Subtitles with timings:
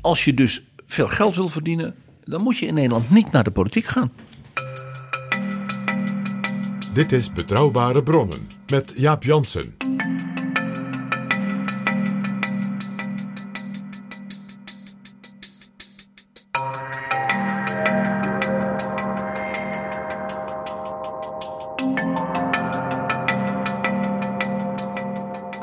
[0.00, 3.50] Als je dus veel geld wil verdienen, dan moet je in Nederland niet naar de
[3.50, 4.12] politiek gaan.
[6.94, 9.81] Dit is Betrouwbare Bronnen met Jaap Jansen.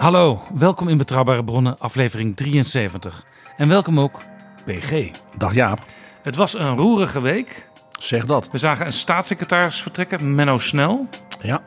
[0.09, 3.25] Hallo, welkom in Betrouwbare Bronnen, aflevering 73.
[3.57, 4.21] En welkom ook
[4.65, 5.11] PG.
[5.37, 5.85] Dag Jaap,
[6.23, 7.69] Het was een roerige week.
[7.99, 8.51] zeg dat.
[8.51, 11.07] We zagen een staatssecretaris vertrekken, Menno Snel.
[11.41, 11.61] Ja,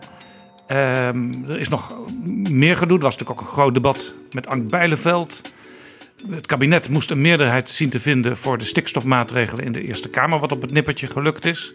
[0.67, 1.95] Ehm, er is nog
[2.49, 2.97] meer gedoe.
[2.97, 5.41] Er was natuurlijk ook een groot debat met Ank Bijleveld.
[6.31, 10.39] Het kabinet moest een meerderheid zien te vinden voor de stikstofmaatregelen in de Eerste Kamer,
[10.39, 11.75] wat op het nippertje gelukt is.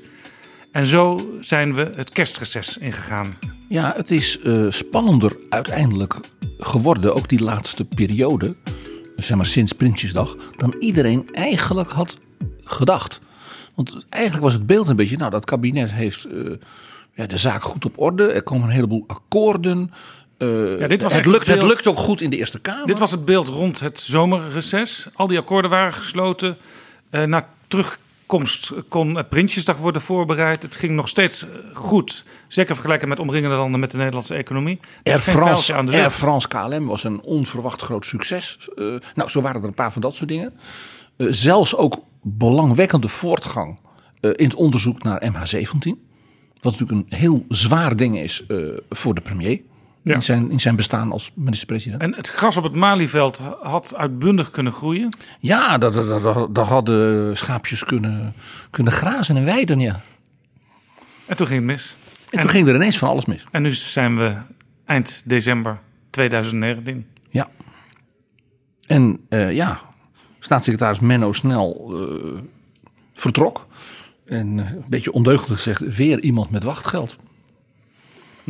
[0.71, 3.37] En zo zijn we het kerstreces ingegaan.
[3.69, 6.15] ja het is eh, spannender uiteindelijk
[6.57, 8.55] geworden, ook die laatste periode,
[9.15, 12.17] zeg maar sinds Prinsjesdag, dan iedereen eigenlijk had
[12.63, 13.19] gedacht.
[13.75, 16.51] Want eigenlijk was het beeld een beetje, nou dat kabinet heeft eh,
[17.13, 19.91] ja, de zaak goed op orde, er komen een heleboel akkoorden.
[20.37, 22.87] eh, Ja, dit was het, lukt, het lukt ook goed in de Eerste Kamer.
[22.87, 25.07] Dit was het beeld rond het zomerreces.
[25.13, 26.57] Al die akkoorden waren gesloten.
[27.09, 27.49] Eh, na
[28.27, 30.61] terugkomst kon eh, Prinsjesdag worden voorbereid.
[30.61, 32.25] Het ging nog steeds eh, goed.
[32.47, 34.79] Zeker vergelijken met omringende landen met de Nederlandse economie.
[35.03, 36.15] Air France, aan de Air lucht.
[36.15, 38.69] France KLM was een onverwacht groot succes.
[38.75, 38.85] Eh,
[39.15, 40.53] nou, zo waren er een paar van dat soort dingen.
[41.17, 43.79] Zelfs ook belangwekkende voortgang
[44.21, 45.89] in het onderzoek naar MH17.
[46.61, 48.43] Wat natuurlijk een heel zwaar ding is
[48.89, 49.61] voor de premier.
[50.07, 50.13] Ja.
[50.15, 52.01] In, zijn, in zijn bestaan als minister-president.
[52.01, 55.17] En het gras op het Malieveld had uitbundig kunnen groeien.
[55.39, 55.91] Ja, daar,
[56.51, 58.33] daar hadden schaapjes kunnen,
[58.69, 59.79] kunnen grazen en weiden.
[59.79, 59.99] Ja.
[61.25, 61.97] En toen ging het mis.
[62.29, 63.43] En, toen ging er ineens van alles mis.
[63.51, 64.35] En nu zijn we
[64.85, 65.79] eind december
[66.09, 67.05] 2019.
[67.29, 67.49] Ja.
[68.87, 69.81] En eh, ja,
[70.39, 72.41] staatssecretaris Menno Snel eh,
[73.13, 73.67] vertrok.
[74.25, 77.17] En eh, een beetje ondeugend gezegd, weer iemand met wachtgeld.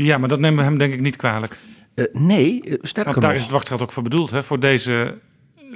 [0.04, 1.58] Ja, maar dat nemen we hem denk ik niet kwalijk.
[1.94, 4.60] Eh, nee, eh, sterker Want daar nog, is het wachtgeld ook voor bedoeld, hè, voor
[4.60, 5.18] deze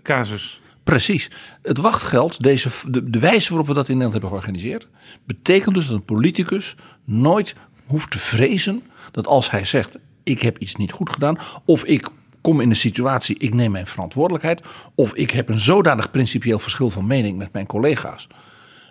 [0.02, 0.62] casus.
[0.84, 1.32] precies.
[1.62, 4.88] Het wachtgeld, deze, de, de wijze waarop we dat in Nederland hebben georganiseerd,
[5.26, 7.56] betekent dus dat een politicus nooit
[7.86, 12.08] hoeft te vrezen dat als hij zegt, ik heb iets niet goed gedaan, of ik
[12.42, 14.62] kom in een situatie, ik neem mijn verantwoordelijkheid,
[14.96, 18.28] of ik heb een zodanig principieel verschil van mening met mijn collega's,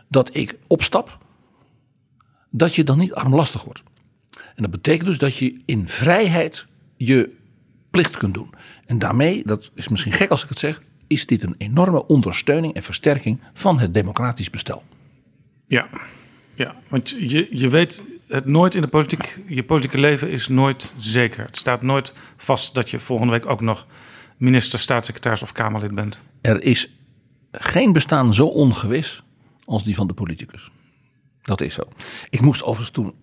[0.08, 1.18] dat ik opstap,
[2.50, 3.82] dat je dan niet armlastig wordt.
[4.60, 6.66] En dat betekent dus dat je in vrijheid
[6.96, 7.36] je
[7.90, 8.50] plicht kunt doen.
[8.86, 12.74] En daarmee, dat is misschien gek als ik het zeg, is dit een enorme ondersteuning
[12.74, 14.82] en versterking van het democratisch bestel.
[15.66, 15.88] Ja,
[16.54, 19.38] ja want je, je weet het nooit in de politiek.
[19.46, 21.44] Je politieke leven is nooit zeker.
[21.44, 23.86] Het staat nooit vast dat je volgende week ook nog
[24.36, 26.22] minister, staatssecretaris of Kamerlid bent.
[26.40, 26.94] Er is
[27.52, 29.22] geen bestaan zo ongewis
[29.64, 30.70] als die van de politicus.
[31.42, 31.82] Dat is zo.
[32.30, 33.14] Ik moest overigens toen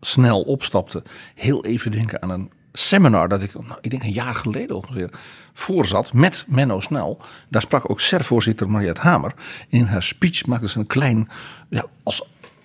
[0.00, 1.02] snel opstapte
[1.34, 5.10] heel even denken aan een seminar dat ik, nou, ik denk een jaar geleden ongeveer,
[5.52, 7.20] voorzat met Menno Snel.
[7.48, 9.34] Daar sprak ook SER-voorzitter Mariette Hamer.
[9.68, 11.28] In haar speech maakte ze een klein,
[11.68, 12.24] ja, als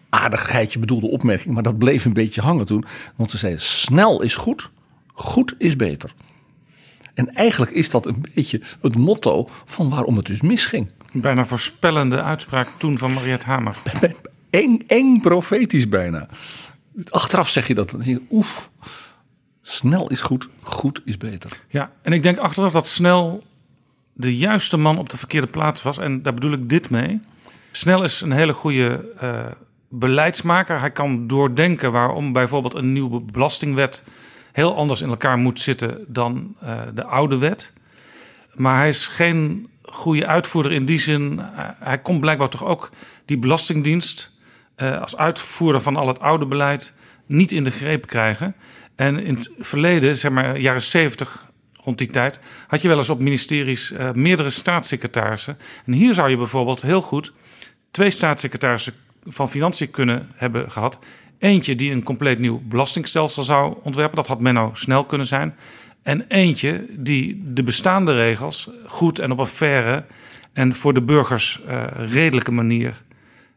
[0.09, 2.85] aardigheidje bedoelde opmerking, maar dat bleef een beetje hangen toen.
[3.15, 4.69] Want ze zei, snel is goed,
[5.13, 6.13] goed is beter.
[7.13, 10.91] En eigenlijk is dat een beetje het motto van waarom het dus misging.
[11.11, 13.75] Bijna voorspellende uitspraak toen van Mariette Hamer.
[14.49, 16.27] Eng, eng profetisch bijna.
[17.09, 17.95] Achteraf zeg je dat.
[18.31, 18.69] Oef,
[19.61, 21.51] snel is goed, goed is beter.
[21.69, 23.43] Ja, en ik denk achteraf dat Snel
[24.13, 25.97] de juiste man op de verkeerde plaats was.
[25.97, 27.21] En daar bedoel ik dit mee.
[27.71, 29.45] Snel is een hele goede eh,
[29.89, 30.79] beleidsmaker.
[30.79, 34.03] Hij kan doordenken waarom bijvoorbeeld een nieuwe belastingwet
[34.51, 37.73] heel anders in elkaar moet zitten dan eh, de oude wet.
[38.53, 41.39] maar hij is geen goede uitvoerder in die zin.
[41.39, 42.91] eh, Hij kon blijkbaar toch ook
[43.25, 44.31] die Belastingdienst
[44.75, 46.93] eh, als uitvoerder van al het oude beleid
[47.25, 48.55] niet in de greep krijgen.
[48.95, 53.09] En in het verleden, zeg maar jaren 70, rond die tijd, had je wel eens
[53.09, 55.57] op ministeries eh, meerdere staatssecretarissen.
[55.85, 57.33] En hier zou je bijvoorbeeld heel goed
[57.91, 58.93] twee staatssecretarissen
[59.25, 60.99] van Financiën kunnen hebben gehad.
[61.39, 64.15] Eentje die een compleet nieuw belastingstelsel zou ontwerpen.
[64.15, 65.55] Dat had Menno snel kunnen zijn.
[66.03, 70.05] En eentje die de bestaande regels goed en op een faire
[70.53, 73.03] en voor de burgers eh, redelijke manier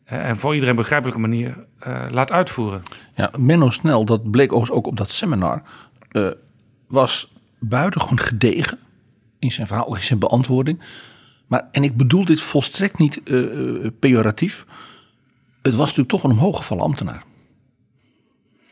[0.08, 2.82] en voor iedereen begrijpelijke manier eh, laat uitvoeren.
[3.14, 5.62] Ja, Menno Snel, dat bleek ook op dat seminar,
[6.10, 6.28] eh,
[6.86, 8.78] was buitengewoon gedegen
[9.38, 10.80] in zijn verhaal, in zijn beantwoording.
[11.46, 13.36] Maar, en ik bedoel dit volstrekt niet eh,
[13.98, 14.66] pejoratief.
[15.62, 17.22] Het was natuurlijk toch een omhooggevallen ambtenaar.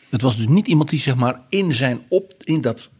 [0.08, 2.90] Het was dus niet iemand die zeg maar in zijn op, in dat,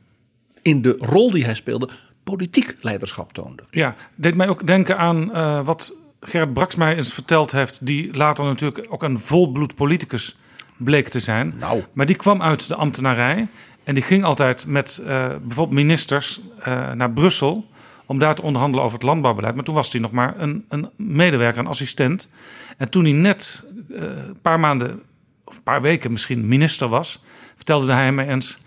[0.63, 1.89] in de rol die hij speelde,
[2.25, 3.63] politiek leiderschap toonde.
[3.71, 5.31] Ja, deed mij ook denken aan
[5.65, 5.93] wat
[6.27, 10.37] Gerrit Braks mij eens verteld heeft, die later natuurlijk ook een volbloed politicus
[10.77, 11.55] bleek te zijn.
[11.59, 11.83] Nou.
[11.93, 13.49] Maar die kwam uit de ambtenarij
[13.85, 17.67] en die ging altijd met eh, bijvoorbeeld ministers eh, naar Brussel
[18.07, 19.55] om daar te onderhandelen over het landbouwbeleid.
[19.55, 22.29] Maar toen was hij nog maar een, een medewerker, een assistent.
[22.77, 25.03] En toen hij net eh, een paar maanden
[25.45, 27.23] of een paar weken misschien minister was,
[27.57, 28.59] vertelde hij mij eens.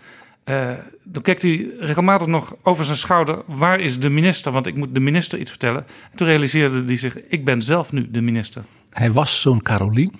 [0.44, 0.70] Eh,
[1.02, 3.38] dan keek hij regelmatig nog over zijn schouder.
[3.46, 4.52] Waar is de minister?
[4.52, 5.86] Want ik moet de minister iets vertellen.
[6.10, 8.62] En toen realiseerde hij zich: ik ben zelf nu de minister.
[8.90, 10.12] Hij was zo'n Carolien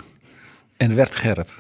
[0.77, 1.55] en werd Gerrit.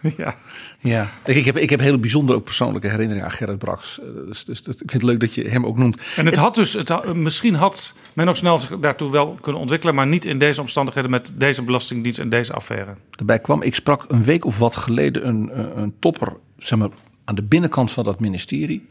[0.16, 0.36] ja.
[0.78, 4.00] Ja, ik heb, ik heb hele bijzondere ook persoonlijke herinneringen aan Gerrit Braks.
[4.00, 6.00] Eh, Dus, dus, dus ik vind het leuk dat je hem ook noemt.
[6.16, 9.60] En het had dus, het had- misschien had men ook snel zich daartoe wel kunnen
[9.60, 12.94] ontwikkelen, maar niet in deze omstandigheden met deze belastingdienst en deze affaire.
[13.10, 16.88] Daarbij kwam, ik sprak een week of wat geleden een, eh, een topper zeg maar,
[17.26, 18.86] aan de binnenkant van dat ministerie.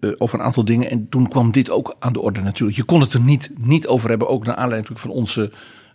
[0.00, 0.90] eh, over een aantal dingen.
[0.90, 2.78] En toen kwam dit ook aan de orde natuurlijk.
[2.78, 4.28] Je kon het er niet, niet over hebben.
[4.28, 5.52] Ook naar aanleiding natuurlijk van onze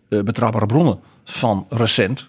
[0.10, 2.28] eh, betrouwbare bronnen van recent.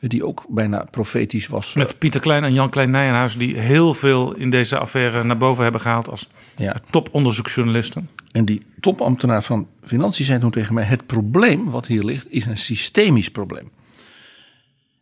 [0.00, 1.74] eh, Die ook bijna profetisch was.
[1.74, 5.62] Met Pieter Klein en Jan Klein Nijenhuis, die heel veel in deze affaire naar boven
[5.62, 6.76] hebben gehaald als Ja.
[6.90, 8.08] toponderzoeksjournalisten.
[8.32, 12.46] En die topambtenaar van Financiën zei toen tegen mij: Het probleem wat hier ligt is
[12.46, 13.70] een systemisch probleem.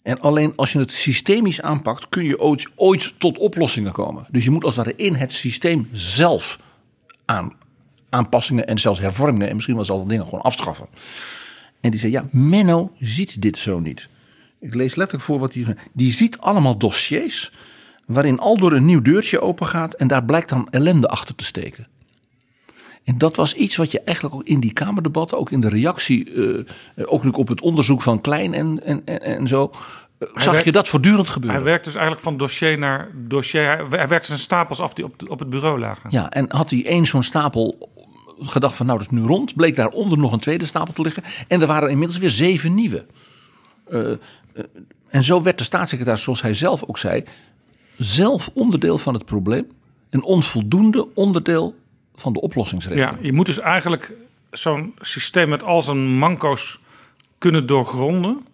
[0.06, 4.26] En alleen als je het systemisch aanpakt, kun je ooit, ooit tot oplossingen komen.
[4.30, 6.58] Dus je moet als het ware in het systeem zelf
[7.24, 7.52] aan,
[8.08, 10.86] aanpassingen en zelfs hervormingen en misschien wel zelfs dingen gewoon afschaffen.
[11.80, 14.08] En die zei: Ja, Menno ziet dit zo niet.
[14.60, 15.76] Ik lees letterlijk voor wat hij.
[15.92, 17.52] Die ziet allemaal dossiers
[18.06, 21.44] waarin al door een nieuw deurtje open gaat en daar blijkt dan ellende achter te
[21.44, 21.88] steken.
[23.06, 26.32] En dat was iets wat je eigenlijk ook in die Kamerdebatten, ook in de reactie,
[26.94, 29.70] eh, ook op het onderzoek van Klein en, en, en, en zo,
[30.18, 31.58] eh, zag werkt- je dat voortdurend gebeuren.
[31.60, 33.62] Hij werkt dus eigenlijk van dossier naar dossier.
[33.62, 36.10] Hij, hij werkt zijn stapels af die op, op het bureau lagen.
[36.10, 37.90] Ja, en had hij één zo'n stapel
[38.38, 41.22] gedacht van nou dat is nu rond, bleek daaronder nog een tweede stapel te liggen.
[41.48, 43.06] En er waren inmiddels weer zeven nieuwe.
[45.08, 47.24] En zo werd de staatssecretaris, zoals hij zelf ook zei,
[47.96, 49.66] zelf onderdeel van het probleem.
[50.10, 51.74] Een onvoldoende onderdeel
[52.16, 53.10] van de oplossingsregeling.
[53.10, 54.12] Ja, je moet dus eigenlijk
[54.50, 56.80] zo'n systeem met al zijn manco's
[57.38, 58.46] kunnen doorgronden.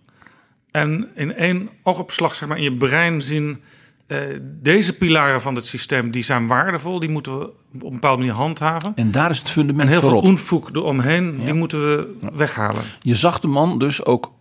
[0.71, 3.63] En in één oogopslag zeg maar, in je brein zien...
[4.07, 4.19] eh,
[4.63, 6.99] deze pilaren van het systeem die zijn waardevol.
[6.99, 7.45] Die moeten we
[7.75, 8.93] op een bepaalde manier handhaven.
[8.95, 12.83] En daar is het En fundament heel veel onfoek eromheen, die moeten we weghalen.
[13.01, 14.33] Je zag de man dus ook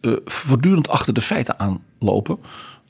[0.00, 2.38] eh, voortdurend achter de feiten aanlopen.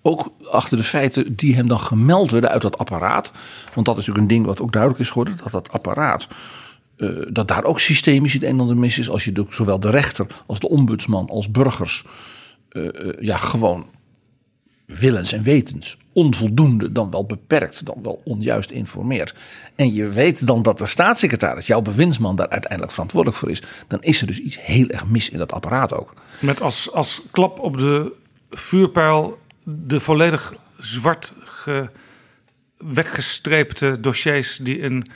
[0.03, 3.33] Ook achter de feiten die hem dan gemeld werden uit dat apparaat.
[3.75, 5.37] Want dat is natuurlijk een ding wat ook duidelijk is geworden.
[5.43, 6.29] Dat dat apparaat,
[6.97, 9.11] eh, dat daar ook systemisch het een en ander mis is.
[9.11, 12.05] Als je zowel de rechter als de ombudsman als burgers
[12.69, 13.87] eh, eh, ja, gewoon
[14.87, 19.35] willens en wetens onvoldoende, dan wel beperkt, dan wel onjuist informeert.
[19.75, 23.63] En je weet dan dat de staatssecretaris, jouw bewindsman, daar uiteindelijk verantwoordelijk voor is.
[23.89, 26.15] Dan is er dus iets heel erg mis in dat apparaat ook.
[26.41, 28.13] Met als, als klap op de
[28.51, 29.39] vuurpijl
[29.79, 31.91] de volledig zwart ge,
[32.79, 35.07] weggestreepte dossiers die in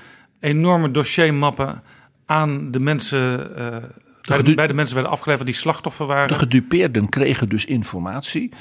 [0.40, 1.82] enorme dossiermappen
[2.26, 3.76] aan de mensen, eh,
[4.22, 6.28] bij, de, bij de mensen werden afgeleverd die slachtoffer waren.
[6.28, 8.52] De gedupeerden kregen dus informatie.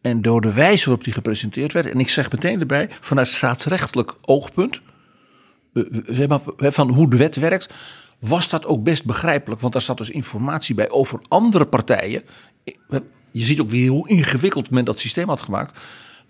[0.00, 4.14] En door de wijze waarop die gepresenteerd werd, en ik zeg meteen erbij, vanuit staatsrechtelijk
[4.20, 4.80] oogpunt,
[5.72, 7.74] eh, van hoe de wet werkt,
[8.18, 9.60] was dat ook best begrijpelijk.
[9.60, 12.22] Want daar zat dus informatie bij over andere partijen.
[13.32, 15.78] Je ziet ook weer hoe ingewikkeld men dat systeem had gemaakt.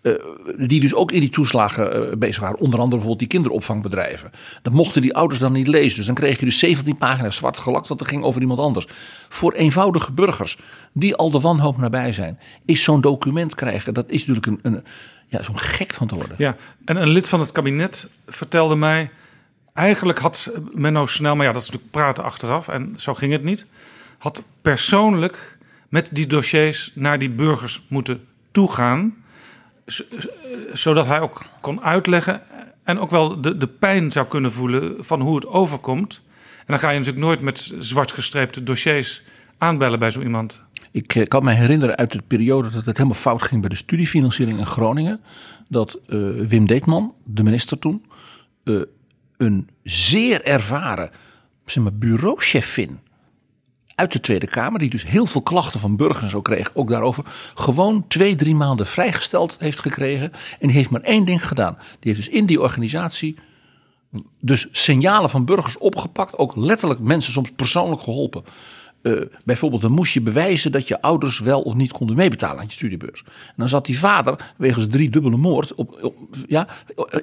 [0.03, 0.13] eh,
[0.57, 2.59] die dus ook in die toeslagen eh, bezig waren.
[2.59, 4.31] Onder andere bijvoorbeeld die kinderopvangbedrijven.
[4.63, 5.97] Dat mochten die ouders dan niet lezen.
[5.97, 7.89] Dus dan kreeg je dus 17 pagina's zwart gelakt.
[7.89, 8.87] Dat ging over iemand anders.
[9.29, 10.59] Voor eenvoudige burgers
[10.93, 12.39] die al de wanhoop nabij zijn.
[12.65, 13.95] Is zo'n document krijgen.
[13.95, 14.85] Dat is natuurlijk een, een,
[15.27, 16.37] ja, zo'n gek van te worden.
[16.39, 19.11] Ja, en een lid van het kabinet vertelde mij
[19.73, 23.43] Eigenlijk had Menno Snel, maar ja, dat is natuurlijk praten achteraf en zo ging het
[23.43, 23.67] niet.
[24.19, 25.59] Had persoonlijk
[25.93, 29.15] met die dossiers naar die burgers moeten toegaan.
[30.73, 32.43] Zodat hij ook kon uitleggen
[32.83, 36.23] en ook wel de, de pijn zou kunnen voelen van hoe het overkomt.
[36.59, 39.23] En dan ga je natuurlijk nooit met zwart gestreepte dossiers
[39.59, 40.63] aanbellen bij zo iemand.
[40.91, 43.77] Ik eh, kan me herinneren uit de periode dat het helemaal fout ging bij de
[43.77, 45.21] studiefinanciering in Groningen.
[45.69, 48.05] Dat eh, Wim Deetman, de minister toen,
[48.65, 48.75] eh,
[49.37, 51.11] een zeer ervaren
[51.65, 52.99] zeg maar, bureauchefin
[54.03, 57.25] uit de Tweede Kamer, die dus heel veel klachten van burgers zo kreeg, ook daarover,
[57.55, 60.33] gewoon twee, drie maanden vrijgesteld heeft gekregen.
[60.61, 61.75] En die heeft maar één ding gedaan.
[61.75, 63.37] Die heeft dus in die organisatie
[64.41, 68.45] dus signalen van burgers opgepakt, ook letterlijk mensen soms persoonlijk geholpen.
[69.03, 69.13] Eh,
[69.45, 72.73] bijvoorbeeld, dan moest je bewijzen dat je ouders wel of niet konden meebetalen aan je
[72.73, 73.23] studiebeurs.
[73.27, 76.15] En dan zat die vader wegens drie dubbele moord op-
[76.49, 76.69] ja,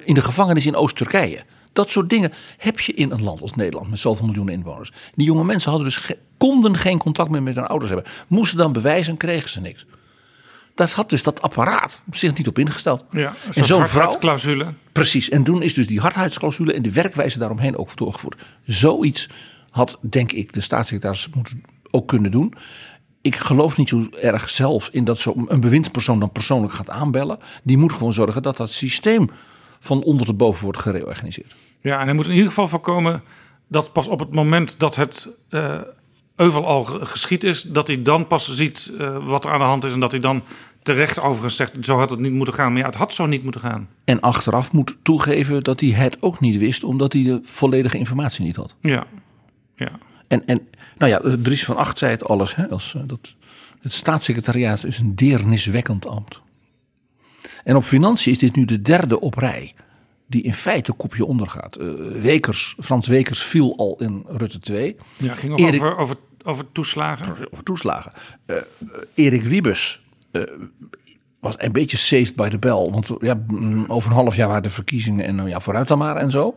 [0.04, 1.44] in de gevangenis in Oost-Turkije.
[1.72, 4.92] Dat soort dingen heb je in een land als Nederland met zoveel miljoenen inwoners.
[5.14, 8.12] Die jonge mensen hadden dus ge- konden geen contact meer met hun ouders hebben.
[8.28, 9.86] Moesten dan bewijzen en kregen ze niks.
[10.74, 13.04] Daar had dus dat apparaat zich niet op ingesteld.
[13.10, 14.74] Ja, en zo'n vrouw, clausule.
[14.92, 18.42] Precies, en toen is dus die hardheidsclausule en de werkwijze daaromheen ook doorgevoerd.
[18.62, 19.28] Zoiets
[19.70, 22.54] had, denk ik, de staatssecretaris moeten ook kunnen doen.
[23.22, 27.38] Ik geloof niet zo erg zelf in dat zo een bewindspersoon dan persoonlijk gaat aanbellen.
[27.62, 29.30] Die moet gewoon zorgen dat dat systeem
[29.80, 31.54] van onder tot boven wordt gereorganiseerd.
[31.80, 33.22] Ja, en hij moet in ieder geval voorkomen
[33.68, 35.78] dat pas op het moment dat het eh
[36.36, 39.64] euvel al ge- geschied is, dat hij dan pas ziet eh, wat er aan de
[39.64, 40.42] hand is en dat hij dan
[40.82, 42.72] terecht overigens zegt, zo had het niet moeten gaan.
[42.72, 43.88] Maar ja, het had zo niet moeten gaan.
[44.04, 48.44] En achteraf moet toegeven dat hij het ook niet wist, omdat hij de volledige informatie
[48.44, 48.74] niet had.
[48.80, 49.06] Ja,
[49.76, 49.90] ja.
[50.28, 50.68] En, en
[50.98, 52.54] nou ja, Dries van Acht zei het alles.
[52.56, 53.34] Hè, als, eh, dat,
[53.80, 56.40] het staatssecretariaat is een deerniswekkend ambt.
[57.64, 59.74] En op financiën is dit nu de derde op rij.
[60.26, 61.76] Die in feite kopje ondergaat.
[61.76, 61.86] Eh
[62.22, 64.96] Wekers, Frans Wekers viel al in Rutte 2.
[65.18, 67.52] ja ging ook Erik- over, over, over toeslagen.
[67.52, 68.12] over toeslagen.
[68.46, 68.62] Eh, eh,
[69.14, 70.02] Erik Wiebes
[71.40, 72.88] was een beetje saved by the bell.
[72.90, 75.98] Want ja, mm, over een half jaar waren de verkiezingen en nou ja, vooruit dan
[75.98, 76.54] maar en zo.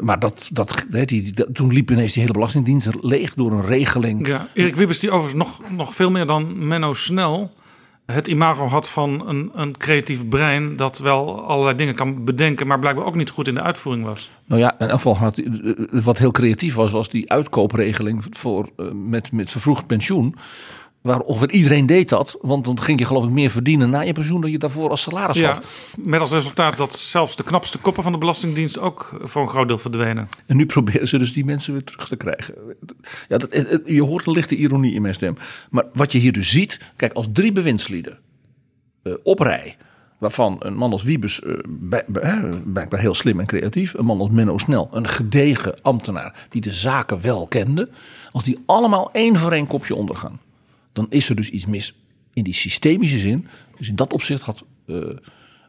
[0.00, 4.26] Maar dat, dat, die, dat- toen liep ineens die hele belastingdienst leeg door een regeling.
[4.26, 7.50] Ja, Erik Wibbers die overigens nog, nog veel meer dan Menno Snel
[8.06, 12.78] het imago had van een, een creatief brein dat wel allerlei dingen kan bedenken, maar
[12.78, 14.30] blijkbaar ook niet goed in de uitvoering was.
[14.46, 18.86] Nou ja, in afval had eh, wat heel creatief was, was die uitkoopregeling voor, eh,
[18.92, 20.34] met, met vervroegd pensioen.
[21.04, 24.12] Waar ongeveer iedereen deed dat, want dan ging je geloof ik meer verdienen na je
[24.12, 25.66] pensioen dan je daarvoor als salaris Ja, had.
[26.00, 29.68] met als resultaat dat zelfs de knapste koppen van de Belastingdienst ook voor een groot
[29.68, 30.28] deel verdwenen.
[30.46, 32.54] En nu proberen ze dus die mensen weer terug te krijgen.
[33.28, 35.36] Ja, dat, het- het- je hoort een lichte ironie in mijn stem.
[35.70, 38.18] Maar wat je hier dus ziet, kijk, als drie bewindslieden
[39.02, 39.76] eh, op rij,
[40.18, 44.04] waarvan een man als Wiebes eh, bij, bij, eh, blijkbaar heel slim en creatief, een
[44.04, 47.88] man als Menno Snel, een gedegen ambtenaar die de zaken wel kende,
[48.32, 50.40] als die allemaal één voor één kopje ondergaan,
[50.94, 51.94] dan is er dus iets mis
[52.32, 53.46] in die systemische zin.
[53.76, 54.96] Dus in dat opzicht had eh,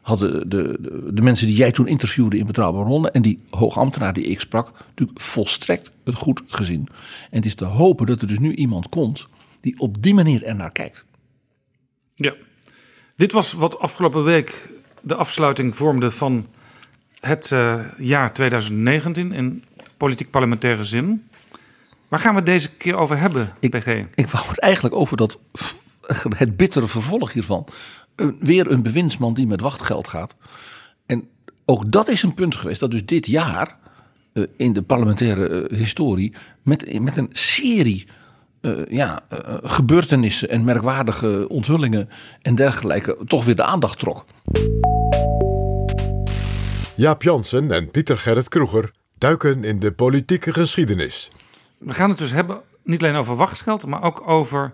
[0.02, 0.78] hadden de,
[1.12, 4.72] de, mensen die jij toen interviewde in Betrouwbare Bronnen en die hoogambtenaar die ik sprak,
[4.86, 6.88] natuurlijk volstrekt het goed gezien.
[7.30, 9.26] En het is te hopen dat er dus nu iemand komt
[9.60, 11.04] die op die manier ernaar kijkt.
[12.14, 12.34] Ja.
[13.16, 14.68] Dit was wat afgelopen week
[15.00, 16.46] de afsluiting vormde van
[17.20, 19.64] het eh, jaar 2019 in
[19.96, 21.28] politiek-parlementaire zin.
[22.16, 23.86] Waar gaan we het deze keer over hebben, Ik- PG?
[24.14, 25.38] Ik wou het eigenlijk over dat,
[26.36, 27.66] het bittere vervolg hiervan.
[28.40, 30.36] Weer een bewindsman die met wachtgeld gaat.
[31.06, 31.28] En
[31.64, 33.76] ook dat is een punt geweest dat dus dit jaar
[34.32, 38.06] eh, in de parlementaire eh, historie met, met een serie
[38.60, 39.20] eh, ja,
[39.62, 42.08] gebeurtenissen en merkwaardige onthullingen
[42.42, 44.24] en dergelijke toch weer de aandacht trok.
[46.94, 51.30] Jaap Jansen en Pieter Gerrit Kroeger duiken in de politieke geschiedenis.
[51.78, 54.72] We gaan het dus hebben niet alleen over wachtgeld, maar ook over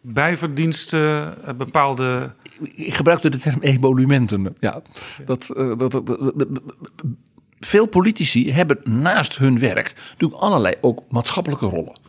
[0.00, 2.32] bijverdiensten, eh, bepaalde...
[2.74, 4.56] Ik gebruikte de term emolumenten.
[4.60, 4.82] Ja,
[5.24, 6.48] dat, eh, dat, dat, dat-
[7.60, 12.00] veel politici hebben naast hun werk natuurlijk allerlei ook maatschappelijke rollen.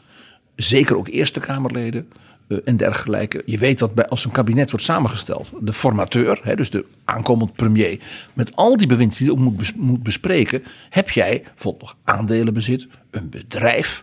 [0.56, 2.10] Zeker ook Eerste Kamerleden
[2.48, 3.42] eh, en dergelijke.
[3.46, 7.54] Je weet dat bij, als een kabinet wordt samengesteld, de formateur, hè, dus de aankomend
[7.54, 8.00] premier,
[8.34, 11.96] met al die bewinds die hij ook moet, bes- moet bespreken, heb jij bijvoorbeeld nog
[12.04, 14.02] aandelenbezit, een bedrijf,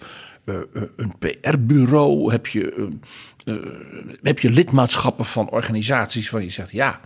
[0.96, 2.90] een PR-bureau, heb je,
[3.44, 3.62] eh, eh,
[4.22, 7.00] heb je lidmaatschappen van organisaties waar je zegt, ja,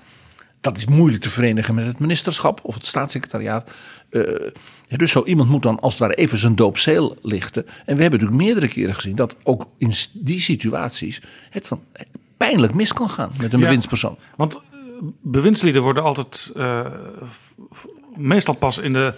[0.61, 3.71] dat is moeilijk te verenigen met het ministerschap of het staatssecretariaat.
[4.11, 4.23] Eh,
[4.89, 7.67] dus zo iemand moet dan als het ware even zijn doopzeel lichten.
[7.67, 11.21] En we hebben natuurlijk meerdere keren gezien dat ook in die situaties
[11.51, 11.83] het dan
[12.37, 13.65] pijnlijk mis kan gaan met een Ja.
[13.65, 14.19] bewindspersoon.
[14.37, 14.61] Want eh,
[15.23, 16.87] bewindslieden worden altijd eh,
[18.17, 19.13] meestal pas in de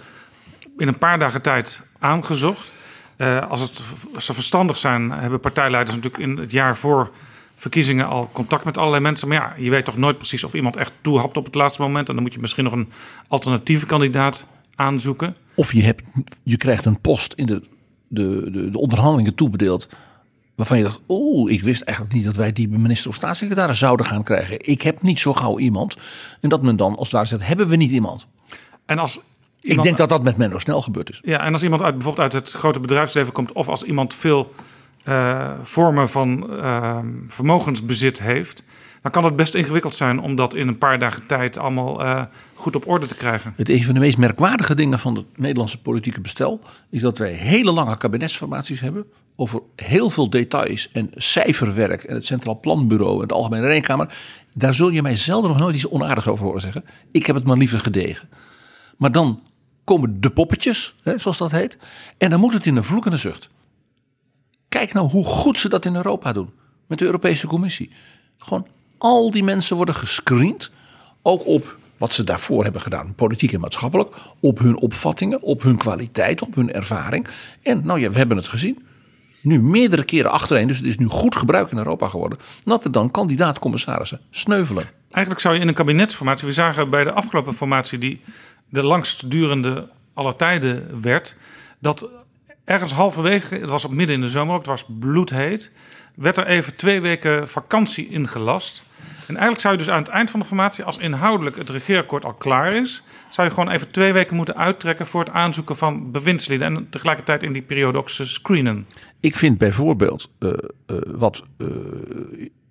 [0.77, 2.73] in een paar dagen tijd aangezocht.
[3.17, 3.81] Uh, als, het,
[4.15, 7.11] als ze verstandig zijn, hebben partijleiders natuurlijk in het jaar voor
[7.55, 9.27] verkiezingen al contact met allerlei mensen.
[9.27, 12.09] Maar ja, je weet toch nooit precies of iemand echt toehapt op het laatste moment.
[12.09, 12.89] En dan moet je misschien nog een
[13.27, 15.35] alternatieve kandidaat aanzoeken.
[15.55, 16.03] Of je, hebt,
[16.43, 17.61] je krijgt een post in de,
[18.07, 19.89] de, de, de onderhandelingen toebedeeld.
[20.55, 24.05] Waarvan je dacht, oh, ik wist eigenlijk niet dat wij die minister of staatssecretaris zouden
[24.05, 24.59] gaan krijgen.
[24.59, 25.97] Ik heb niet zo gauw iemand.
[26.41, 28.27] En dat men dan als daar zegt, hebben we niet iemand.
[28.85, 29.19] En als
[29.67, 31.19] ik denk dat dat met Menno snel gebeurd is.
[31.23, 34.53] Ja, en als iemand uit, bijvoorbeeld uit het grote bedrijfsleven komt, of als iemand veel
[35.05, 36.97] uh, vormen van uh,
[37.27, 38.63] vermogensbezit heeft,
[39.01, 42.23] dan kan het best ingewikkeld zijn om dat in een paar dagen tijd allemaal uh,
[42.53, 43.53] goed op orde te krijgen.
[43.55, 46.59] Het een van de meest merkwaardige dingen van het Nederlandse politieke bestel
[46.89, 49.05] is dat wij hele lange kabinetsformaties hebben
[49.35, 54.17] over heel veel details en cijferwerk en het Centraal Planbureau en de Algemene Rekenkamer.
[54.53, 56.83] Daar zul je mij zelden nog nooit iets onaardigs over horen zeggen.
[57.11, 58.29] Ik heb het maar liever gedegen.
[58.97, 59.41] Maar dan
[59.87, 61.77] komen de poppetjes, hè, zoals dat heet.
[62.17, 63.49] En dan moet het in een vloekende zucht.
[64.69, 66.49] Kijk nou hoe goed ze dat in Europa doen.
[66.87, 67.89] Met de Europese Commissie.
[68.37, 68.67] Gewoon
[68.97, 70.71] al die mensen worden gescreend.
[71.21, 74.15] Ook op wat ze daarvoor hebben gedaan, politiek en maatschappelijk.
[74.39, 77.27] Op hun opvattingen, op hun kwaliteit, op hun ervaring.
[77.61, 78.85] En nou ja, we hebben het gezien.
[79.41, 82.37] Nu meerdere keren achtereen, dus het is nu goed gebruik in Europa geworden.
[82.63, 84.83] Dat er dan kandidaat-commissarissen sneuvelen.
[85.11, 88.21] Eigenlijk zou je in een kabinetsformatie, we zagen bij de afgelopen formatie die
[88.69, 91.35] de langstdurende aller tijden werd,
[91.79, 92.09] dat
[92.63, 95.71] ergens halverwege, het was op midden in de zomer ook, het was bloedheet,
[96.15, 98.85] werd er even twee weken vakantie ingelast.
[99.27, 102.25] En eigenlijk zou je dus aan het eind van de formatie, als inhoudelijk het regeerakkoord
[102.25, 106.11] al klaar is, zou je gewoon even twee weken moeten uittrekken voor het aanzoeken van
[106.11, 108.87] bewindslieden en tegelijkertijd in die periode ook ze screenen.
[109.19, 110.51] Ik vind bijvoorbeeld uh,
[110.87, 111.67] uh, wat uh,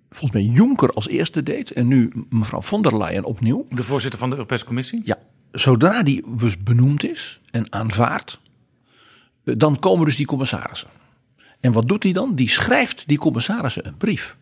[0.09, 3.63] volgens mij Juncker als eerste deed en nu mevrouw von der Leyen opnieuw.
[3.67, 5.01] De voorzitter van de Europese Commissie?
[5.05, 5.17] Ja,
[5.59, 8.39] zodra die dus benoemd is en aanvaard,
[9.43, 10.89] dan komen dus die commissarissen.
[11.59, 12.35] En wat doet hij dan?
[12.35, 14.35] Die schrijft die commissarissen een brief.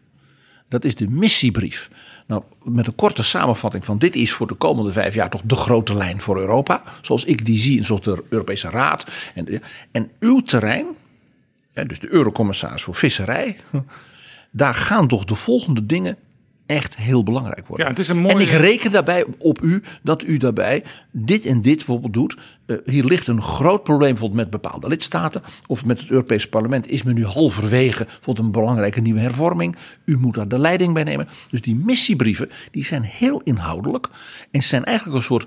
[0.67, 1.89] Dat is de missiebrief.
[2.27, 5.55] Nou, met een korte samenvatting van dit is voor de komende vijf jaar toch de
[5.55, 6.81] grote lijn voor Europa.
[7.01, 9.05] Zoals ik die zie in zoals de Europese Raad.
[9.35, 9.61] En,
[9.91, 10.85] en uw terrein,
[11.87, 13.57] dus de eurocommissaris voor visserij,
[14.51, 16.17] daar gaan toch de volgende dingen
[16.65, 17.85] echt heel belangrijk worden.
[17.85, 18.33] Ja, het is een mooie...
[18.33, 22.37] En ik reken daarbij op u dat u daarbij dit en dit bijvoorbeeld doet.
[22.65, 26.89] Uh, hier ligt een groot probleem bijvoorbeeld met bepaalde lidstaten of met het Europese parlement
[26.89, 29.75] is men nu halverwege bijvoorbeeld een belangrijke nieuwe hervorming.
[30.05, 31.27] U moet daar de leiding bij nemen.
[31.49, 34.07] Dus die missiebrieven die zijn heel inhoudelijk
[34.51, 35.45] en zijn eigenlijk een soort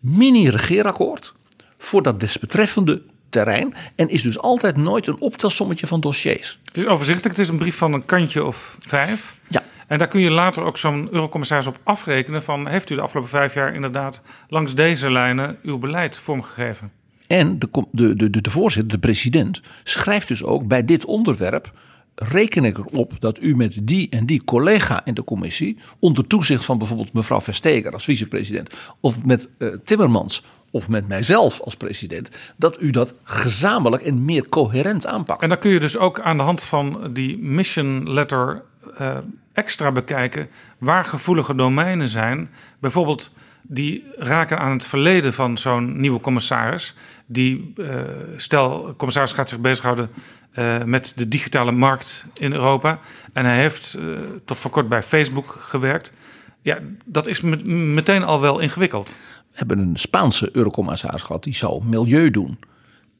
[0.00, 1.34] mini-regeerakkoord
[1.78, 6.58] voor dat desbetreffende terrein en is dus altijd nooit een optelsommetje van dossiers.
[6.64, 9.40] Het is overzichtelijk, het is een brief van een kantje of vijf.
[9.48, 9.62] Ja.
[9.92, 13.30] En daar kun je later ook zo'n eurocommissaris op afrekenen van heeft u de afgelopen
[13.30, 16.92] vijf jaar inderdaad langs deze lijnen uw beleid vormgegeven.
[17.26, 21.72] En de, de, de, de voorzitter, de president, schrijft dus ook bij dit onderwerp
[22.14, 26.64] reken ik erop dat u met die en die collega in de commissie, onder toezicht
[26.64, 32.54] van bijvoorbeeld mevrouw Versteger als vicepresident, of met uh, Timmermans of met mijzelf als president,
[32.56, 35.42] dat u dat gezamenlijk en meer coherent aanpakt.
[35.42, 38.62] En dan kun je dus ook aan de hand van die mission letter
[39.00, 39.18] uh,
[39.52, 42.50] extra bekijken waar gevoelige domeinen zijn.
[42.78, 46.94] Bijvoorbeeld die raken aan het verleden van zo'n nieuwe commissaris.
[47.26, 48.00] Die, uh,
[48.36, 50.10] stel, commissaris gaat zich bezighouden
[50.54, 52.98] uh, met de digitale markt in Europa.
[53.32, 53.98] En hij heeft
[54.44, 56.12] tot voor kort bij Facebook gewerkt.
[56.62, 59.16] Ja, dat is met, meteen al wel ingewikkeld.
[59.50, 62.58] We hebben een Spaanse eurocommissaris gehad die zou milieu doen.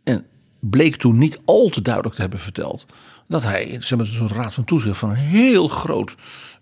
[0.05, 0.27] En
[0.61, 2.87] bleek toen niet al te duidelijk te hebben verteld
[3.29, 6.15] dat hij zeg maar, zo'n raad van toezicht van een heel groot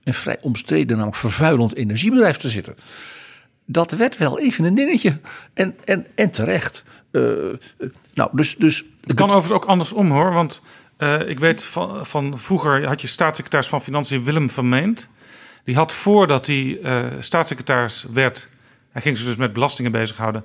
[0.05, 2.75] en vrij omstreden, namelijk vervuilend energiebedrijf te zitten.
[3.67, 5.21] Dat werd wel even een dingetje.
[5.55, 6.85] En, en, en terecht.
[7.13, 7.53] Uh,
[8.15, 10.33] nou, dus, dus, het kan overigens ook andersom hoor.
[10.33, 10.63] Want
[10.99, 15.09] uh, ik weet van, van vroeger had je staatssecretaris van Financiën Willem Vermeend.
[15.65, 16.81] Die had voordat hij
[17.19, 18.49] staatssecretaris werd,
[18.91, 20.45] hij ging zich dus met belastingen bezighouden,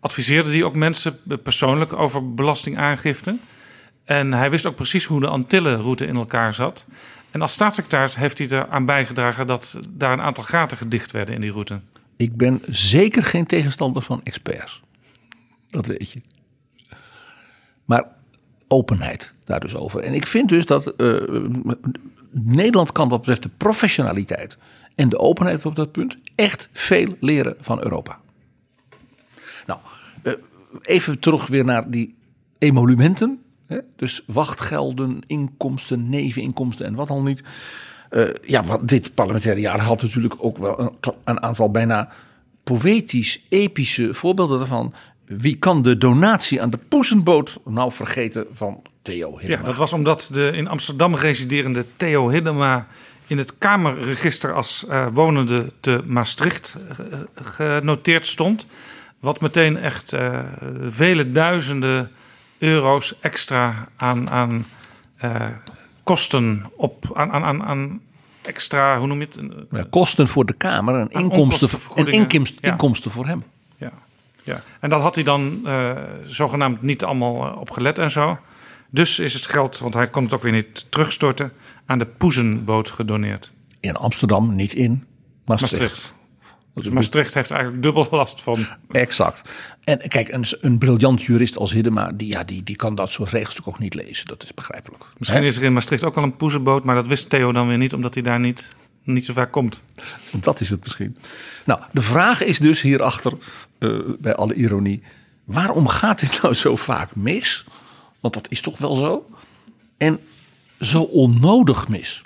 [0.00, 3.38] adviseerde hij ook mensen persoonlijk over belastingaangifte.
[4.04, 6.86] En hij wist ook precies hoe de Antillenroute in elkaar zat.
[7.30, 11.40] En als staatssecretaris heeft hij eraan bijgedragen dat daar een aantal gaten gedicht werden in
[11.40, 11.80] die route.
[12.16, 14.82] Ik ben zeker geen tegenstander van experts.
[15.68, 16.20] Dat weet je.
[17.84, 18.04] Maar
[18.68, 20.00] openheid daar dus over.
[20.00, 21.20] En ik vind dus dat uh,
[22.30, 24.58] Nederland kan wat betreft de professionaliteit
[24.94, 28.20] en de openheid op dat punt echt veel leren van Europa.
[29.66, 29.80] Nou,
[30.22, 30.32] uh,
[30.82, 32.14] even terug weer naar die
[32.58, 33.43] emolumenten.
[33.96, 37.42] Dus wachtgelden, inkomsten, neveninkomsten en wat al niet.
[38.10, 40.90] Uh, ja, wat dit parlementaire jaar had natuurlijk ook wel een,
[41.24, 42.08] een aantal bijna
[42.64, 44.94] poëtisch, epische voorbeelden daarvan.
[45.24, 49.60] wie kan de donatie aan de Poesenboot nou vergeten van Theo Hiddema?
[49.60, 52.86] Ja, dat was omdat de in Amsterdam residerende Theo Hiddema
[53.26, 58.66] in het Kamerregister als uh, wonende te Maastricht uh, genoteerd stond.
[59.20, 60.16] Wat meteen echt
[60.88, 62.10] vele duizenden
[62.64, 64.66] euro's extra aan, aan
[66.02, 68.00] kosten op aan, aan, aan
[68.42, 69.66] extra, hoe noem je het?
[69.70, 72.70] Ja, kosten voor de Kamer en inkomsten, en inkomsten, ja.
[72.70, 73.44] inkomsten voor hem.
[73.76, 73.92] Ja.
[74.42, 75.92] ja, en dat had hij dan uh,
[76.24, 78.38] zogenaamd niet allemaal uh, op gelet en zo.
[78.90, 81.52] Dus is het geld, want hij kon het ook weer niet terugstorten,
[81.86, 83.52] aan de Poezenboot gedoneerd.
[83.80, 85.04] In Amsterdam, niet in
[85.44, 85.80] Maastricht.
[85.80, 86.13] Maastricht.
[86.74, 88.66] Dus Maastricht heeft eigenlijk dubbel last van.
[88.90, 89.50] Exact.
[89.84, 93.30] En kijk, een, een briljant jurist als Hiddema, die, ja, die, die kan dat soort
[93.30, 94.26] regels ook niet lezen.
[94.26, 95.04] Dat is begrijpelijk.
[95.18, 97.78] Misschien is er in Maastricht ook al een poezenboot, maar dat wist Theo dan weer
[97.78, 99.82] niet, omdat hij daar niet, niet zo vaak komt.
[100.30, 101.16] Dat is het misschien.
[101.64, 103.32] Nou, de vraag is dus hierachter,
[103.78, 105.02] uh, bij alle ironie,
[105.44, 107.64] waarom gaat dit nou zo vaak mis?
[108.20, 109.28] Want dat is toch wel zo.
[109.96, 110.18] En
[110.80, 112.24] zo onnodig mis.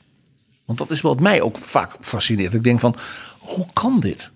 [0.65, 2.55] Want dat is wat mij ook vaak fascineert.
[2.55, 2.97] Ik denk van,
[3.39, 4.31] hoe kan dit?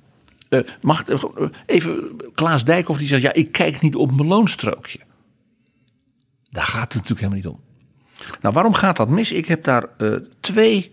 [0.53, 1.23] Uh, mag uh,
[1.67, 4.99] even Klaas Dijkhoff die zegt: ja, ik kijk niet op mijn loonstrookje.
[6.51, 7.61] Daar gaat het natuurlijk helemaal niet om.
[8.41, 9.33] Nou, waarom gaat dat mis?
[9.33, 10.93] Ik heb daar uh, twee,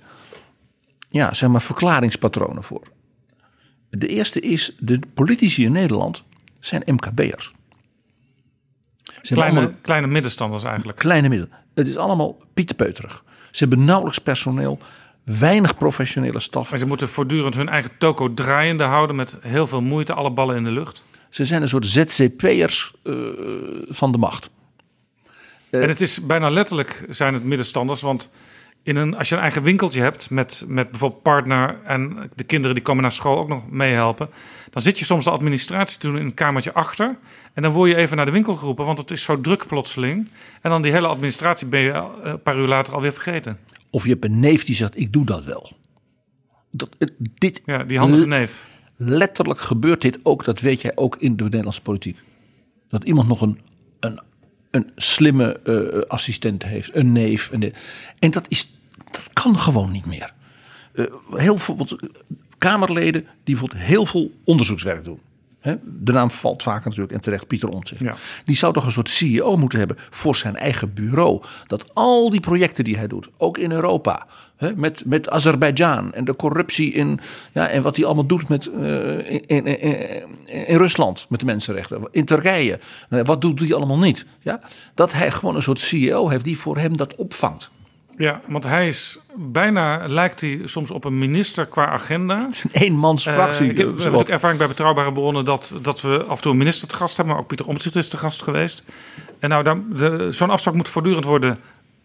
[1.10, 2.84] ja, zeg maar, verklaringspatronen voor.
[3.90, 6.24] De eerste is: de politici in Nederland
[6.60, 7.54] zijn MKB'ers.
[9.22, 10.98] Kleine, allemaal, kleine middenstanders eigenlijk.
[10.98, 11.50] Kleine midden.
[11.74, 13.24] Het is allemaal pieterpeuterig.
[13.52, 14.80] Ze hebben nauwelijks personeel
[15.38, 16.70] weinig professionele staf.
[16.70, 20.56] Maar ze moeten voortdurend hun eigen toko draaiende houden met heel veel moeite, alle ballen
[20.56, 21.04] in de lucht.
[21.30, 23.16] Ze zijn een soort ZZP'ers uh,
[23.88, 24.50] van de macht.
[25.70, 28.32] Uh, en het is bijna letterlijk zijn het middenstanders, want
[28.84, 32.76] in een, als je een eigen winkeltje hebt met, met bijvoorbeeld partner en de kinderen
[32.76, 34.30] die komen naar school ook nog meehelpen,
[34.70, 37.18] dan zit je soms de administratie te doen in een kamertje achter
[37.54, 40.30] en dan word je even naar de winkel geroepen, want het is zo druk plotseling.
[40.62, 43.60] En dan die hele administratie ben je een paar uur later alweer vergeten.
[43.90, 45.78] Of je hebt een neef die zegt: Ik doe dat wel.
[46.72, 46.90] Dat,
[47.36, 48.68] dit, ja, die handige neef.
[48.96, 52.18] Letterlijk gebeurt dit ook, dat weet jij ook in de Nederlandse politiek.
[52.90, 53.60] Dat iemand nog een,
[54.00, 54.20] een,
[54.72, 57.50] een slimme uh, assistent heeft, een neef.
[57.52, 57.74] Een,
[58.20, 58.72] en dat, is,
[59.12, 60.34] dat kan gewoon niet meer.
[60.94, 61.96] Uh, heel bijvoorbeeld
[62.58, 65.20] Kamerleden die bijvoorbeeld heel veel onderzoekswerk doen.
[65.84, 68.02] De naam valt vaker natuurlijk en terecht Pieter Omtzigt.
[68.02, 68.16] Ja.
[68.46, 71.42] Die zou toch een soort CEO moeten hebben voor zijn eigen bureau.
[71.68, 74.28] Dat al die projecten die hij doet, ook in Europa,
[74.76, 77.20] met, met Azerbeidzjan en de corruptie in,
[77.52, 81.46] ja, en wat hij allemaal doet met, uh, in, in, in, in, Rusland met de
[81.46, 82.80] mensenrechten, in Turkije.
[83.10, 84.26] Wat doet hij allemaal niet?
[84.42, 84.60] Ja?
[84.94, 87.72] Dat hij gewoon een soort CEO heeft die voor hem dat opvangt.
[88.20, 92.42] Ja, want hij is bijna, lijkt hij soms op een minister qua agenda.
[92.46, 93.66] Het is een eenmansfractie.
[93.66, 96.52] Uh, ik heb, hebben ook ervaring bij betrouwbare bronnen dat, dat we af en toe
[96.52, 97.34] een minister te gast hebben.
[97.34, 98.84] Maar ook Pieter Omtzigt is te gast geweest.
[99.40, 101.60] En nou, zo'n afspraak moet voortdurend worden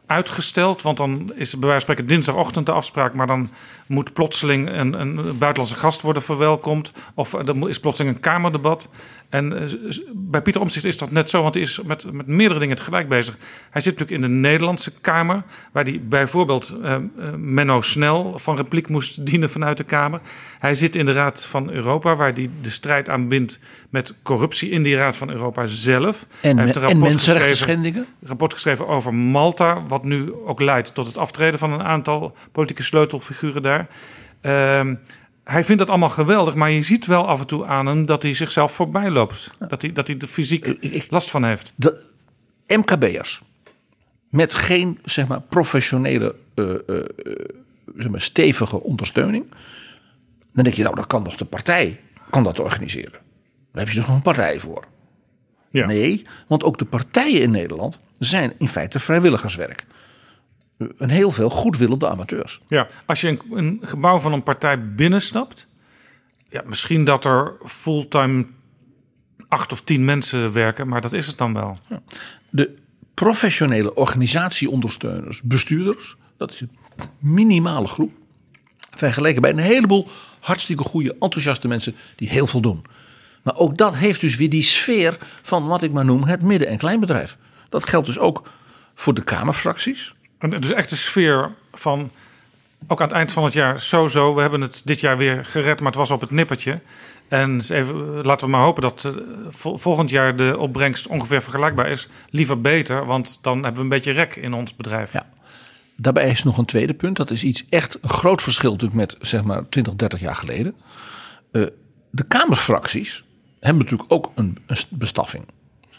[0.06, 0.82] uitgesteld.
[0.82, 3.14] Want dan is bij wijze van spreken dinsdagochtend de afspraak.
[3.14, 3.50] Maar dan
[3.86, 6.92] moet plotseling een, een buitenlandse gast worden verwelkomd.
[7.14, 8.88] Of er is plotseling een Kamerdebat.
[9.28, 12.60] En uh, bij Pieter Omtzigt is dat net zo, want hij is met, met meerdere
[12.60, 13.38] dingen tegelijk bezig.
[13.70, 16.96] Hij zit natuurlijk in de Nederlandse Kamer, waar hij bijvoorbeeld uh,
[17.36, 20.20] Menno Snel van repliek moest dienen vanuit de Kamer.
[20.58, 23.58] Hij zit in de Raad van Europa, waar hij de strijd aanbindt
[23.94, 26.26] met corruptie in die Raad van Europa zelf.
[26.40, 31.06] En, hij heeft een rapport geschreven, rapport geschreven over Malta, wat nu ook leidt tot
[31.06, 33.88] het aftreden van een aantal politieke sleutelfiguren daar.
[34.42, 34.94] Uh,
[35.44, 38.22] hij vindt dat allemaal geweldig, maar je ziet wel af en toe aan hem dat
[38.22, 39.50] hij zichzelf voorbij loopt.
[39.68, 40.76] Dat, hij, dat hij er fysiek
[41.10, 41.72] last van heeft.
[41.76, 42.04] De
[42.66, 43.42] MKB'ers
[44.30, 47.04] met geen zeg maar, professionele, uh, uh,
[47.96, 49.44] zeg maar, stevige ondersteuning.
[50.52, 53.23] Dan denk je, nou, dat kan toch de partij kan dat organiseren.
[53.74, 54.84] Daar heb je toch een partij voor.
[55.70, 55.86] Ja.
[55.86, 59.84] Nee, want ook de partijen in Nederland zijn in feite vrijwilligerswerk
[60.76, 62.60] een heel veel goedwillende amateurs.
[62.68, 65.68] Ja, als je een, een gebouw van een partij binnenstapt,
[66.48, 68.46] ja, misschien dat er fulltime
[69.48, 71.78] acht of tien mensen werken, maar dat is het dan wel.
[71.88, 72.02] Ja.
[72.50, 72.74] De
[73.14, 76.70] professionele organisatieondersteuners, bestuurders, dat is een
[77.18, 78.12] minimale groep.
[78.90, 80.08] Vergeleken bij een heleboel
[80.40, 82.84] hartstikke goede, enthousiaste mensen die heel veel doen.
[83.44, 86.68] Maar ook dat heeft dus weer die sfeer van wat ik maar noem het midden-
[86.68, 87.36] en kleinbedrijf.
[87.68, 88.50] Dat geldt dus ook
[88.94, 90.14] voor de Kamerfracties.
[90.38, 92.10] Dus echt de sfeer van,
[92.86, 94.34] ook aan het eind van het jaar, zo zo.
[94.34, 96.80] We hebben het dit jaar weer gered, maar het was op het nippertje.
[97.28, 99.12] En even, laten we maar hopen dat uh,
[99.76, 102.08] volgend jaar de opbrengst ongeveer vergelijkbaar is.
[102.30, 105.12] Liever beter, want dan hebben we een beetje rek in ons bedrijf.
[105.12, 105.26] Ja.
[105.96, 107.16] Daarbij is nog een tweede punt.
[107.16, 110.74] Dat is iets echt een groot verschil natuurlijk met zeg maar 20, 30 jaar geleden.
[111.52, 111.66] Uh,
[112.10, 113.23] de Kamerfracties
[113.64, 115.44] hebben natuurlijk ook een, een bestaffing.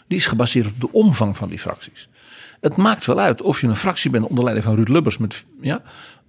[0.06, 2.08] Die is gebaseerd op de omvang van die fracties.
[2.60, 5.44] Het maakt wel uit of je een fractie bent onder leiding van Ruud Lubbers met,
[5.60, 5.82] ja,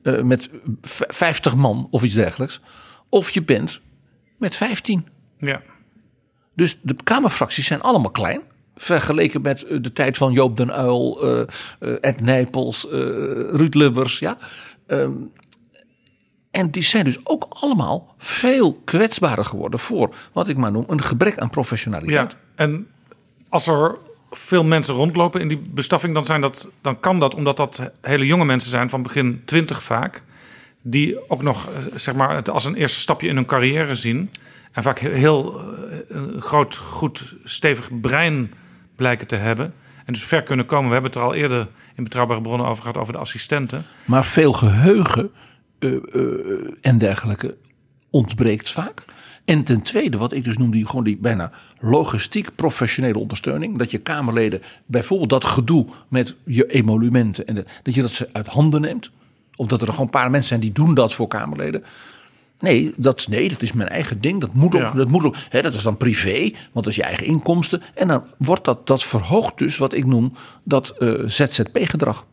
[0.04, 0.50] uh, met
[0.82, 2.62] 50 man of iets dergelijks.
[3.10, 3.82] Of je bent
[4.38, 5.08] met 15.
[5.40, 5.62] Ja.
[6.56, 8.42] Dus de Kamerfracties zijn allemaal klein.
[8.76, 11.42] Vergeleken met eh, de tijd van Joop den Uil, uh,
[11.80, 12.88] uh, Ed Nijpels,
[13.52, 14.20] Ruud Lubbers.
[14.20, 14.38] Ja.
[14.88, 15.32] Um,
[16.58, 21.04] en die zijn dus ook allemaal veel kwetsbaarder geworden voor wat ik maar noem een
[21.04, 22.32] gebrek aan professionaliteit.
[22.32, 22.88] Ja, en
[23.50, 23.98] als er
[24.32, 28.26] veel mensen rondlopen in die bestaffing, dan, zijn dat, dan kan dat omdat dat hele
[28.26, 30.24] jonge mensen zijn van begin twintig vaak.
[30.82, 34.32] Die ook nog zeg maar, het als een eerste stapje in hun carrière zien.
[34.72, 35.62] En vaak heel
[36.08, 38.54] een groot, goed, stevig brein
[38.96, 39.74] blijken te hebben.
[40.06, 40.88] En dus ver kunnen komen.
[40.88, 43.86] We hebben het er al eerder in betrouwbare bronnen over gehad, over de assistenten.
[44.06, 45.32] Maar veel geheugen
[45.80, 47.58] uh, uh, en dergelijke
[48.10, 49.06] ontbreekt vaak.
[49.46, 53.78] En ten tweede, wat ik dus noem, die, gewoon die bijna logistiek professionele ondersteuning.
[53.78, 57.48] Dat je Kamerleden bijvoorbeeld dat gedoe met je emolumenten.
[57.48, 59.12] En de, dat je dat ze uit handen neemt.
[59.56, 61.84] Of dat er gewoon een paar mensen zijn die doen dat voor Kamerleden.
[62.60, 64.42] Nee, dat, nee, dat is mijn eigen ding.
[64.42, 64.82] Dat moet ook.
[64.82, 64.92] Ja.
[64.92, 66.40] Dat, moet ook hè, dat is dan privé,
[66.72, 67.82] want dat is je eigen inkomsten.
[67.94, 72.26] En dan wordt dat, dat verhoogt dus wat ik noem dat uh, ZZP-gedrag.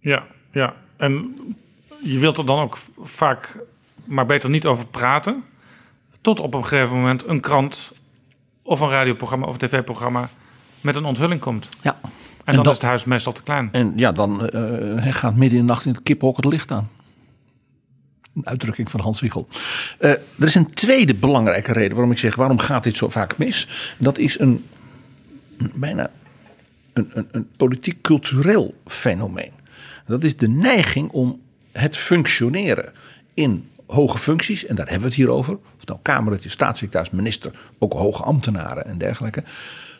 [0.00, 0.74] Ja, ja.
[0.96, 1.36] En
[2.04, 3.56] je wilt er dan ook vaak
[4.04, 5.44] maar beter niet over praten.
[6.20, 7.92] Tot op een gegeven moment een krant
[8.62, 10.30] of een radioprogramma of een tv-programma
[10.80, 11.68] met een onthulling komt.
[11.82, 11.98] Ja.
[12.02, 12.10] En,
[12.44, 13.68] en dan dat, is het huis meestal te klein.
[13.72, 16.90] En ja, dan uh, gaat midden in de nacht in het kiphok het licht aan.
[18.34, 19.48] Een uitdrukking van Hans Wiegel.
[20.00, 23.38] Uh, er is een tweede belangrijke reden waarom ik zeg: waarom gaat dit zo vaak
[23.38, 23.68] mis?
[23.98, 24.66] Dat is een
[25.74, 26.10] bijna
[26.92, 29.52] een, een, een politiek-cultureel fenomeen.
[30.06, 31.40] Dat is de neiging om
[31.78, 32.92] het functioneren
[33.34, 37.52] in hoge functies, en daar hebben we het hier over, of nou Kamerlid, staatssecretaris, minister,
[37.78, 39.44] ook hoge ambtenaren en dergelijke,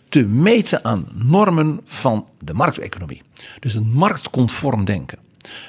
[0.08, 3.22] te meten aan normen van de markteconomie.
[3.60, 5.18] Dus een marktconform denken.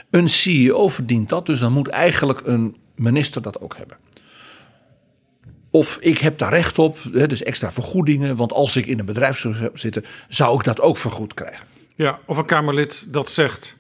[0.10, 3.98] Een CEO verdient dat, dus dan moet eigenlijk een minister dat ook hebben.
[5.70, 9.38] Of ik heb daar recht op, dus extra vergoedingen, want als ik in een bedrijf
[9.38, 11.68] zou zitten, zou ik dat ook vergoed krijgen.
[11.96, 13.78] Ja, of een Kamerlid dat zegt.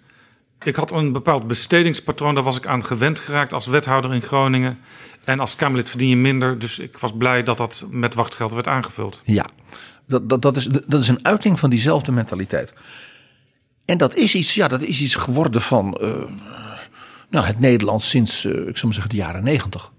[0.66, 4.80] Ik had een bepaald bestedingspatroon, daar was ik aan gewend geraakt als wethouder in Groningen.
[5.24, 8.68] En als Kamerlid verdien je minder, dus ik was blij dat dat met wachtgeld werd
[8.68, 9.22] aangevuld.
[9.24, 9.46] Ja,
[10.08, 12.74] dat, dat, dat, is, dat is een uiting van diezelfde mentaliteit.
[13.86, 16.10] En dat is iets, ja, dat is iets geworden van uh,
[17.30, 19.92] nou, het Nederland sinds, uh, ik zou maar zeggen, de jaren negentig.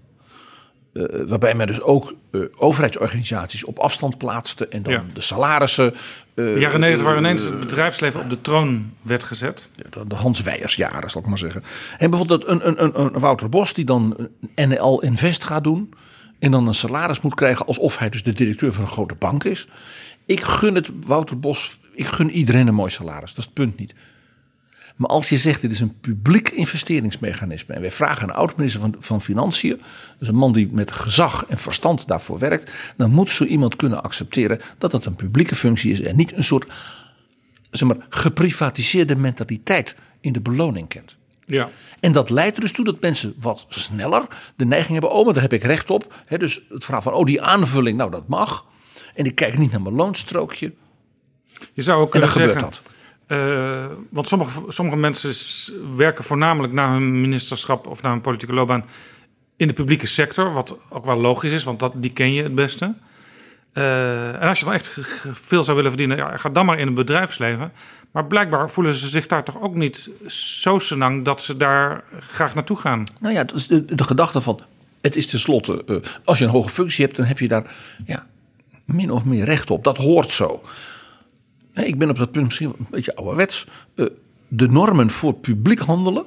[0.97, 2.13] Uh, waarbij men dus ook
[2.57, 5.03] overheidsorganisaties op afstand plaatste en dan ja.
[5.13, 5.93] de salarissen.
[6.33, 9.69] de jaren negentig waren ineens het bedrijfsleven op de troon werd gezet.
[9.89, 11.63] De, de Hans Weijersjaren, zal ik maar zeggen.
[11.97, 15.93] En bijvoorbeeld een, een, een, een Wouter Bos die dan NL Invest gaat doen.
[16.39, 19.43] En dan een salaris moet krijgen alsof hij dus de directeur van een grote bank
[19.43, 19.67] is.
[20.25, 23.29] Ik gun het Wouter Bos, ik gun iedereen een mooi salaris.
[23.29, 23.93] Dat is het punt niet.
[24.97, 27.73] Maar als je zegt dit is een publiek investeringsmechanisme.
[27.73, 29.81] En wij vragen een oud-minister van, van Financiën.
[30.19, 32.93] Dus een man die met gezag en verstand daarvoor werkt.
[32.95, 36.01] Dan moet zo iemand kunnen accepteren dat dat een publieke functie is.
[36.01, 36.71] En niet een soort
[37.71, 41.15] zeg maar, geprivatiseerde mentaliteit in de beloning kent.
[41.45, 41.69] Ja.
[41.99, 45.11] En dat leidt er dus toe dat mensen wat sneller de neiging hebben.
[45.11, 46.13] Oh, maar daar heb ik recht op.
[46.25, 48.65] He, dus het verhaal van, oh, die aanvulling, nou dat mag.
[49.15, 50.73] En ik kijk niet naar mijn loonstrookje.
[51.73, 52.95] Je zou ook kunnen en dan zeggen, gebeurt dat.
[53.27, 55.33] Uh, want sommige, sommige mensen
[55.95, 58.85] werken voornamelijk na hun ministerschap of na hun politieke loopbaan
[59.55, 60.53] in de publieke sector.
[60.53, 62.93] Wat ook wel logisch is, want dat, die ken je het beste.
[63.73, 64.97] Uh, en als je dan echt
[65.31, 67.71] veel zou willen verdienen, ja, ga dan maar in het bedrijfsleven.
[68.11, 72.55] Maar blijkbaar voelen ze zich daar toch ook niet zo senang dat ze daar graag
[72.55, 73.03] naartoe gaan.
[73.19, 74.61] Nou ja, de, gedachte van,
[75.01, 78.25] het is tenslotte, uh, als je een hoge functie hebt, dan heb je daar ja,
[78.85, 79.83] min of meer recht op.
[79.83, 80.63] Dat hoort zo.
[81.77, 83.67] Nee, ik ben op dat punt misschien een beetje ouderwets.
[83.95, 84.05] Uh,
[84.47, 86.25] de normen voor publiek handelen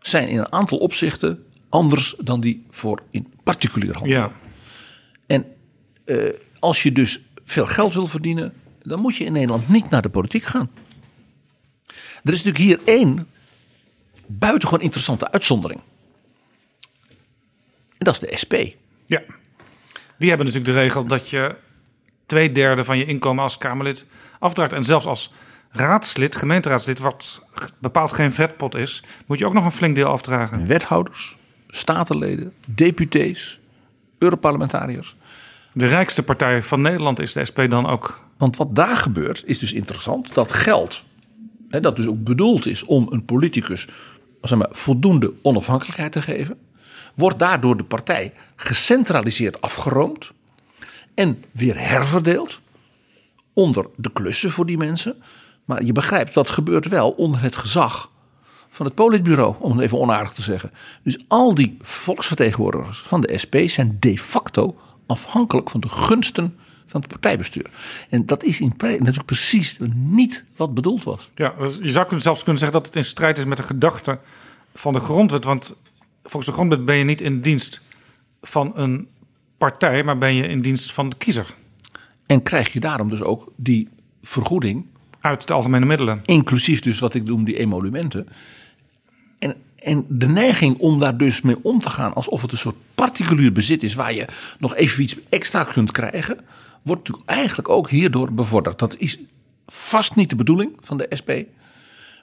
[0.00, 4.18] zijn in een aantal opzichten anders dan die voor in particulier handelen.
[4.18, 4.32] Ja.
[5.26, 5.44] En
[6.04, 8.52] uh, als je dus veel geld wil verdienen,
[8.82, 10.70] dan moet je in Nederland niet naar de politiek gaan.
[12.24, 13.28] Er is natuurlijk hier één
[14.26, 15.80] buitengewoon interessante uitzondering.
[17.98, 18.54] En dat is de SP.
[19.06, 19.22] Ja.
[20.18, 21.56] Die hebben natuurlijk de regel dat je
[22.34, 24.06] twee derde van je inkomen als Kamerlid
[24.38, 24.72] afdraagt.
[24.72, 25.32] En zelfs als
[25.70, 27.46] raadslid, gemeenteraadslid, wat
[27.78, 30.66] bepaald geen vetpot is, moet je ook nog een flink deel afdragen.
[30.66, 31.36] Wethouders,
[31.68, 33.60] statenleden, deputees,
[34.18, 35.16] Europarlementariërs.
[35.72, 38.20] De rijkste partij van Nederland is de SP dan ook.
[38.36, 40.34] Want wat daar gebeurt is dus interessant.
[40.34, 41.04] Dat geld,
[41.68, 43.88] hè, dat dus ook bedoeld is om een politicus
[44.42, 46.58] zeg maar, voldoende onafhankelijkheid te geven,
[47.14, 50.32] wordt daardoor de partij gecentraliseerd afgeroomd
[51.14, 52.60] en weer herverdeeld
[53.52, 55.22] onder de klussen voor die mensen.
[55.64, 58.10] Maar je begrijpt, dat gebeurt wel onder het gezag
[58.70, 60.70] van het politbureau, om het even onaardig te zeggen.
[61.02, 67.00] Dus al die volksvertegenwoordigers van de SP zijn de facto afhankelijk van de gunsten van
[67.00, 67.70] het partijbestuur.
[68.08, 71.30] En dat is in natuurlijk precies niet wat bedoeld was.
[71.34, 74.18] Ja, dus je zou zelfs kunnen zeggen dat het in strijd is met de gedachte
[74.74, 75.44] van de grondwet.
[75.44, 75.76] Want
[76.22, 77.80] volgens de grondwet ben je niet in dienst
[78.42, 79.08] van een
[79.68, 81.54] partij, maar ben je in dienst van de kiezer.
[82.26, 83.88] En krijg je daarom dus ook die
[84.22, 84.86] vergoeding.
[85.20, 86.20] Uit de algemene middelen.
[86.24, 88.28] Inclusief dus wat ik noem die emolumenten.
[89.38, 92.76] En, en de neiging om daar dus mee om te gaan alsof het een soort
[92.94, 94.26] particulier bezit is waar je
[94.58, 96.38] nog even iets extra kunt krijgen,
[96.82, 98.78] wordt natuurlijk eigenlijk ook hierdoor bevorderd.
[98.78, 99.18] Dat is
[99.66, 101.30] vast niet de bedoeling van de SP.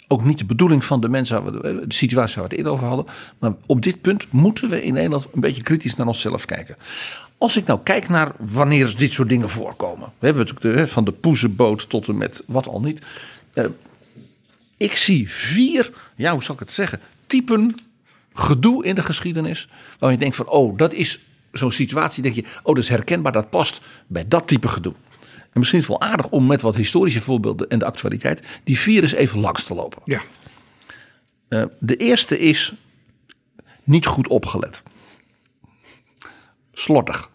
[0.08, 3.06] Ook niet de bedoeling van de mensen, de situatie waar we het eerder over hadden.
[3.40, 6.76] Maar op dit punt moeten we in Nederland een beetje kritisch naar onszelf kijken.
[7.42, 10.14] Als ik nou kijk naar wanneer dit soort dingen voorkomen.
[10.20, 13.02] We hebben natuurlijk de, van de poezenboot tot en met wat al niet.
[13.54, 13.66] Uh,
[14.78, 17.76] ik zie vier, ja hoe zal ik het zeggen, typen
[18.34, 19.70] gedoe in de geschiedenis.
[20.00, 22.24] Waar je denkt van, oh, dat is zo'n situatie.
[22.24, 24.94] Denk je, oh, dat is herkenbaar, dat past bij dat type gedoe.
[25.26, 28.80] En misschien is het wel aardig om met wat historische voorbeelden en de actualiteit die
[28.80, 30.02] vier eens even langs te lopen.
[30.06, 30.22] Ja.
[31.50, 32.74] Uh, de eerste is
[33.84, 34.84] niet goed opgelet.
[36.74, 37.31] Slordig.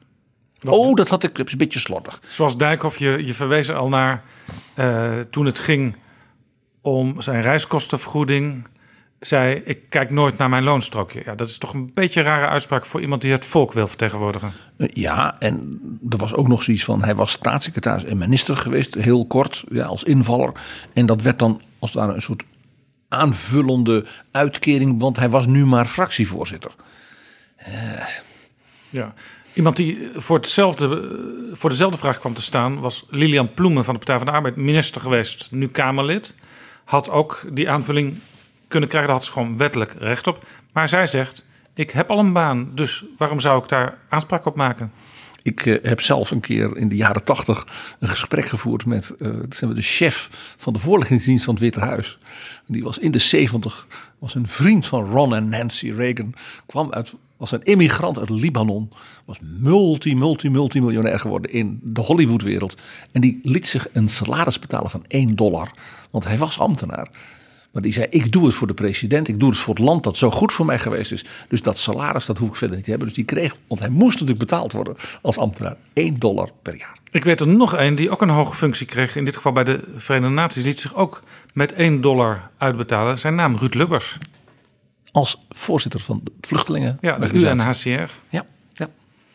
[0.64, 2.20] Oh, dat had ik een beetje slordig.
[2.28, 4.22] Zoals Dijkhoff, je, je verwees al naar
[4.76, 5.96] uh, toen het ging
[6.80, 8.68] om zijn reiskostenvergoeding.
[9.20, 11.22] Zei, ik kijk nooit naar mijn loonstrookje.
[11.24, 13.88] Ja, dat is toch een beetje een rare uitspraak voor iemand die het volk wil
[13.88, 14.52] vertegenwoordigen.
[14.76, 18.94] Eh, ja, en er was ook nog zoiets van, hij was staatssecretaris en minister geweest,
[18.94, 20.52] heel kort, ja, als invaller.
[20.92, 22.44] En dat werd dan als het ware een soort
[23.08, 26.74] aanvullende uitkering, want hij was nu maar fractievoorzitter.
[27.68, 28.06] Uh.
[28.88, 29.14] Ja,
[29.56, 31.18] Iemand die voor, hetzelfde,
[31.52, 34.56] voor dezelfde vraag kwam te staan was Lilian Ploemen van de Partij van de Arbeid,
[34.56, 36.34] minister geweest, nu Kamerlid.
[36.84, 38.18] Had ook die aanvulling
[38.68, 40.44] kunnen krijgen, daar had ze gewoon wettelijk recht op.
[40.72, 44.56] Maar zij zegt: Ik heb al een baan, dus waarom zou ik daar aanspraak op
[44.56, 44.92] maken?
[45.46, 47.66] Ik uh, heb zelf een keer in de jaren tachtig
[47.98, 52.16] een gesprek gevoerd met uh, de chef van de voorlichtingsdienst van het Witte Huis.
[52.66, 53.86] Die was in de zeventig,
[54.18, 56.34] was een vriend van Ron en Nancy Reagan.
[56.66, 58.90] Kwam uit was een immigrant uit Libanon.
[59.24, 62.76] Was multi, multi, multimiljonair geworden in de Hollywoodwereld.
[63.12, 65.70] En die liet zich een salaris betalen van 1 dollar.
[66.10, 67.08] Want hij was ambtenaar.
[67.72, 69.28] Maar die zei, ik doe het voor de president.
[69.28, 71.24] Ik doe het voor het land dat zo goed voor mij geweest is.
[71.48, 73.08] Dus dat salaris, dat hoef ik verder niet te hebben.
[73.08, 75.76] Dus die kreeg, want hij moest natuurlijk betaald worden als ambtenaar.
[75.92, 76.98] 1 dollar per jaar.
[77.10, 79.16] Ik weet er nog een die ook een hoge functie kreeg.
[79.16, 80.64] In dit geval bij de Verenigde Naties.
[80.64, 81.22] Liet zich ook
[81.54, 83.18] met 1 dollar uitbetalen.
[83.18, 84.18] Zijn naam Ruud Lubbers
[85.12, 86.98] als voorzitter van de vluchtelingen.
[87.00, 88.10] Ja, de UNHCR.
[88.28, 88.88] Ja, ja.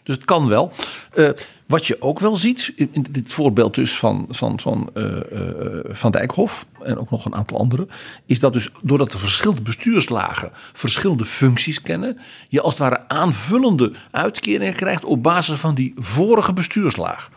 [0.04, 0.72] Dus het kan wel.
[1.16, 1.30] Uh,
[1.72, 6.12] wat je ook wel ziet, in dit voorbeeld dus van, van, van, uh, uh, van
[6.12, 7.90] Dijkhoff en ook nog een aantal anderen,
[8.26, 12.18] is dat dus doordat de verschillende bestuurslagen verschillende functies kennen,
[12.50, 17.30] je als het ware aanvullende uitkeringen krijgt op basis van die vorige bestuurslaag.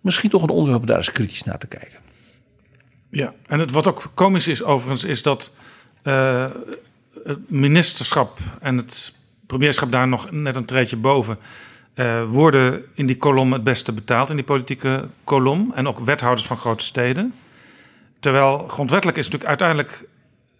[0.00, 1.98] Misschien toch een onderwerp om daar eens kritisch naar te kijken.
[3.10, 5.52] Ja, en het, wat ook komisch is overigens, is dat
[6.02, 9.14] het ministerschap en het
[9.46, 11.38] premierschap daar nog net een treedje boven.
[11.94, 15.72] Uh, worden in die kolom het beste betaald, in die politieke kolom.
[15.74, 17.34] En ook wethouders van grote steden.
[18.20, 20.08] Terwijl grondwettelijk is natuurlijk uiteindelijk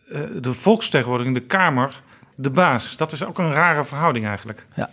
[0.09, 2.03] uh, de volksvertegenwoordiging, de Kamer,
[2.35, 2.97] de baas.
[2.97, 4.67] Dat is ook een rare verhouding eigenlijk.
[4.75, 4.91] Ja,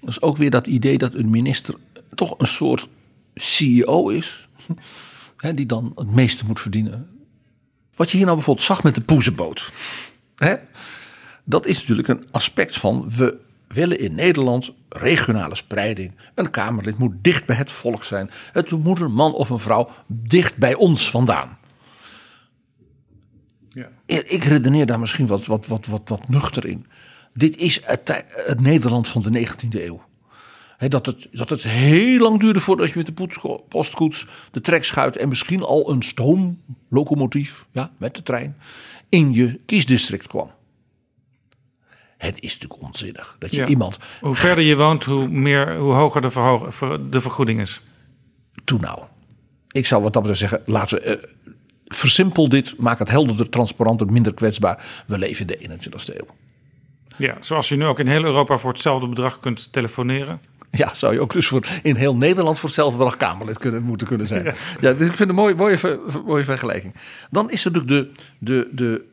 [0.00, 1.74] dat is ook weer dat idee dat een minister
[2.14, 2.88] toch een soort
[3.34, 4.48] CEO is.
[5.36, 7.08] Hè, die dan het meeste moet verdienen.
[7.94, 9.72] Wat je hier nou bijvoorbeeld zag met de poezenboot.
[10.36, 10.54] Hè?
[11.48, 13.38] dat is natuurlijk een aspect van we
[13.68, 16.14] willen in Nederland regionale spreiding.
[16.34, 18.30] Een Kamerlid moet dicht bij het volk zijn.
[18.52, 21.58] Het moet een man of een vrouw dicht bij ons vandaan.
[23.68, 23.88] Ja.
[24.06, 26.86] Ik redeneer daar misschien wat, wat, wat, wat, wat nuchter in.
[27.34, 30.02] Dit is het, het Nederland van de 19e eeuw.
[30.78, 33.28] dat, het, dat het heel lang duurde voordat je met de
[33.68, 38.56] postkoets, de trekschuit en misschien al een stoomlocomotief ja, met de trein
[39.08, 40.50] in je kiesdistrict kwam.
[42.18, 43.98] Het is natuurlijk onzinnig dat je iemand.
[44.20, 47.80] Hoe verder je woont, hoe, meer, hoe hoger de, de vergoeding is.
[48.64, 49.04] Toen nou.
[49.70, 51.20] Ik zou wat dat betreft zeggen, laten we.
[51.44, 51.52] Uh,
[51.84, 55.02] versimpel dit, maak het helderder, transparanter, minder kwetsbaar.
[55.06, 56.26] We leven in de 21ste eeuw.
[57.16, 60.40] Ja, zoals je nu ook in heel Europa voor hetzelfde bedrag kunt telefoneren.
[60.70, 64.06] Ja, zou je ook dus voor, in heel Nederland voor hetzelfde bedrag Kamerlid kunnen, moeten
[64.06, 64.44] kunnen zijn.
[64.44, 66.94] Ja, ja dus ik vind het een mooie, mooie, mooie vergelijking.
[67.30, 69.04] Dan is er natuurlijk de, de, de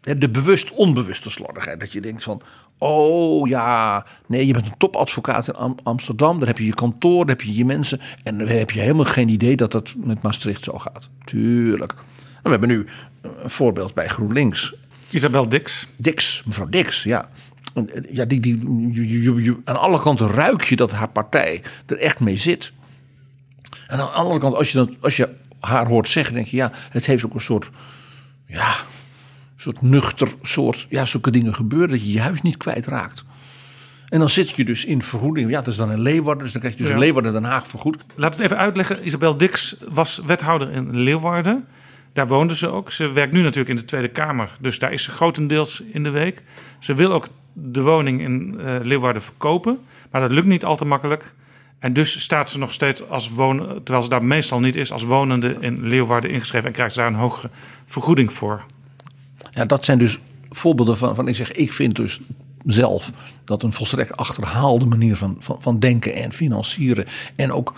[0.00, 1.80] de bewust-onbewuste slordigheid.
[1.80, 2.42] Dat je denkt van,
[2.78, 6.38] Oh ja, nee, je bent een topadvocaat in Am- Amsterdam.
[6.38, 8.00] Daar heb je je kantoor, daar heb je je mensen.
[8.22, 11.08] En dan heb je helemaal geen idee dat dat met Maastricht zo gaat.
[11.24, 11.92] Tuurlijk.
[12.34, 12.86] En we hebben nu
[13.22, 14.74] een voorbeeld bij GroenLinks.
[15.10, 15.86] Isabel Dix.
[15.96, 17.28] Dix, mevrouw Dix, ja.
[17.74, 18.58] Eh, ja die, die,
[18.92, 22.36] je- je- je- je- aan alle kanten ruik je dat haar partij er echt mee
[22.36, 22.72] zit.
[23.88, 25.28] En aan de andere kant, als je, dat, als je
[25.60, 27.70] haar hoort zeggen, denk je, ja, het heeft ook een soort,
[28.46, 28.74] ja,
[29.60, 33.24] soort nuchter soort, ja, zulke dingen gebeuren dat je je huis niet kwijtraakt.
[34.08, 35.50] En dan zit je dus in vergoeding.
[35.50, 36.96] Ja, dat is dan een Leeuwarden, dus dan krijg je dus Ja.
[36.96, 38.04] een Leeuwarden Den Haag vergoed.
[38.14, 39.06] Laat het even uitleggen.
[39.06, 41.66] Isabel Dix was wethouder in Leeuwarden.
[42.12, 42.90] Daar woonde ze ook.
[42.90, 44.56] Ze werkt nu natuurlijk in de Tweede Kamer.
[44.60, 46.42] Dus daar is ze grotendeels in de week.
[46.78, 49.78] Ze wil ook de woning in eh, Leeuwarden verkopen.
[50.10, 51.32] Maar dat lukt niet al te makkelijk.
[51.78, 55.02] En dus staat ze nog steeds als wonen, terwijl ze daar meestal niet is, als
[55.02, 56.66] wonende in Leeuwarden ingeschreven.
[56.66, 57.50] En krijgt ze daar een hogere
[57.86, 58.64] vergoeding voor.
[59.50, 60.18] Ja, dat zijn dus
[60.50, 62.20] voorbeelden van, van ik zeg, ik vind dus
[62.64, 63.10] zelf
[63.44, 67.74] dat een volstrekt achterhaalde manier van, van, van denken en financieren en ook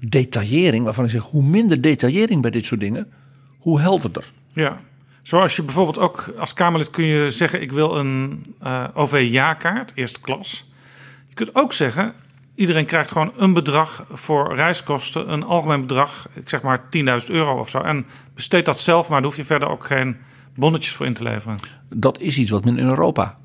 [0.00, 3.12] detaillering, waarvan ik zeg, hoe minder detaillering bij dit soort dingen,
[3.58, 4.32] hoe helderder.
[4.52, 4.74] Ja.
[5.22, 10.20] Zoals je bijvoorbeeld ook als Kamerlid kun je zeggen: ik wil een eh, OV-jaarkaart, eerste
[10.20, 10.70] klas.
[11.28, 12.12] Je kunt ook zeggen:
[12.54, 17.58] iedereen krijgt gewoon een bedrag voor reiskosten, een algemeen bedrag, ik zeg maar 10.000 euro
[17.58, 17.80] of zo.
[17.80, 20.16] En besteed dat zelf, maar daar hoef je verder ook geen
[20.56, 21.58] bonnetjes voor in te leveren.
[21.94, 23.38] Dat is iets wat men in Europa,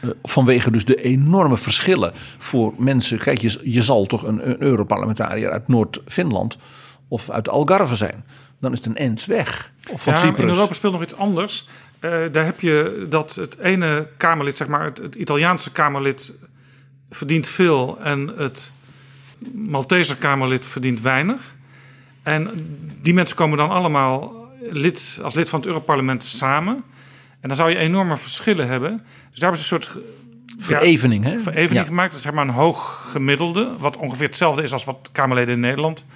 [0.00, 3.18] eh, vanwege dus de enorme verschillen voor mensen.
[3.18, 6.58] Kijk, je, je zal toch een, een Europarlementariër uit Noord-Finland
[7.08, 8.24] of uit Algarve zijn.
[8.60, 9.72] Dan is het een end weg.
[9.90, 10.40] Of van Ja, Cyprus.
[10.40, 11.66] in Europa speelt nog iets anders.
[12.00, 16.32] Eh, daar heb je dat het ene Kamerlid, zeg maar, het, het Italiaanse Kamerlid
[17.10, 18.70] verdient veel en het
[19.54, 21.54] Malteser Kamerlid verdient weinig.
[22.22, 22.50] En
[23.02, 26.74] die mensen komen dan allemaal lid, als lid van het Europarlement samen.
[27.40, 28.90] En dan zou je enorme verschillen hebben.
[29.30, 29.98] Dus daar hebben ze een soort
[30.58, 31.38] Verevening, hè?
[31.40, 31.84] verevening Ja.
[31.84, 32.08] gemaakt.
[32.08, 33.76] Dat is zeg maar een hoog gemiddelde.
[33.78, 36.06] Wat ongeveer hetzelfde is als wat Kamerleden in Nederland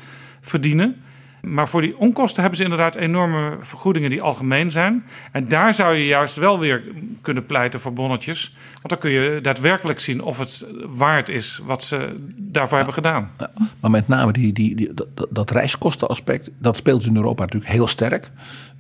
[0.40, 1.02] verdienen.
[1.42, 5.04] Maar voor die onkosten hebben ze inderdaad enorme vergoedingen die algemeen zijn.
[5.32, 6.82] En daar zou je juist wel weer
[7.20, 8.56] kunnen pleiten voor bonnetjes.
[8.74, 13.30] Want dan kun je daadwerkelijk zien of het waard is wat ze daarvoor hebben gedaan.
[13.38, 17.42] Ja, maar met name die, die, die, dat, dat- dat reiskostenaspect, dat speelt in Europa
[17.42, 18.30] natuurlijk heel sterk.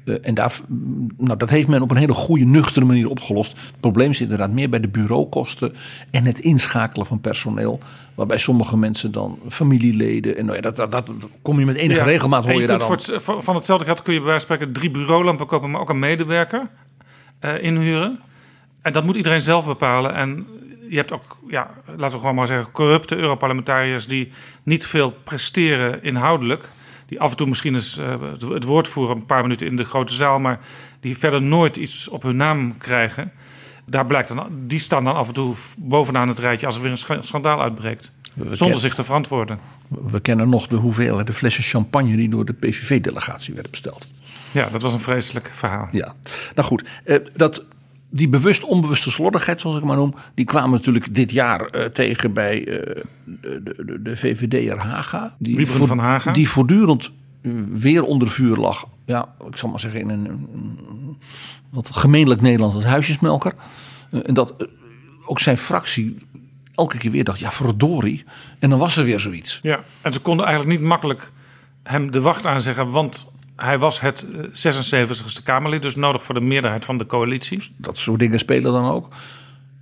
[0.08, 0.60] Eh, en daar,
[1.16, 3.50] nou, dat heeft men op een hele goede, nuchtere manier opgelost.
[3.52, 5.74] Het probleem zit inderdaad meer bij de bureaukosten
[6.10, 7.78] en het inschakelen van personeel.
[8.14, 12.00] Waarbij sommige mensen dan familieleden, en nou ja, dat, dat, dat kom je met enige
[12.00, 12.06] Ja.
[12.06, 13.14] regelmaat hoor je, daar kunt dan.
[13.36, 15.88] het- van hetzelfde geld kun je bij wijze van spreken drie bureaulampen kopen, maar ook
[15.90, 16.68] een medewerker
[17.38, 18.20] eh, inhuren.
[18.82, 20.14] En dat moet iedereen zelf bepalen.
[20.14, 20.46] En
[20.88, 24.32] je hebt ook, ja, laten we gewoon maar zeggen, corrupte Europarlementariërs die
[24.62, 26.72] niet veel presteren inhoudelijk.
[27.08, 29.76] Die af en toe misschien eens eh, het- het woord voeren een paar minuten in
[29.76, 30.60] de grote zaal, maar
[31.00, 33.32] die verder nooit iets op hun naam krijgen.
[33.86, 36.90] Daar blijkt dan, die staan dan af en toe bovenaan het rijtje als er weer
[36.90, 38.12] een scha- schandaal uitbreekt.
[38.34, 39.58] Zonder kennen- zich te verantwoorden.
[39.88, 44.08] We kennen nog de hoeveelheid, de flessen champagne die door de PVV-delegatie werden besteld.
[44.50, 45.88] Ja, dat was een vreselijk verhaal.
[45.90, 46.14] Ja,
[46.54, 46.84] nou goed.
[47.04, 47.64] eh, dat,
[48.10, 52.32] die bewust onbewuste slordigheid, zoals ik maar noem, die kwamen natuurlijk dit jaar eh, tegen
[52.32, 55.36] bij eh, de, de, de VVD'er Haga.
[55.38, 56.32] Die Wiebren van Haga.
[56.32, 57.10] Die voortdurend
[57.42, 58.86] eh, weer onder vuur lag.
[59.04, 61.16] Ja, ik zal maar zeggen in een, een-
[61.70, 63.52] wat gemeenlijk Nederlands als huisjesmelker.
[64.24, 64.54] En dat
[65.26, 66.16] ook zijn fractie
[66.74, 68.24] elke keer weer dacht, ja verdorie.
[68.58, 69.58] En dan was er weer zoiets.
[69.62, 71.32] Ja, en ze konden eigenlijk niet makkelijk
[71.82, 73.26] hem de wacht aanzeggen, want
[73.62, 77.62] hij was het eh, 76ste Kamerlid, dus nodig voor de meerderheid van de coalitie.
[77.76, 79.08] Dat soort dingen spelen dan ook.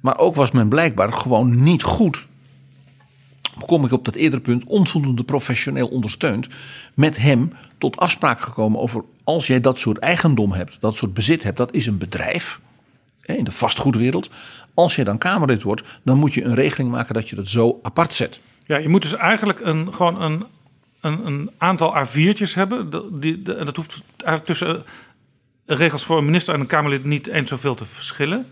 [0.01, 2.27] Maar ook was men blijkbaar gewoon niet goed.
[3.66, 6.49] Kom ik op dat eerdere punt, onvoldoende professioneel ondersteund.
[6.95, 11.43] Met hem tot afspraak gekomen over als jij dat soort eigendom hebt, dat soort bezit
[11.43, 12.61] hebt, dat is een bedrijf.
[13.22, 14.31] In de vastgoedwereld.
[14.74, 17.79] Als jij dan Kamerlid wordt, dan moet je een regeling maken dat je dat zo
[17.83, 18.41] apart zet.
[18.66, 20.45] Ja, je moet dus eigenlijk een, gewoon een,
[21.07, 22.90] een, aantal A4'tjes hebben.
[23.20, 27.48] Die, dat hoeft eigenlijk tussen eh, regels voor een minister en een Kamerlid niet eens
[27.48, 28.46] zoveel te verschillen.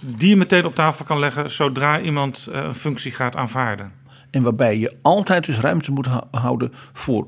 [0.00, 3.92] Die je meteen op tafel kan leggen zodra iemand eh, een functie gaat aanvaarden.
[4.30, 7.26] En waarbij je altijd dus ruimte moet hou- houden voor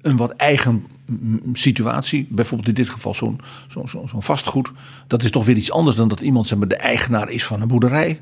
[0.00, 2.26] een wat eigen mm, situatie.
[2.30, 4.72] Bijvoorbeeld in dit geval zo'n zo'n vastgoed.
[5.06, 7.60] Dat is toch weer iets anders dan dat iemand zeg maar, de eigenaar is van
[7.60, 8.20] een boerderij.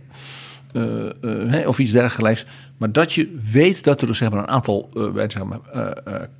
[0.73, 2.47] Eh, eh, of iets dergelijks.
[2.77, 5.61] Maar dat je weet dat er dus zeg maar, een aantal eh, zeggen maar,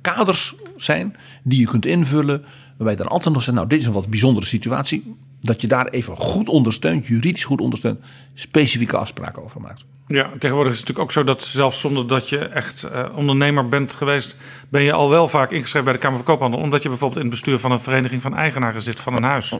[0.01, 2.43] kaders zijn die je kunt invullen.
[2.77, 5.15] Waarbij dan altijd nog zegt, nou dit is een wat bijzondere situatie.
[5.41, 7.99] Dat je daar even goed ondersteunt, juridisch goed ondersteunt,
[8.33, 9.85] specifieke afspraken over maakt.
[10.07, 13.67] Ja, tegenwoordig is het natuurlijk ook zo dat zelfs zonder dat je echt uh, ondernemer
[13.67, 14.37] bent geweest,
[14.69, 16.59] ben je al wel vaak ingeschreven bij de Kamer van Koophandel.
[16.59, 19.53] Omdat je bijvoorbeeld in het bestuur van een vereniging van eigenaren zit van een huis.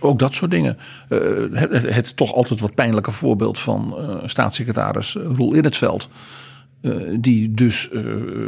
[0.00, 0.78] Ook dat soort dingen.
[1.08, 1.18] Uh,
[1.52, 6.08] het, het, toch altijd wat pijnlijke voorbeeld van uh, staatssecretaris Roel Innetveld.
[7.20, 7.88] die dus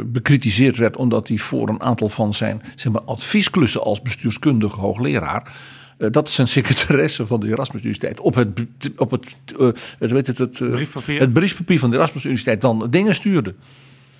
[0.05, 5.51] bekritiseerd werd omdat hij voor een aantal van zijn zeg maar, adviesklussen als bestuurskundige hoogleraar
[5.97, 8.49] dat is een secretaresse van de Erasmus Universiteit op het,
[8.97, 11.19] op het, uh, het, weet het, het, uh, briefpapier.
[11.19, 13.55] het briefpapier van de Erasmus Universiteit dan dingen stuurde.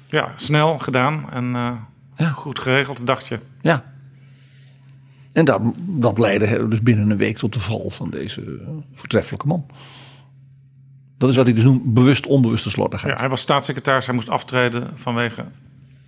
[0.08, 1.46] Ja, snel gedaan en
[2.16, 2.30] ja.
[2.30, 3.40] goed geregeld, dacht je.
[3.62, 3.92] Ja.
[5.32, 8.62] En dat, dat leidde dus binnen een week tot de val van deze
[8.94, 9.66] voortreffelijke man.
[11.18, 13.14] Dat is wat ik dus noem bewust onbewuste slordigheid.
[13.14, 15.46] Ja, hij was staatssecretaris, hij moest aftreden vanwege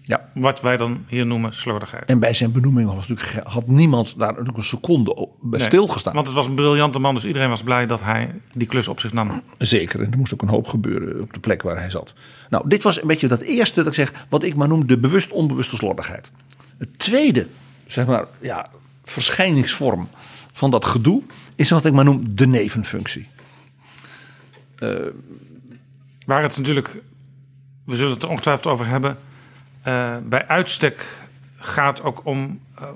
[0.08, 0.30] ja.
[0.34, 2.10] Wat wij dan hier noemen slordigheid.
[2.10, 6.14] En bij zijn benoeming was natuurlijk, had niemand daar natuurlijk een seconde bij nee, stilgestaan.
[6.14, 8.99] Want het was een briljante man, dus iedereen was blij dat hij die klus op
[8.99, 9.41] zich nam.
[9.58, 12.14] Zeker, en er moest ook een hoop gebeuren op de plek waar hij zat.
[12.49, 14.97] Nou, dit was een beetje dat eerste dat ik zeg, wat ik maar noem de
[14.97, 16.32] bewust-onbewuste slordigheid.
[16.78, 17.47] Het tweede,
[17.88, 18.68] zeg maar, ja,
[19.03, 20.08] verschijningsvorm
[20.53, 21.22] van dat gedoe
[21.56, 23.28] is wat ik maar noem de nevenfunctie.
[24.80, 24.95] Uh,
[26.26, 27.01] waar het natuurlijk,
[27.86, 29.18] we zullen het er ongetwijfeld over hebben
[29.88, 31.05] uh, bij uitstek
[31.55, 32.88] gaat ook om uh,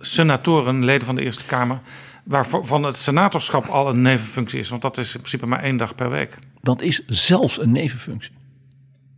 [0.00, 1.80] senatoren, leden van de Eerste Kamer,
[2.24, 4.68] waarvan het senatorschap al een nevenfunctie is.
[4.68, 6.38] Want dat is in principe maar één dag per week.
[6.60, 8.32] Dat is zelfs een nevenfunctie.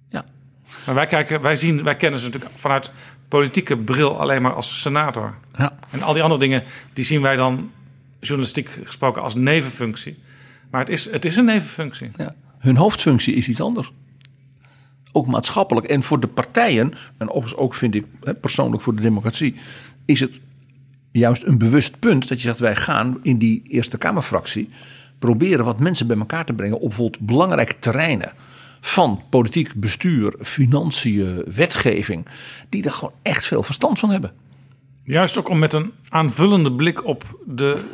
[0.08, 0.24] Ja.
[0.86, 2.92] Maar wij, kijken, wij, zien, wij kennen ze natuurlijk vanuit
[3.28, 5.34] politieke bril alleen maar als senator.
[5.58, 5.72] Ja.
[5.90, 7.70] En al die andere dingen, die zien wij dan
[8.20, 10.18] journalistiek gesproken als nevenfunctie.
[10.70, 12.10] Maar het is, het is een nevenfunctie.
[12.16, 12.34] Ja.
[12.58, 13.90] Hun hoofdfunctie is iets anders
[15.12, 18.04] ook maatschappelijk en voor de partijen, en overigens ook vind ik
[18.40, 19.54] persoonlijk voor de democratie,
[20.04, 20.40] is het
[21.12, 24.68] juist een bewust punt dat je zegt wij gaan in die Eerste Kamerfractie
[25.18, 28.32] proberen wat mensen bij elkaar te brengen op bijvoorbeeld belangrijke terreinen
[28.80, 32.26] van politiek bestuur, financiën, wetgeving,
[32.68, 34.32] die er gewoon echt veel verstand van hebben.
[35.04, 37.84] Juist ook om met een aanvullende blik op de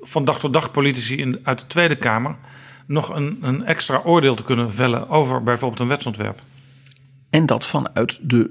[0.00, 2.36] van dag tot dag politici in, uit de Tweede Kamer
[2.86, 6.42] nog een, een extra oordeel te kunnen vellen over bijvoorbeeld een wetsontwerp.
[7.30, 8.50] En dat vanuit de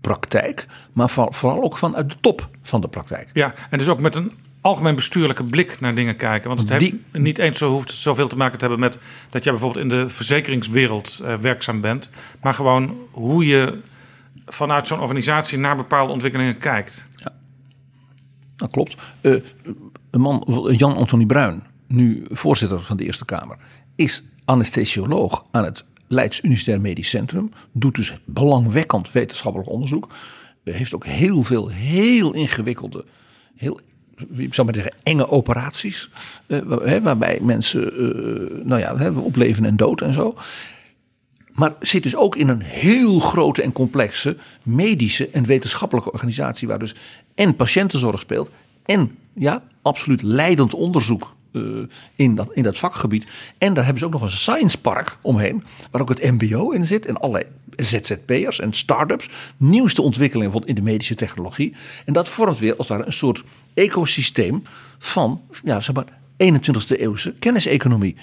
[0.00, 3.30] praktijk, maar vooral ook vanuit de top van de praktijk.
[3.32, 6.48] Ja, en dus ook met een algemeen bestuurlijke blik naar dingen kijken.
[6.48, 8.98] Want het heeft niet eens zo hoeft zoveel te maken te hebben met
[9.30, 12.10] dat jij bijvoorbeeld in de verzekeringswereld uh, werkzaam bent,
[12.42, 13.80] maar gewoon hoe je
[14.46, 17.08] vanuit zo'n organisatie naar bepaalde ontwikkelingen kijkt.
[17.16, 17.32] Ja,
[18.56, 18.96] dat klopt.
[19.20, 19.42] Uh,
[20.10, 21.62] een man, Jan Anthony Bruin,
[21.92, 23.56] nu voorzitter van de Eerste Kamer,
[23.96, 27.50] is anesthesioloog aan het Leids Universitair Medisch Centrum.
[27.72, 30.08] Doet dus belangwekkend wetenschappelijk onderzoek.
[30.64, 33.04] Heeft ook heel veel heel ingewikkelde,
[33.56, 33.80] heel
[34.32, 36.10] ik zou maar zeggen, enge operaties.
[36.46, 40.34] Uh, waarbij mensen uh, nou ja, op leven en dood en zo.
[41.52, 46.68] Maar zit dus ook in een heel grote en complexe medische en wetenschappelijke organisatie.
[46.68, 46.94] Waar dus
[47.34, 48.50] en patiëntenzorg speelt.
[48.84, 53.26] En ja, absoluut leidend onderzoek uh, in, dat, in dat vakgebied.
[53.58, 55.62] En daar hebben ze ook nog een science park omheen.
[55.90, 57.06] Waar ook het MBO in zit.
[57.06, 57.44] En allerlei
[57.76, 59.28] ZZP'ers en start-ups.
[59.56, 61.74] Nieuwste ontwikkelingen in de medische technologie.
[62.04, 63.42] En dat vormt weer als het ware een soort
[63.74, 64.62] ecosysteem
[64.98, 68.16] van ja, zeg maar, 21ste eeuwse kenniseconomie.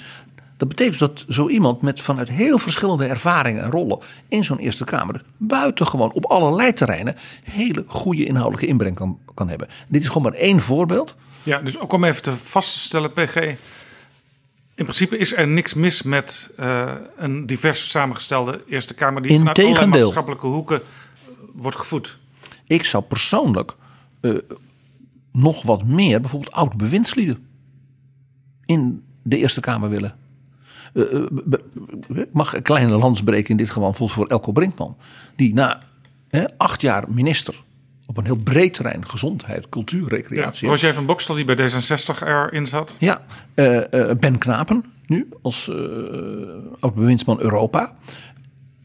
[0.57, 4.83] Dat betekent dat zo iemand met vanuit heel verschillende ervaringen en rollen in zo'n Eerste
[4.83, 9.67] Kamer buitengewoon op allerlei terreinen hele goede inhoudelijke inbreng kan, kan hebben.
[9.89, 11.15] Dit is gewoon maar één voorbeeld
[11.47, 13.35] ja, dus ook om even te vaststellen, PG.
[14.75, 19.59] In principe is er niks mis met uh, een divers samengestelde Eerste Kamer die vanuit
[19.59, 20.83] allerlei maatschappelijke hoeken eh,
[21.53, 22.17] wordt gevoed.
[22.65, 23.73] Ik zou persoonlijk
[24.21, 24.37] uh,
[25.31, 27.47] nog wat meer, bijvoorbeeld oud bewindslieden,
[28.65, 30.15] in de Eerste Kamer willen.
[32.13, 34.97] Ik mag een kleine landsbreken in dit geval voor Elko Brinkman.
[35.35, 35.81] Die na
[36.57, 37.63] acht jaar minister
[38.07, 39.09] op een heel breed terrein.
[39.09, 40.65] Gezondheid, cultuur, recreatie.
[40.65, 42.95] Ja, Roger van Bokstel die bij D66 erin zat.
[42.99, 43.21] Ja,
[43.55, 45.75] uh, uh, Ben Knapen nu als uh,
[46.79, 47.91] oud-bewindsman Europa.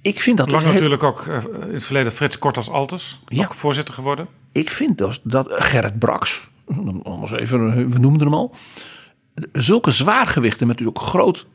[0.01, 1.27] Ik vind dat Lang dus natuurlijk ook
[1.66, 3.45] in het verleden Frits Kort als Altes, ja.
[3.45, 4.27] ook voorzitter geworden.
[4.53, 6.49] Ik vind dus dat Gerrit Brax,
[7.03, 8.55] anders even, we noemden hem al.
[9.53, 11.47] Zulke zwaargewichten met natuurlijk groot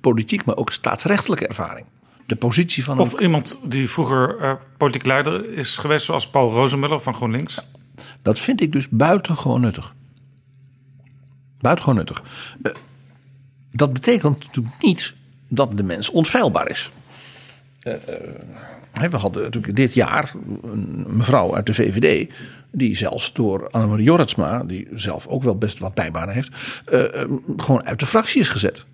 [0.00, 1.86] politiek, maar ook staatsrechtelijke ervaring
[2.30, 2.98] de positie van.
[2.98, 7.66] Of iemand die vroeger uh, politiek leider is geweest, zoals Paul Rozenmuller van GroenLinks.
[8.22, 9.94] Dat vind ik dus buitengewoon nuttig.
[11.58, 12.22] Buitengewoon nuttig.
[12.62, 12.72] Uh,
[13.70, 15.14] dat betekent natuurlijk niet
[15.48, 16.90] dat de mens onfeilbaar is.
[17.82, 17.94] Uh,
[19.10, 22.32] we hadden natuurlijk dit jaar een mevrouw uit de VVD.
[22.72, 26.82] Die zelfs door Annemarie Jorritsma, die zelf ook wel best wat bijbanen heeft.
[27.56, 28.84] gewoon uit de fractie is gezet.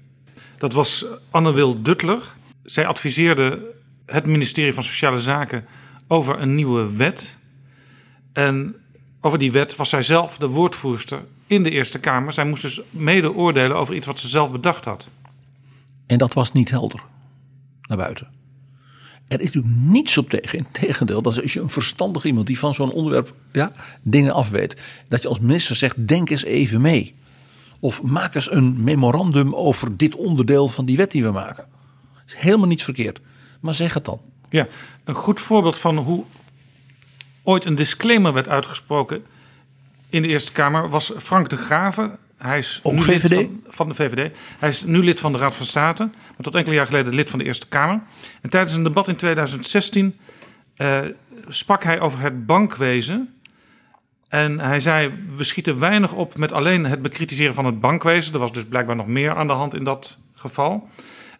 [0.58, 2.34] Dat was Anne-Wil Duttler.
[2.66, 3.74] Zij adviseerde
[4.06, 5.64] het ministerie van Sociale Zaken
[6.08, 7.36] over een nieuwe wet.
[8.32, 8.76] En
[9.20, 12.32] over die wet was zij zelf de woordvoerster in de Eerste Kamer.
[12.32, 15.08] Zij moest dus mede oordelen over iets wat ze zelf bedacht had.
[16.06, 17.02] En dat was niet helder
[17.82, 18.28] naar buiten.
[19.28, 20.58] Er is natuurlijk niets op tegen.
[20.58, 23.70] Integendeel, dat als je een verstandig iemand die van zo'n onderwerp ja,
[24.02, 24.76] dingen afweet,
[25.08, 27.14] dat je als minister zegt: denk eens even mee.
[27.80, 31.75] Of maak eens een memorandum over dit onderdeel van die wet die we maken.
[32.26, 33.20] Is helemaal niets verkeerd.
[33.60, 34.20] Maar zeg het dan.
[34.50, 34.66] Ja,
[35.04, 36.24] een goed voorbeeld van hoe
[37.42, 39.24] ooit een disclaimer werd uitgesproken
[40.08, 42.18] in de Eerste Kamer was Frank de Graven.
[42.38, 43.28] Hij is Ook nu VVD?
[43.30, 44.36] lid van, van de VVD.
[44.58, 47.30] Hij is nu lid van de Raad van State, maar tot enkele jaar geleden lid
[47.30, 48.00] van de Eerste Kamer.
[48.40, 50.18] En tijdens een debat in 2016
[50.76, 50.98] eh,
[51.48, 53.34] sprak hij over het bankwezen.
[54.28, 58.32] En hij zei: We schieten weinig op met alleen het bekritiseren van het bankwezen.
[58.32, 60.88] Er was dus blijkbaar nog meer aan de hand in dat geval.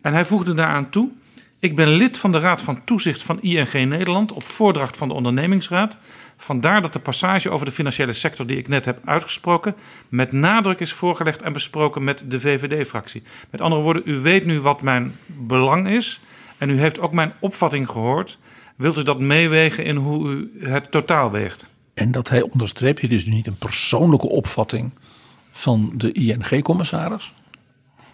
[0.07, 1.11] En hij voegde daaraan toe:
[1.59, 5.15] Ik ben lid van de Raad van Toezicht van ING Nederland op voordracht van de
[5.15, 5.97] ondernemingsraad.
[6.37, 9.75] Vandaar dat de passage over de financiële sector die ik net heb uitgesproken
[10.09, 13.23] met nadruk is voorgelegd en besproken met de VVD-fractie.
[13.51, 16.21] Met andere woorden, u weet nu wat mijn belang is
[16.59, 18.39] en u heeft ook mijn opvatting gehoord.
[18.77, 21.71] Wilt u dat meewegen in hoe u het totaal weegt?
[21.95, 24.93] En dat hij onderstreept, is dus niet een persoonlijke opvatting
[25.51, 27.33] van de ING-commissaris.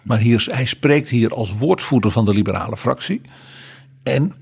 [0.03, 3.21] Maar hier, hij spreekt hier als woordvoerder van de liberale fractie.
[4.03, 4.33] En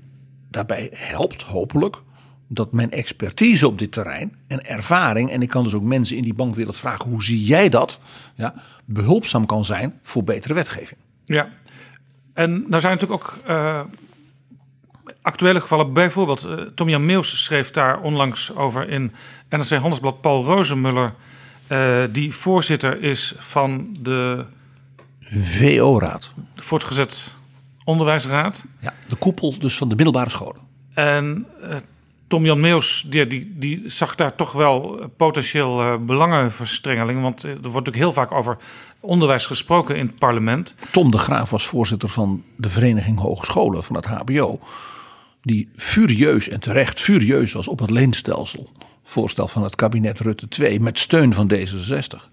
[0.50, 1.96] daarbij helpt hopelijk
[2.48, 6.22] dat mijn expertise op dit terrein en ervaring, en ik kan dus ook mensen in
[6.22, 7.98] die bankwereld vragen: hoe zie jij dat?
[8.34, 8.54] Ja,
[8.84, 11.00] behulpzaam kan zijn voor betere wetgeving.
[11.24, 11.48] Ja,
[12.34, 13.80] en nou zijn natuurlijk ook uh,
[15.22, 15.92] actuele gevallen.
[15.92, 19.12] Bijvoorbeeld, uh, Tom-Jan Meels schreef daar onlangs over in
[19.48, 21.14] NRC Handelsblad Paul Rozenmuller,
[21.68, 24.44] uh, die voorzitter is van de
[25.30, 26.30] VO-raad.
[26.54, 27.34] De voortgezet
[27.84, 28.66] onderwijsraad.
[28.80, 30.60] Ja, de koepel dus van de middelbare scholen.
[30.94, 31.76] En uh,
[32.26, 37.22] Tom-Jan Meels die, die, die, zag daar toch wel potentieel uh, belangenverstrengeling.
[37.22, 38.56] Want er wordt natuurlijk heel vaak over
[39.00, 40.74] onderwijs gesproken in het parlement.
[40.90, 44.60] Tom de Graaf was voorzitter van de Vereniging Hogescholen van het HBO.
[45.42, 48.68] Die furieus en terecht furieus was op het leenstelsel.
[49.04, 52.30] Voorstel van het kabinet Rutte 2 met steun van D66.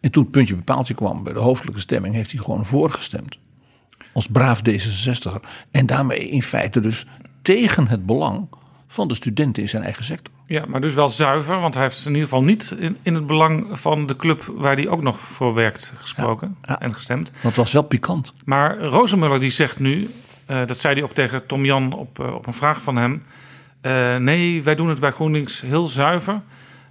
[0.00, 3.38] En toen het puntje bepaaltje kwam bij de hoofdelijke stemming, heeft hij gewoon voorgestemd.
[4.12, 5.32] Als braaf D66.
[5.70, 7.06] En daarmee in feite dus
[7.42, 8.48] tegen het belang
[8.86, 10.34] van de studenten in zijn eigen sector.
[10.46, 13.26] Ja, maar dus wel zuiver, want hij heeft in ieder geval niet in, in het
[13.26, 16.80] belang van de club waar hij ook nog voor werkt gesproken ja, ja.
[16.80, 17.30] en gestemd.
[17.42, 18.34] Dat was wel pikant.
[18.44, 20.10] Maar Rozenmuller die zegt nu,
[20.50, 23.22] uh, dat zei hij ook tegen Tom Jan op, uh, op een vraag van hem.
[23.82, 26.40] Uh, nee, wij doen het bij GroenLinks heel zuiver.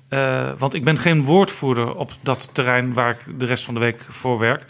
[0.09, 3.79] Uh, want ik ben geen woordvoerder op dat terrein waar ik de rest van de
[3.79, 4.65] week voor werk.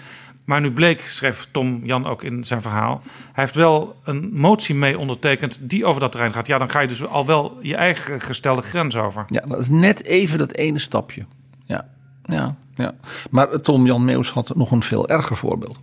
[0.45, 3.01] Maar nu bleek, schreef Tom Jan ook in zijn verhaal.
[3.33, 6.47] Hij heeft wel een motie mee ondertekend die over dat terrein gaat.
[6.47, 9.25] Ja, dan ga je dus al wel je eigen gestelde grens over.
[9.29, 11.25] Ja, dat is net even dat ene stapje.
[11.63, 11.87] Ja,
[12.25, 12.93] ja, ja.
[13.29, 15.79] Maar Tom Jan Meus had nog een veel erger voorbeeld.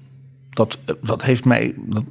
[0.54, 1.74] Dat, dat heeft mij.
[1.76, 2.04] Dat,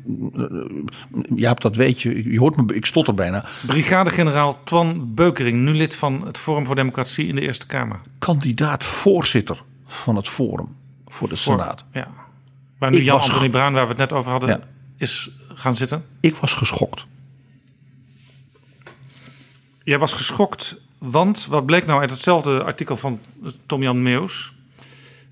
[1.35, 2.31] Jaap, dat weet je.
[2.31, 3.45] Je hoort me, ik stotter bijna.
[3.65, 7.99] Brigadegeneraal Twan Beukering, nu lid van het Forum voor Democratie in de Eerste Kamer.
[8.19, 10.75] Kandidaat voorzitter van het Forum
[11.07, 11.85] voor de Voor- Senaat.
[11.93, 12.07] Ja.
[12.77, 14.59] Waar nu Ik Jan Anthony Bruin, waar we het net over hadden, Ja.
[14.97, 16.05] is gaan zitten.
[16.19, 17.05] Ik was geschokt.
[19.83, 23.19] Jij was geschokt, want wat bleek nou uit hetzelfde artikel van
[23.65, 24.53] Tom-Jan Meus?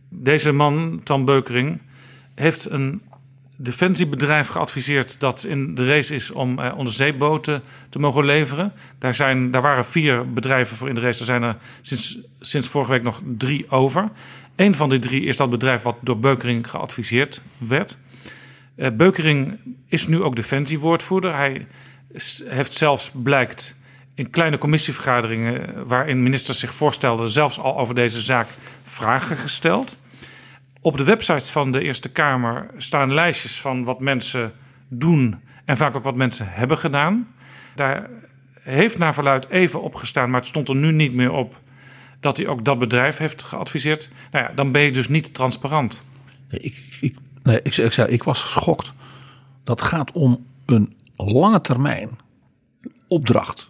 [0.10, 1.82] Deze man, Tan Beukering,
[2.42, 3.02] heeft een
[3.56, 8.74] defensiebedrijf geadviseerd dat in de race is om eh, onderzeeboten te mogen leveren.
[9.00, 11.20] Daar, zijn, daar waren vier bedrijven voor in de race.
[11.20, 14.10] Er zijn er sinds, sinds vorige week nog drie over.
[14.56, 17.98] Een van die drie is dat bedrijf wat door Beukering geadviseerd werd.
[18.76, 21.36] Eh, Beukering is nu ook defensiewoordvoerder.
[21.36, 21.68] Hij
[22.46, 23.76] heeft zelfs, blijkt,
[24.16, 25.76] in kleine commissievergaderingen...
[25.76, 27.30] eh, waarin ministers zich voorstelden...
[27.30, 28.48] zelfs al over deze zaak
[28.84, 29.98] vragen gesteld.
[30.82, 34.54] Op de website van de Eerste Kamer staan lijstjes van wat mensen
[34.88, 35.40] doen...
[35.66, 37.28] en vaak ook wat mensen hebben gedaan.
[37.76, 38.10] Daar
[38.60, 41.60] heeft naar verluid even opgestaan, maar het stond er nu niet meer op...
[42.20, 44.10] dat hij ook dat bedrijf heeft geadviseerd.
[44.32, 46.04] Nou ja, dan ben je dus niet transparant.
[46.50, 48.94] Ik, ik, nee, ik, ik, zei, ik was geschokt.
[49.64, 52.10] Dat gaat om een lange termijn
[53.08, 53.70] opdracht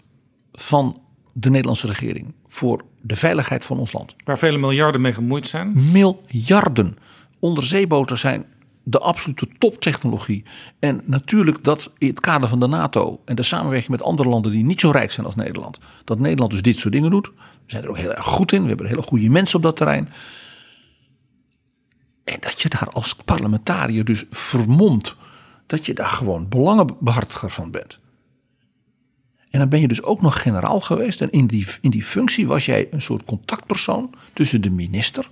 [0.51, 1.01] van
[1.34, 4.15] de Nederlandse regering voor de veiligheid van ons land.
[4.23, 5.91] Waar vele miljarden mee gemoeid zijn.
[5.91, 6.97] Miljarden
[7.39, 8.45] onderzeeboten zijn
[8.84, 10.43] de absolute toptechnologie.
[10.79, 14.51] En natuurlijk dat in het kader van de NATO en de samenwerking met andere landen
[14.51, 17.27] die niet zo rijk zijn als Nederland, dat Nederland dus dit soort dingen doet.
[17.27, 17.34] We
[17.65, 18.61] zijn er ook heel erg goed in.
[18.61, 20.09] We hebben hele goede mensen op dat terrein.
[22.23, 25.15] En dat je daar als parlementariër dus vermomt
[25.65, 27.97] dat je daar gewoon belangenbehartiger van bent.
[29.52, 31.22] En dan ben je dus ook nog generaal geweest.
[31.22, 35.30] En in die, in die functie was jij een soort contactpersoon tussen de minister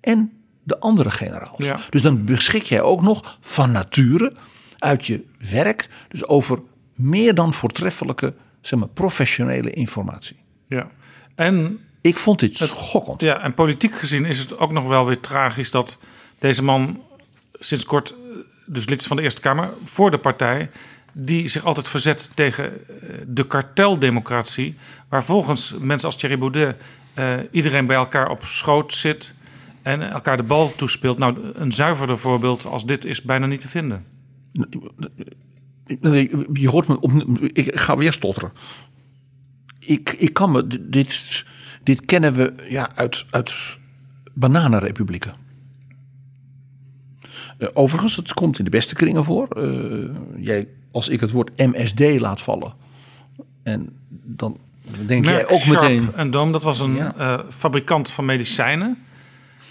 [0.00, 1.64] en de andere generaals.
[1.64, 1.80] Ja.
[1.90, 4.32] Dus dan beschik jij ook nog van nature
[4.78, 6.58] uit je werk, dus over
[6.94, 10.36] meer dan voortreffelijke, zeg maar, professionele informatie.
[10.66, 10.90] Ja.
[11.34, 13.20] En, Ik vond dit schokkend.
[13.20, 15.98] ja, en politiek gezien is het ook nog wel weer tragisch dat
[16.38, 17.02] deze man
[17.52, 18.16] sinds kort, eh,
[18.66, 20.70] dus lid is van de Eerste Kamer, voor de partij,
[21.12, 24.76] die zich altijd verzet tegen eh, de karteldemocratie,
[25.08, 26.76] waar volgens mensen als Thierry Baudet
[27.14, 29.34] eh, iedereen bij elkaar op schoot zit
[29.82, 31.18] en elkaar de bal toespeelt.
[31.18, 34.04] Nou, een zuiverder voorbeeld als dit is bijna niet te vinden.
[36.00, 37.12] Nee, Je hoort me op.
[37.52, 38.52] Ik ga weer stotteren.
[39.78, 40.66] Ik, ik kan me.
[40.90, 41.44] Dit,
[41.82, 43.52] dit kennen we ja, uit, uit
[44.34, 45.32] bananenrepublieken.
[47.58, 49.48] Eh, Overigens, het komt in de beste kringen voor.
[50.36, 52.72] Jij, als ik het woord MSD laat vallen.
[53.62, 54.56] En dan
[55.06, 56.08] denk jij ook Sharp meteen.
[56.14, 57.14] en Dome, dat was een Ja.
[57.16, 58.98] eh, fabrikant van medicijnen.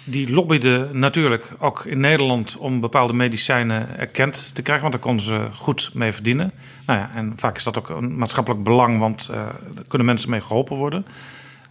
[0.06, 4.84] Die lobbyde natuurlijk ook in Nederland om bepaalde medicijnen erkend te krijgen.
[4.90, 6.52] Want daar konden ze goed mee verdienen.
[6.86, 9.36] Nou ja, en vaak is dat ook een maatschappelijk belang, want eh
[9.74, 11.06] daar kunnen mensen mee geholpen worden.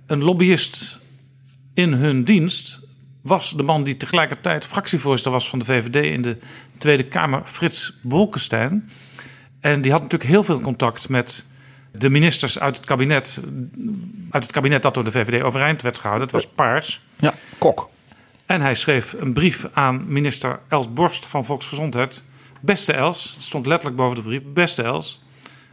[0.07, 0.99] Een lobbyist
[1.75, 2.81] in hun dienst
[3.23, 6.37] was de man die tegelijkertijd fractievoorzitter was van de VVD in de
[6.79, 8.91] Tweede Kamer, Frits Bolkestein.
[9.61, 11.45] En die had natuurlijk heel veel contact met
[11.93, 13.41] de ministers uit het kabinet.
[14.31, 16.27] Uit het kabinet dat door de VVD overeind werd gehouden.
[16.27, 17.03] Het was Paars.
[17.17, 17.91] Ja, kok.
[18.47, 22.23] En hij schreef een brief aan minister Els Borst van Volksgezondheid.
[22.61, 24.43] Beste Els, het stond letterlijk boven de brief.
[24.45, 25.23] Beste Els,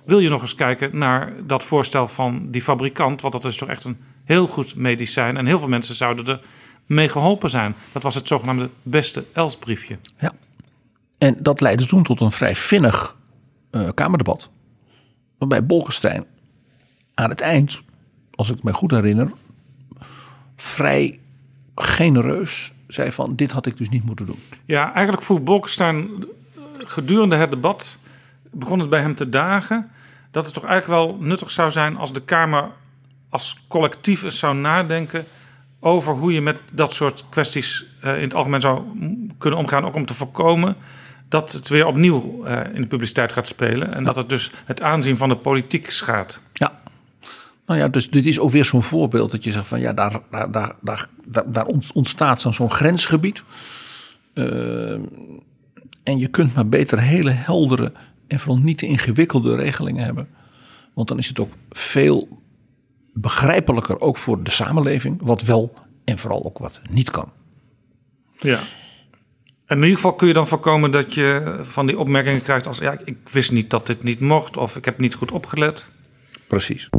[0.04, 3.22] wil je nog eens kijken naar dat voorstel van die fabrikant?
[3.22, 5.38] Want dat is toch echt een heel goed medicijn.
[5.38, 6.42] En heel veel mensen zouden er
[6.86, 7.76] mee geholpen zijn.
[7.92, 9.98] Dat was het zogenaamde beste Els briefje.
[10.20, 10.32] Ja.
[11.18, 13.16] En dat leidde toen tot een vrij vinnig
[13.76, 14.50] eh, Kamerdebat.
[15.38, 16.26] Waarbij Bolkestein
[17.14, 17.82] aan het eind,
[18.36, 19.32] als ik me goed herinner,
[20.56, 21.20] vrij
[21.76, 24.40] genereus zei van dit had ik dus niet moeten doen.
[24.66, 26.26] Ja, eigenlijk voert Bolkestein
[26.78, 27.98] gedurende het debat
[28.52, 29.92] begon het bij hem te dagen
[30.32, 32.72] dat het toch eigenlijk wel nuttig zou zijn als de Kamer
[33.30, 35.26] als collectief eens zou nadenken
[35.80, 38.84] over hoe je met dat soort kwesties eh, in het algemeen zou
[39.38, 40.76] kunnen omgaan, ook om te voorkomen
[41.42, 44.82] dat het weer opnieuw eh, in de publiciteit gaat spelen en dat het dus het
[44.82, 46.42] aanzien van de politiek schaadt.
[46.54, 46.80] Ja.
[47.66, 50.20] Nou ja, dus dit is ook weer zo'n voorbeeld dat je zegt van ja, daar,
[50.32, 53.44] daar, daar, daar, daar- daar ont- ontstaat zo'n zo'n grensgebied.
[54.34, 54.92] Eh,
[56.04, 57.92] en je kunt maar beter hele heldere
[58.28, 60.28] en vooral niet te ingewikkelde regelingen hebben.
[60.94, 62.42] Want dan is het ook veel
[63.14, 65.74] begrijpelijker, ook voor de samenleving, wat wel
[66.06, 67.32] en vooral ook wat niet kan.
[68.40, 68.60] Ja.
[69.66, 72.78] En in ieder geval kun je dan voorkomen dat je van die opmerkingen krijgt als
[72.78, 75.90] ja, ik wist niet dat dit niet mocht of ik heb niet goed opgelet.
[76.48, 76.90] Precies.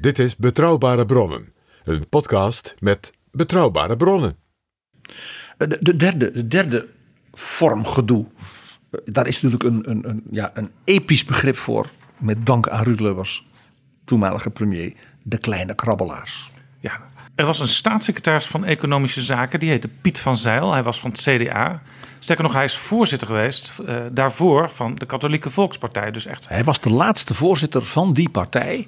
[0.00, 1.46] Dit is Betrouwbare Bronnen,
[1.84, 4.36] een podcast met betrouwbare bronnen.
[5.58, 6.88] Eh, De, de, derde, de derde
[7.32, 8.26] vorm gedoe.
[8.90, 11.88] eh, Daar is natuurlijk een, een, een, ja, een episch begrip voor.
[12.22, 13.46] Met dank aan Ruud Lubbers,
[14.04, 14.92] toenmalige premier.
[15.22, 16.48] De kleine krabbelaars.
[16.80, 17.00] Ja.
[17.34, 20.72] Er was een staatssecretaris van Economische Zaken, die heette Piet van Zeil.
[20.72, 21.82] Hij was van het CDA.
[22.18, 26.10] Sterker nog, hij is voorzitter geweest eh, daarvoor van de Katholieke Volkspartij.
[26.10, 28.86] Dus echt Hij was de laatste voorzitter van die partij.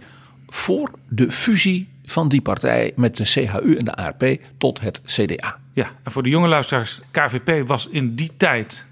[0.49, 4.24] voor de fusie van die partij met de CHU en de ARP
[4.59, 5.59] tot het CDA.
[5.72, 8.87] Ja, en voor de jonge luisteraars, KVP was in die tijd,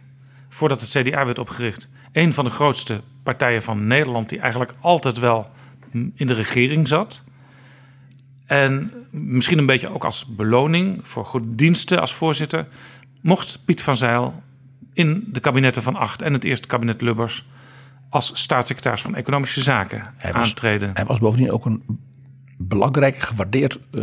[0.49, 5.19] voordat het CDA werd opgericht, een van de grootste partijen van Nederland die eigenlijk altijd
[5.19, 5.51] wel
[6.15, 7.23] in de regering zat.
[8.47, 12.67] En misschien een beetje ook als beloning voor goede diensten als voorzitter,
[13.23, 14.43] mocht Piet van Zeil
[14.93, 17.47] in de kabinetten van Acht en het eerste kabinet Lubbers
[18.09, 20.91] als staatssecretaris van Economische Zaken Hij was- aantreden.
[20.95, 21.83] Hij was bovendien ook een
[22.59, 24.03] belangrijk, gewaardeerd eh,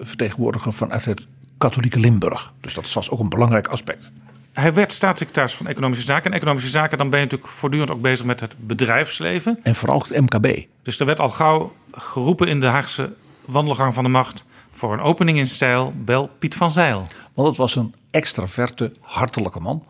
[0.00, 1.26] vertegenwoordiger vanuit het
[1.58, 2.52] katholieke Limburg.
[2.60, 4.10] Dus dat was ook een belangrijk aspect.
[4.56, 6.30] Hij werd staatssecretaris van Economische Zaken.
[6.30, 9.58] En Economische Zaken, dan ben je natuurlijk voortdurend ook bezig met het bedrijfsleven.
[9.62, 10.64] En vooral het MKB.
[10.82, 13.12] Dus er werd al gauw geroepen in de Haagse
[13.44, 14.44] wandelgang van de macht...
[14.72, 17.06] voor een opening in stijl, bel Piet van Zeil.
[17.34, 19.84] Want het was een extraverte, hartelijke man.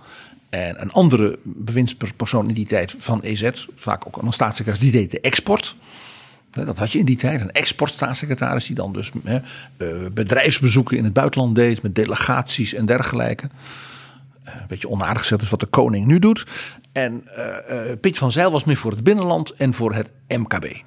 [0.49, 5.11] En een andere bewindspersoon in die tijd van EZ, vaak ook een staatssecretaris, die deed
[5.11, 5.77] de export.
[6.51, 9.37] Dat had je in die tijd, een exportstaatssecretaris die dan dus eh,
[10.13, 13.49] bedrijfsbezoeken in het buitenland deed met delegaties en dergelijke.
[14.47, 16.47] Een beetje onaardig gezegd is wat de koning nu doet.
[16.93, 20.83] En uh, Piet van Zijl was meer voor het binnenland en voor het MKB.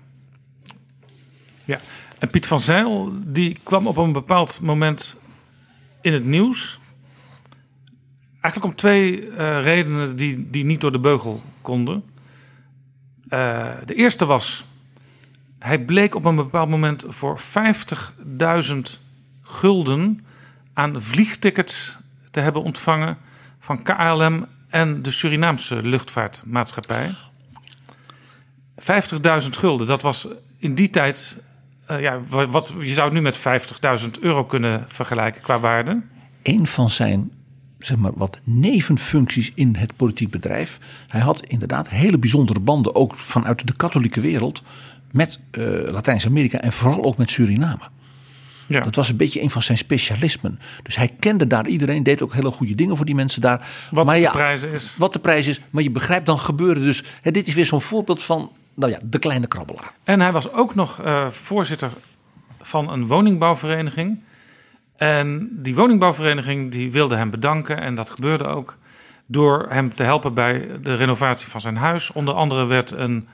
[1.66, 1.80] Ja,
[2.20, 5.16] en Piet van Zijl die kwam op een bepaald moment
[6.01, 6.80] in het nieuws.
[8.41, 12.03] Eigenlijk om twee redenen die, die niet door de beugel konden.
[13.86, 14.66] De eerste was,
[15.60, 18.78] hij bleek op een bepaald moment voor 50.000
[19.41, 20.26] gulden
[20.74, 21.97] aan vliegtickets
[22.32, 23.18] te hebben ontvangen
[23.70, 27.15] van KLM en de Surinaamse luchtvaartmaatschappij.
[28.82, 28.86] 50.000
[29.49, 31.38] gulden, dat was in die tijd,
[31.91, 33.38] uh, ja, wat, je zou het nu met
[34.03, 36.01] 50.000 euro kunnen vergelijken qua waarde.
[36.43, 37.32] Een van zijn
[37.80, 40.80] zeg maar, wat nevenfuncties in het politiek bedrijf.
[41.07, 44.63] Hij had inderdaad hele bijzondere banden, ook vanuit de katholieke wereld,
[45.11, 47.84] met uh, Latijns-Amerika en vooral ook met Suriname.
[48.70, 48.80] Ja.
[48.80, 50.59] Dat was een beetje een van zijn specialismen.
[50.84, 53.67] Dus hij kende daar iedereen, deed ook hele goede dingen voor die mensen daar.
[53.91, 54.95] Wat maar de ja, prijs is.
[54.97, 55.61] Wat de prijs is.
[55.70, 57.03] Maar je begrijpt dan gebeuren dus.
[57.22, 59.93] Hè, dit is weer zo'n voorbeeld van nou ja, de kleine krabbelaar.
[60.03, 61.89] En hij was ook nog uh, voorzitter
[62.61, 64.20] van een woningbouwvereniging.
[64.97, 67.82] En die woningbouwvereniging die wilde hem bedanken.
[67.82, 68.78] En dat gebeurde ook
[69.26, 72.11] door hem te helpen bij de renovatie van zijn huis.
[72.11, 73.28] Onder andere werd een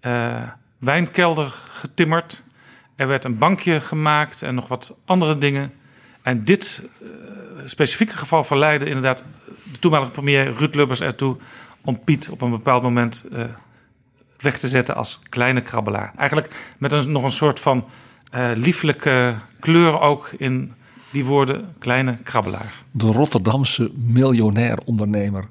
[0.00, 0.42] uh,
[0.78, 2.42] wijnkelder getimmerd.
[2.98, 5.72] Er werd een bankje gemaakt en nog wat andere dingen.
[6.22, 7.08] En dit uh,
[7.64, 9.24] specifieke geval verleidde inderdaad
[9.72, 11.36] de toenmalige premier Ruud Lubbers ertoe
[11.84, 13.44] om Piet op een bepaald moment uh,
[14.38, 16.12] weg te zetten als kleine krabbelaar.
[16.16, 17.88] Eigenlijk met nog een soort van
[18.34, 20.72] uh, lieflijke kleur ook in
[21.10, 22.72] die woorden kleine krabbelaar.
[22.90, 25.48] De Rotterdamse miljonair ondernemer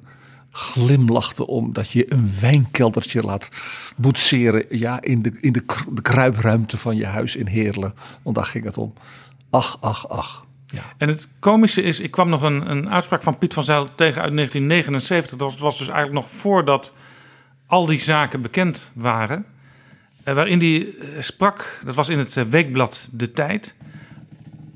[0.50, 3.48] glimlachte om dat je een wijnkeldertje laat
[3.96, 5.64] boetseren ja, in, de, in de,
[6.02, 7.94] kruipruimte van je huis in Heerlen.
[8.22, 8.92] Want daar ging het om.
[9.50, 10.46] Ach, ach, ach.
[10.66, 10.82] Ja.
[10.98, 14.22] En het komische is, ik kwam nog een, een uitspraak van Piet van Zijl tegen
[14.22, 15.38] uit 1979.
[15.38, 16.94] Dat was dus eigenlijk nog voordat
[17.66, 19.44] al die zaken bekend waren.
[20.22, 23.74] Eh, waarin hij sprak, dat was in het weekblad De Tijd,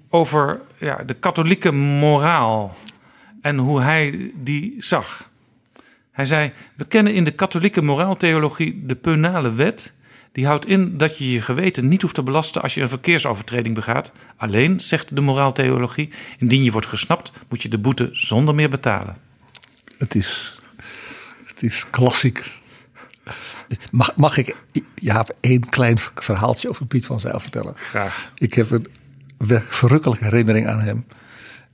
[0.09, 2.77] over ja, de katholieke moraal
[3.41, 5.31] en hoe hij die zag.
[6.13, 9.93] Hij zei: We kennen in de katholieke moraaltheologie de penale wet.
[10.33, 13.75] Die houdt in dat je je geweten niet hoeft te belasten als je een verkeersovertreding
[13.75, 14.13] begaat.
[14.37, 19.17] Alleen, zegt de moraaltheologie, indien je wordt gesnapt, moet je de boete zonder meer betalen.
[19.99, 20.59] Het is,
[21.47, 22.51] het is klassiek.
[23.91, 24.57] Mag, mag ik
[24.95, 27.75] ja, één klein verhaaltje over Piet van Zijl vertellen?
[27.77, 28.33] Graag.
[28.35, 28.87] Ik heb een
[29.69, 31.07] verrukkelijke herinnering aan hem.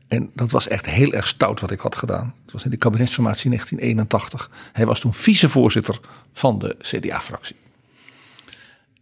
[0.08, 2.34] En dat was echt heel erg stout wat ik had gedaan.
[2.42, 4.50] Het was in de kabinetsformatie 1981.
[4.72, 6.00] Hij was toen vicevoorzitter
[6.32, 7.56] van de CDA-fractie.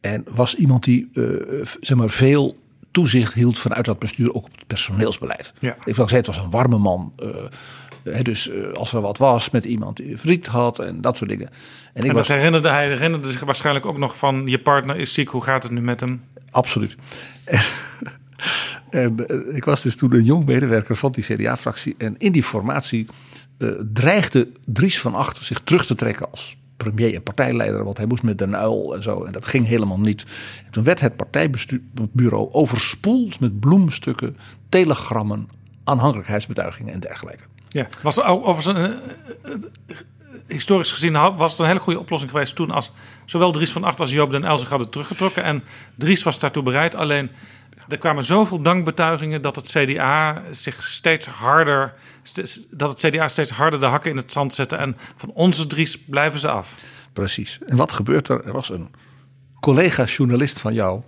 [0.01, 2.57] En was iemand die uh, zeg maar veel
[2.91, 5.53] toezicht hield vanuit dat bestuur ook op het personeelsbeleid.
[5.59, 5.77] Ja.
[5.85, 7.13] Ik zeggen, het was een warme man.
[7.23, 11.31] Uh, dus uh, als er wat was met iemand die verdriet had en dat soort
[11.31, 11.49] dingen.
[11.93, 12.29] En, ik en was...
[12.29, 15.73] herinnerde, hij herinnerde zich waarschijnlijk ook nog van je partner is ziek, hoe gaat het
[15.73, 16.25] nu met hem?
[16.51, 16.97] Absoluut.
[18.91, 21.95] En uh, ik was dus toen een jong medewerker van die CDA-fractie.
[21.99, 23.07] En in die formatie
[23.59, 27.85] uh, dreigde Dries van Achter zich terug te trekken als premier en partijleider.
[27.85, 29.25] Want hij moest met de Uil en zo.
[29.25, 30.25] En dat ging helemaal niet.
[30.67, 34.37] En toen werd het partijbureau overspoeld met bloemstukken,
[34.69, 35.49] telegrammen,
[35.85, 37.45] aanhankelijkheidsbetuigingen en dergelijke.
[37.69, 38.95] Ja, was er overigens een,
[40.47, 42.93] historisch gezien was het een hele goede oplossing geweest toen als
[43.25, 45.43] zowel Dries van Acht als Joop den Uyl zich hadden teruggetrokken.
[45.43, 45.63] En
[45.95, 46.95] Dries was daartoe bereid.
[46.95, 47.31] Alleen
[47.89, 51.95] er kwamen zoveel dankbetuigingen dat het CDA zich steeds harder,
[52.71, 54.77] dat het CDA steeds harder de hakken in het zand zette.
[54.77, 56.75] En van onze Dries blijven ze af.
[57.13, 57.59] Precies.
[57.67, 58.45] En wat gebeurt er?
[58.45, 58.89] Er was een
[59.61, 61.03] collega-journalist van jou,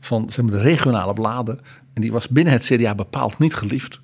[0.00, 1.60] van zeg maar, de regionale bladen.
[1.94, 4.00] En die was binnen het CDA bepaald niet geliefd.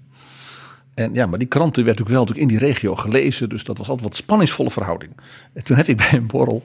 [0.94, 3.48] En ja, maar die kranten werd ook wel natuurlijk in die regio gelezen.
[3.48, 5.12] Dus dat was altijd wat spanningsvolle verhouding.
[5.52, 6.62] En toen heb ik bij een borrel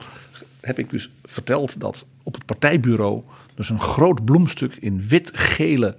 [0.62, 3.22] heb ik dus verteld dat op het partijbureau
[3.54, 5.96] dus een groot bloemstuk in wit-gele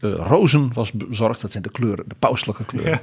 [0.00, 1.40] uh, rozen was bezorgd.
[1.40, 3.00] Dat zijn de kleuren, de pauselijke kleuren.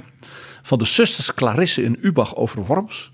[0.62, 3.10] Van de zusters Clarisse in Ubach over Worms.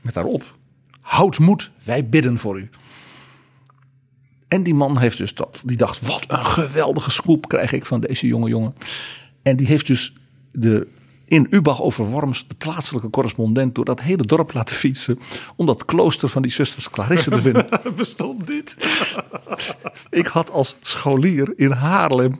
[0.00, 0.58] Met daarop,
[1.00, 2.70] houd moed, wij bidden voor u.
[4.48, 8.00] En die man heeft dus dat, die dacht, wat een geweldige scoop krijg ik van
[8.00, 8.74] deze jonge jongen.
[9.42, 10.12] En die heeft dus
[10.52, 10.88] de
[11.32, 15.18] in Ubach over Worms de plaatselijke correspondent door dat hele dorp laten fietsen.
[15.56, 17.66] om dat klooster van die zusters Clarisse te vinden.
[17.96, 18.76] Bestond dit?
[20.10, 22.38] Ik had als scholier in Haarlem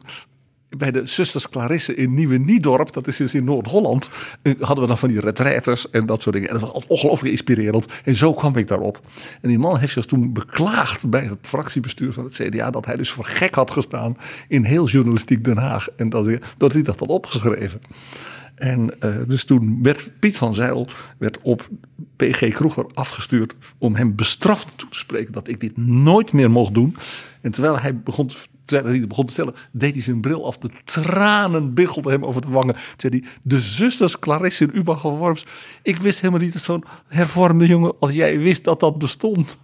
[0.77, 4.11] bij de zusters Clarisse in Nieuwe Niedorp, dat is dus in Noord-Holland,
[4.43, 6.51] eh, hadden we dan van die retraiters en dat soort dingen.
[6.51, 7.87] En dat was ongelooflijk inspirerend.
[8.05, 9.01] En zo kwam ik daarop.
[9.41, 12.97] En die man heeft zich toen beklaagd bij het fractiebestuur van het CDA dat hij
[12.97, 14.17] dus voor gek had gestaan
[14.49, 15.89] in heel journalistiek Den Haag.
[15.97, 17.81] En dat, dat hij dat had opgeschreven.
[18.63, 20.89] En uh, dus toen werd Piet van Zijl
[21.19, 21.69] werd op
[22.17, 26.75] PG Kroeger afgestuurd om hem bestraft toe te spreken dat ik dit nooit meer mocht
[26.75, 26.97] doen.
[27.41, 28.35] En terwijl hij begon te,
[28.65, 30.59] terwijl hij begon te stellen, deed hij zijn bril af.
[30.59, 32.75] De tranen biggelden hem over de wangen.
[32.75, 35.47] Toen zei hij, de zusters Clarisse en Uba van Worms.
[35.83, 39.59] Ik wist helemaal niet dat zo'n hervormde jongen als jij wist dat dat bestond.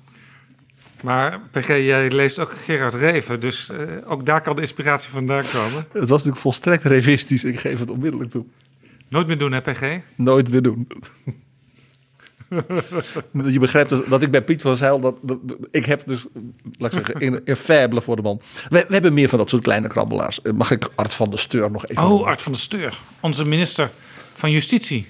[1.02, 5.44] Maar PG, jij leest ook Gerard Reven, dus uh, ook daar kan de inspiratie vandaan
[5.52, 5.86] komen.
[5.92, 8.44] Het was natuurlijk volstrekt revistisch, ik geef het onmiddellijk toe.
[9.08, 10.00] Nooit meer doen, hè, PG?
[10.14, 10.86] Nooit meer doen.
[13.52, 15.38] Je begrijpt dus dat ik bij Piet van Zijl, dat, dat,
[15.70, 16.26] ik heb dus,
[16.78, 18.40] laat ik zeggen, een, een faible voor de man.
[18.68, 20.42] We, we, hebben meer van dat soort kleine krabbelaars.
[20.42, 22.04] Eh, mag ik Art van der Steur nog even...
[22.04, 22.98] Oh, Art van der Steur.
[23.20, 23.90] Onze minister
[24.32, 25.08] van Justitie.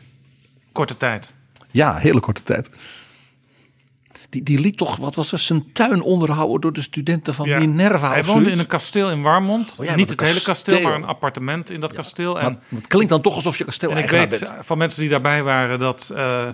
[0.72, 1.32] Korte tijd.
[1.70, 2.70] Ja, hele korte tijd.
[4.30, 7.58] Die, die liet toch, wat was er, zijn tuin onderhouden door de studenten van ja.
[7.58, 8.10] Minerva.
[8.10, 9.74] Hij woonde in een kasteel in Warmond.
[9.78, 12.40] Oh, ja, Niet het hele kasteel, maar een appartement in dat kasteel.
[12.40, 15.42] En, het klinkt dan toch alsof je kasteel En ik weet van mensen die daarbij
[15.42, 16.48] waren dat uh,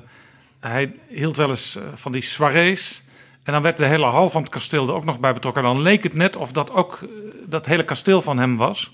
[0.60, 3.02] hij hield wel eens uh, van die soirées.
[3.42, 5.62] En dan werd de hele hal van het kasteel er ook nog bij betrokken.
[5.62, 7.08] En dan leek het net of dat ook uh,
[7.46, 8.92] dat hele kasteel van hem was.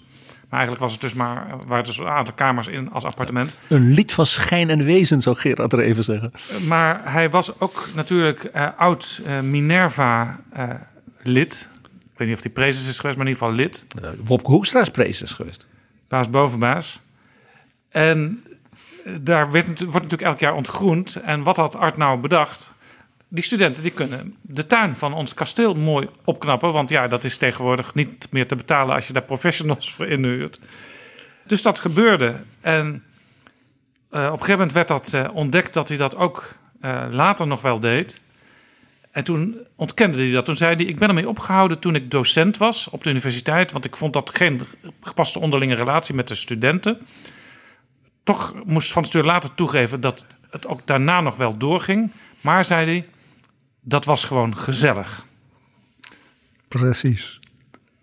[0.51, 3.57] Maar eigenlijk was het dus maar, waren dus een aantal kamers in als appartement.
[3.69, 6.33] Een lied van schijn en wezen, zou Gerard er even zeggen.
[6.69, 10.39] Maar hij was ook natuurlijk uh, oud uh, Minerva-lid.
[11.73, 11.79] Uh,
[12.13, 13.87] ik weet niet of hij prezes is geweest, maar in ieder geval lid.
[14.25, 15.67] Wopke Hoekstra is prezes geweest.
[16.09, 17.01] Baas bovenbaas.
[17.89, 18.45] En
[19.21, 21.17] daar werd, wordt natuurlijk elk jaar ontgroend.
[21.17, 22.73] En wat had Art nou bedacht?
[23.33, 26.73] Die studenten die kunnen de tuin van ons kasteel mooi opknappen.
[26.73, 30.61] Want ja, dat is tegenwoordig niet meer te betalen als je daar professionals voor inhuurt.
[31.47, 32.37] Dus dat gebeurde.
[32.61, 37.05] En uh, op een gegeven moment werd dat uh, ontdekt dat hij dat ook uh,
[37.11, 38.21] later nog wel deed.
[39.11, 40.45] En toen ontkende hij dat.
[40.45, 43.73] Toen zei hij: Ik ben ermee opgehouden toen ik docent was op de universiteit.
[43.73, 44.61] Want ik vond dat geen
[45.01, 46.99] gepaste onderlinge relatie met de studenten.
[48.23, 52.13] Toch moest Van Stuur later toegeven dat het ook daarna nog wel doorging.
[52.41, 53.09] Maar zei hij
[53.81, 55.27] dat was gewoon gezellig.
[56.69, 57.41] Precies.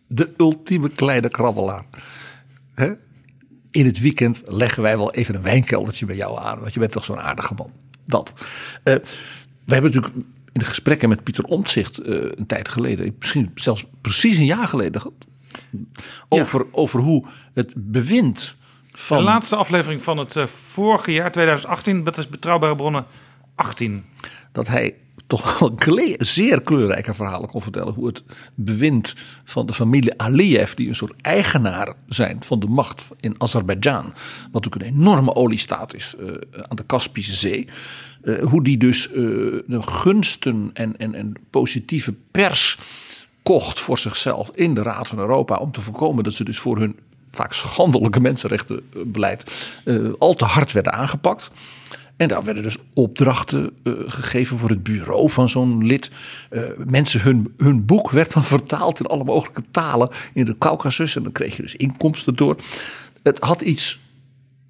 [0.07, 1.85] De ultieme kleine krabbelaar.
[2.73, 2.93] He?
[3.71, 6.59] In het weekend leggen wij wel even een wijnkeldertje bij jou aan.
[6.59, 7.71] Want je bent toch zo'n aardige man.
[8.05, 8.33] Dat.
[8.35, 8.43] Uh,
[8.83, 10.15] we hebben natuurlijk
[10.57, 14.67] in de gesprekken met Pieter Omtzigt uh, een tijd geleden, misschien zelfs precies een jaar
[14.67, 15.01] geleden,
[16.27, 16.65] over, ja.
[16.71, 18.55] over hoe het bewind
[18.91, 19.17] van.
[19.17, 23.05] De laatste aflevering van het uh, vorige jaar, 2018, dat is betrouwbare bronnen
[23.55, 24.05] 18.
[24.51, 24.95] Dat hij
[25.27, 25.75] toch wel
[26.17, 27.93] zeer kleurrijke verhalen kon vertellen.
[27.93, 28.23] Hoe het
[28.55, 29.13] bewind
[29.43, 34.13] van de familie Aliyev, die een soort eigenaar zijn van de macht in Azerbeidzjan.
[34.51, 36.27] Wat ook een enorme oliestaat is uh,
[36.67, 37.67] aan de Kaspische Zee.
[38.23, 42.77] Uh, hoe die dus uh, gunsten en, en, en positieve pers
[43.43, 45.55] kocht voor zichzelf in de Raad van Europa.
[45.55, 46.99] Om te voorkomen dat ze dus voor hun
[47.31, 49.43] vaak schandelijke mensenrechtenbeleid
[50.19, 51.51] al te hard werden aangepakt.
[52.17, 56.11] En daar werden dus opdrachten uh, gegeven voor het bureau van zo'n lid.
[56.51, 61.15] Uh, mensen, hun, hun boek werd dan vertaald in alle mogelijke talen in de Caucasus.
[61.15, 62.55] En dan kreeg je dus inkomsten door.
[63.23, 63.99] Het had iets,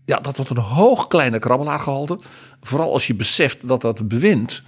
[0.05, 2.19] ja, dat had een hoog kleine krabbelaargehalte.
[2.61, 4.63] Vooral als je beseft dat dat bewind,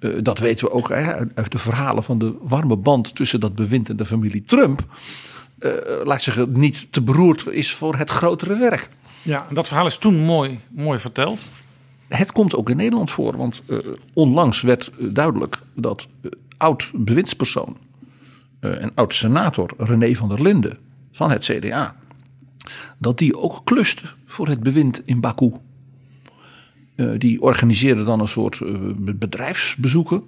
[0.00, 0.92] uh, dat weten we ook
[1.34, 4.84] uit de verhalen van de warme band tussen dat bewind en de familie Trump.
[6.04, 8.88] laat ik zeggen, niet te beroerd is voor het grotere werk.
[9.22, 11.48] Ja, dat verhaal is toen mooi, mooi verteld.
[12.16, 13.78] Het komt ook in Nederland voor, want uh,
[14.12, 17.76] onlangs werd duidelijk dat uh, oud bewindspersoon
[18.60, 20.78] en oud senator René van der Linden
[21.12, 21.96] van het CDA,
[22.98, 25.52] dat die ook kluste voor het bewind in Baku.
[27.18, 28.60] die organiseerde dan een soort
[29.18, 30.22] bedrijfsbezoeken,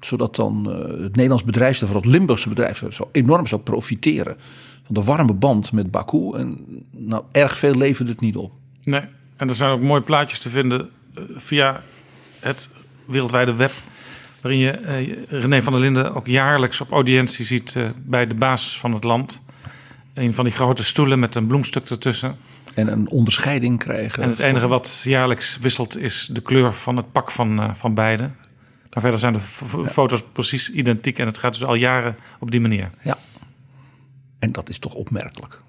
[0.00, 0.64] zodat dan
[1.02, 4.36] het Nederlands bedrijf, vooral het Limburgse bedrijf, zo enorm zou profiteren
[4.84, 6.36] van de warme band met Baku.
[6.36, 6.58] En
[6.90, 8.52] nou, erg veel leverde het niet op.
[8.84, 9.04] Nee,
[9.36, 10.90] en er zijn ook mooie plaatjes te vinden
[11.36, 11.82] via
[12.40, 12.68] het
[13.04, 13.72] wereldwijde web.
[14.40, 14.80] Waarin je
[15.30, 18.92] uh, René van der Linden ook jaarlijks op audiëntie ziet uh, bij de baas van
[18.92, 19.42] het land.
[20.14, 22.36] Een van die grote stoelen met een bloemstuk ertussen.
[22.74, 24.22] En een onderscheiding krijgen.
[24.22, 28.30] En het enige wat jaarlijks wisselt is de kleur van het pak van, van beide.
[28.92, 29.84] Maar verder zijn de ja.
[29.84, 31.18] foto's precies identiek.
[31.18, 32.90] En het gaat dus al jaren op die manier.
[33.02, 33.18] Ja.
[34.38, 35.60] En dat is toch opmerkelijk.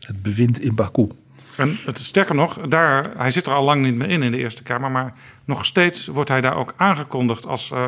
[0.00, 1.08] Het bewind in Baku.
[1.56, 4.36] En het sterker nog, daar, hij zit er al lang niet meer in in de
[4.36, 5.12] Eerste Kamer, maar
[5.44, 7.86] nog steeds wordt hij daar ook aangekondigd als uh,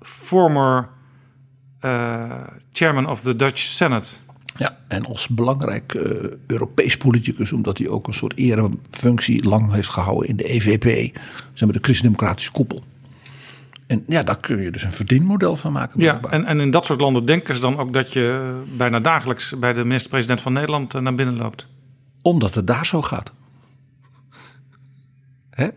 [0.00, 0.88] former
[1.80, 2.30] uh,
[2.72, 4.08] chairman of the Dutch Senate.
[4.56, 6.02] Ja, en als belangrijk uh,
[6.46, 11.16] Europees politicus, omdat hij ook een soort erefunctie lang heeft gehouden in de EVP,
[11.52, 12.84] zeg maar de Christendemocratische koepel.
[13.86, 16.00] En ja, daar kun je dus een verdienmodel van maken.
[16.00, 19.58] Ja, en, en in dat soort landen denken ze dan ook dat je bijna dagelijks
[19.58, 21.66] bij de minister-president van Nederland naar binnen loopt
[22.26, 23.32] omdat het daar zo gaat.
[25.50, 25.68] Hè?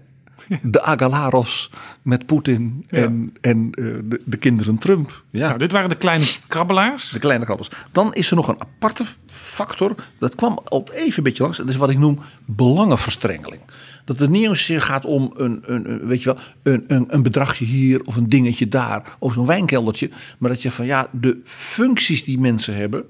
[0.62, 1.70] De Agalarovs
[2.02, 5.24] met Poetin en, en eh, de, de kinderen Trump.
[5.30, 5.48] Ja.
[5.48, 7.10] Nou, dit waren de kleine krabbelaars.
[7.10, 7.72] De kleine krabbels.
[7.92, 9.96] Dan is er nog een aparte factor.
[10.20, 11.58] Dat kwam al even een beetje langs.
[11.58, 13.62] Dat is wat ik noem belangenverstrengeling.
[14.06, 17.24] Dat het niet zozeer gaat om een, een, een, weet je wel, een, een, een
[17.24, 19.16] bedragje hier of een dingetje daar.
[19.20, 20.10] Of zo'n wijnkeldertje.
[20.38, 23.06] Maar dat je van ja, de functies die mensen hebben.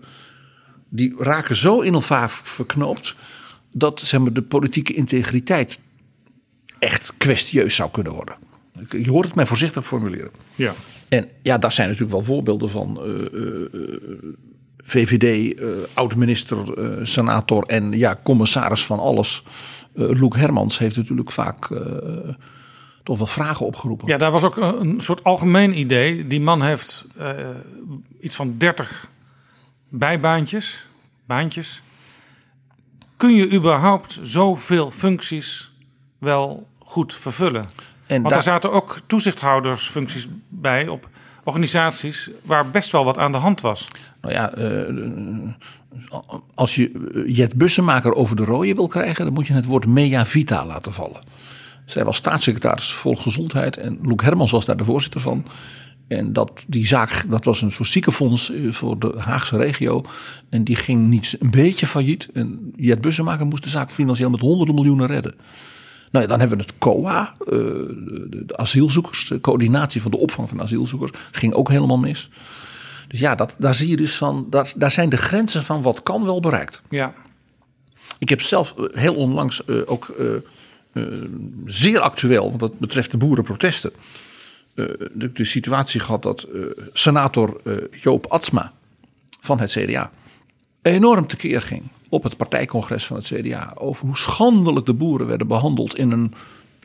[0.89, 3.15] Die raken zo in elkaar verknoopt.
[3.71, 5.79] Dat zeg maar, de politieke integriteit
[6.79, 8.35] echt kwestieus zou kunnen worden.
[8.89, 10.31] Je hoort het mij voorzichtig formuleren.
[10.55, 10.73] Ja.
[11.09, 13.01] En ja, daar zijn natuurlijk wel voorbeelden van.
[13.03, 13.83] eh, eh,
[14.83, 16.57] VVD, eh, oud-minister,
[17.07, 19.43] senator en ja, commissaris van alles.
[19.93, 21.67] Loek Hermans heeft natuurlijk vaak
[23.03, 24.07] toch wel vragen opgeroepen.
[24.07, 26.27] ja, daar was ook een, soort algemeen idee.
[26.27, 27.05] Die man heeft
[28.19, 29.11] iets van 30
[29.89, 30.87] bijbaantjes,
[31.25, 31.81] baantjes.
[33.17, 35.71] Kun je überhaupt zoveel functies
[36.17, 37.65] wel goed vervullen?
[38.07, 41.09] en Want daar- er zaten ook toezichthoudersfuncties bij op
[41.43, 43.87] organisaties waar best wel wat aan de hand was.
[44.21, 46.13] Nou ja, eh,
[46.55, 46.91] als je
[47.25, 50.65] eh, Jet Bussemaker over de rode wil krijgen, dan moet je het woord mea vita
[50.65, 51.21] laten vallen.
[51.85, 55.45] Zij was staatssecretaris Volksgezondheid en Loek Hermans was daar de voorzitter van.
[56.09, 60.03] En dat, die zaak, dat was een soort ziekenfonds eh, voor de Haagse regio.
[60.49, 62.29] En die ging niet een beetje failliet.
[62.33, 65.35] En Jet Bussemaker moest de zaak financieel met honderden miljoenen redden.
[66.11, 70.49] Nou ja, dan hebben we het COA, eh, de, asielzoekers, de coördinatie van de opvang
[70.49, 72.29] van asielzoekers, ging ook helemaal mis.
[73.07, 76.03] Dus ja, dat, daar zie je dus van, daar, daar zijn de grenzen van wat
[76.03, 76.81] kan wel bereikt.
[76.89, 77.13] Ja,
[78.17, 80.15] Ik heb zelf eh, heel onlangs ook
[81.65, 83.91] zeer actueel, want dat betreft de boerenprotesten,
[84.73, 86.61] de, de situatie gehad dat eh,
[86.93, 88.73] senator eh, Joop Atsma
[89.39, 90.09] van het CDA
[90.81, 95.47] enorm tekeer ging op het partijcongres van het CDA over hoe schandelijk de boeren werden
[95.47, 96.33] behandeld in een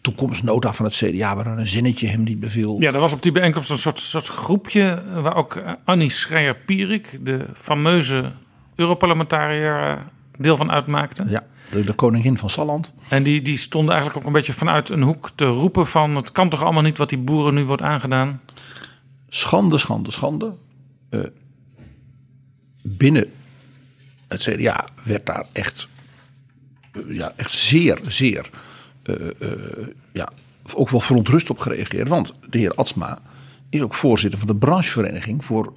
[0.05, 2.81] toekomstnota van het CDA waar een zinnetje hem niet beviel.
[2.81, 7.19] ja er was op die bijeenkomst een soort, soort groepje waar ook eh, Annie Schreier-Pierik,
[7.21, 8.33] de fameuze
[8.75, 9.97] Europarlementariër, eh,
[10.39, 11.25] deel van uitmaakte.
[11.29, 12.93] Ja, de, de koningin van Salland.
[13.09, 16.17] En die, die stonden eigenlijk ook een beetje vanuit een hoek te roepen van...
[16.17, 18.41] het kan toch allemaal niet wat die boeren nu wordt aangedaan?
[19.29, 20.55] Schande, schande, schande.
[21.09, 21.21] Eh,
[22.83, 23.33] binnen
[24.29, 25.89] het CDA werd daar echt,
[26.93, 28.51] eh, ja, echt zeer, zeer,
[29.03, 29.17] eh,
[30.13, 30.29] ja,
[30.75, 32.09] ook wel verontrust op gereageerd.
[32.09, 33.19] Want de heer Atsma
[33.71, 35.73] is ook voorzitter van de branchevereniging voor,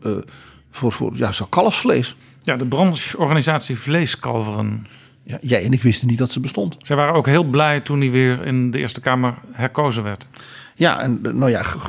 [0.72, 2.16] voor, voor ja, zo kalfsvlees.
[2.42, 4.86] Ja, de brancheorganisatie Vleeskalveren.
[5.28, 6.76] Ja, jij en ik wisten niet dat ze bestond.
[6.80, 10.28] Zij waren ook heel blij toen hij weer in de Eerste Kamer herkozen werd.
[10.76, 11.80] Ja, en nou ja, ge-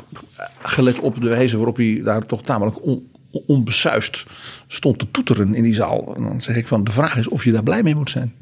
[0.63, 3.11] gelet op de wijze waarop hij daar toch tamelijk on,
[3.47, 4.25] onbesuist
[4.67, 6.15] stond te toeteren in die zaal.
[6.17, 8.35] En dan zeg ik van, de vraag is of je daar blij mee moet zijn.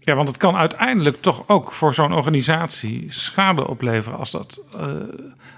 [0.00, 4.86] Ja, want het kan uiteindelijk toch ook voor zo'n organisatie schade opleveren als dat eh,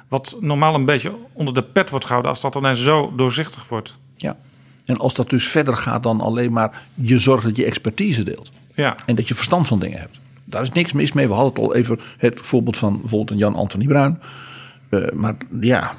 [0.09, 3.97] wat normaal een beetje onder de pet wordt gehouden, als dat dan zo doorzichtig wordt.
[4.17, 4.37] Ja.
[4.85, 8.53] En als dat dus verder gaat dan alleen maar je zorgt dat je expertise deelt.
[8.75, 10.21] Ja, En dat je verstand van dingen hebt.
[10.45, 11.27] Daar is niks mis mee.
[11.27, 14.21] We hadden het al even het voorbeeld van bijvoorbeeld een Jan-Anthony Bruin.
[14.89, 15.95] Eh, maar ja,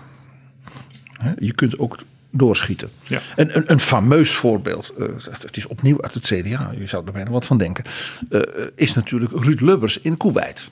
[1.40, 2.90] je kunt ook doorschieten.
[3.08, 3.22] Ja.
[3.36, 5.08] Een, een, een fameus voorbeeld, eh,
[5.42, 7.84] het is opnieuw uit het CDA, je zou er bijna wat van denken,
[8.30, 8.42] eh,
[8.76, 10.72] is natuurlijk Ruud Lubbers in Kuwait.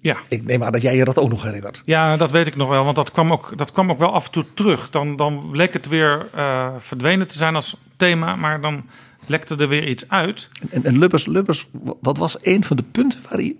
[0.00, 0.16] Ja.
[0.28, 1.82] Ik neem aan dat jij je dat ook nog herinnert.
[1.84, 4.26] Ja, dat weet ik nog wel, want dat kwam ook, dat kwam ook wel af
[4.26, 4.90] en toe terug.
[4.90, 8.84] Dan, dan leek het weer eh, verdwenen te zijn als thema, maar dan
[9.26, 10.48] lekte er weer iets uit.
[10.70, 11.68] En, en Lubbers, Lubbers,
[12.00, 13.56] dat was een van de punten waar hij.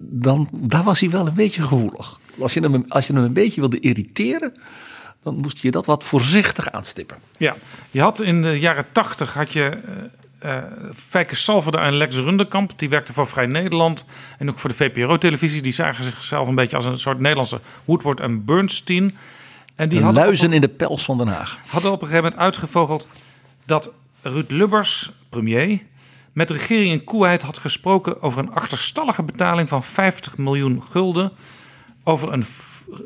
[0.00, 2.20] Dan, daar was hij wel een beetje gevoelig.
[2.40, 4.52] Als je hem, als je hem een beetje wilde irriteren,
[5.22, 7.16] dan moest je dat wat voorzichtig aanstippen.
[7.38, 7.56] Ja,
[7.90, 9.78] je had in de jaren tachtig had je
[10.42, 10.56] eh
[10.94, 12.78] Fijke Salverde en Lex Runderkamp.
[12.78, 14.06] Die werkten voor Vrij Nederland
[14.38, 15.62] en ook voor de VPRO-televisie.
[15.62, 19.16] Die zagen zichzelf een beetje als een soort Nederlandse Woodward en Bernstein.
[19.74, 21.58] En die De hadden op, luizen in de pels van Den Haag.
[21.66, 23.06] hadden op een gegeven moment uitgevogeld
[23.64, 23.92] dat
[24.22, 25.82] Ruud Lubbers, premier,
[26.32, 31.32] met de regering in Kuwait had gesproken over een achterstallige betaling van 50 miljoen gulden
[32.04, 32.44] over een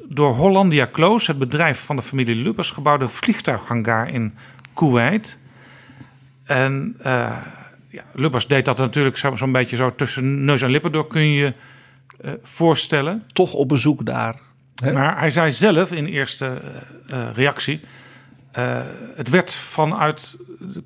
[0.08, 4.34] door Hollandia Close, het bedrijf van de familie Lubbers, gebouwde vliegtuighangar in
[4.74, 5.38] Kuwait.
[6.46, 7.36] En eh,
[7.88, 11.20] ja, Lubbers deed dat natuurlijk zo- zo'n beetje zo tussen neus en lippen door, kun
[11.30, 11.54] je je
[12.20, 13.22] eh, voorstellen.
[13.32, 14.34] Toch op bezoek daar.
[14.82, 14.92] Hè?
[14.92, 16.60] Maar hij zei zelf in eerste
[17.08, 17.80] eh, reactie:
[19.14, 20.36] het werd vanuit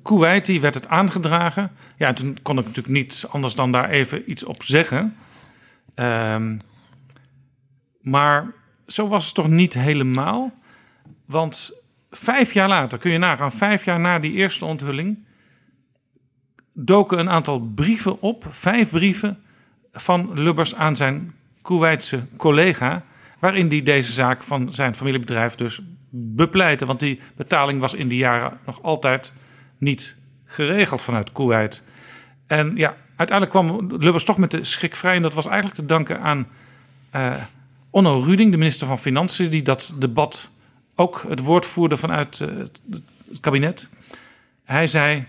[0.03, 1.71] Kuwait die werd het aangedragen.
[1.97, 5.15] Ja, en toen kon ik natuurlijk niet anders dan daar even iets op zeggen.
[5.95, 6.57] Ehm,
[8.01, 8.53] maar
[8.87, 10.53] zo was het toch niet helemaal.
[11.25, 11.71] Want
[12.11, 15.17] vijf jaar later, kun je nagaan, vijf jaar na die eerste onthulling,
[16.73, 19.43] doken een aantal brieven op, vijf brieven
[19.93, 23.03] van Lubbers aan zijn Koeweitse collega,
[23.39, 26.85] waarin hij deze zaak van zijn familiebedrijf dus bepleitte.
[26.85, 29.33] Want die betaling was in die jaren nog altijd
[29.77, 30.15] niet
[30.45, 31.83] geregeld vanuit Koeweit.
[32.47, 35.15] En ja, uiteindelijk kwam Lubbers toch met de schrik vrij.
[35.15, 36.47] En dat was eigenlijk te danken aan
[37.15, 37.33] uh,
[37.89, 40.49] Onno Ruding, de minister van Financiën, die dat debat
[40.95, 43.89] ook het woord voerde vanuit uh, het kabinet.
[44.63, 45.25] Hij zei: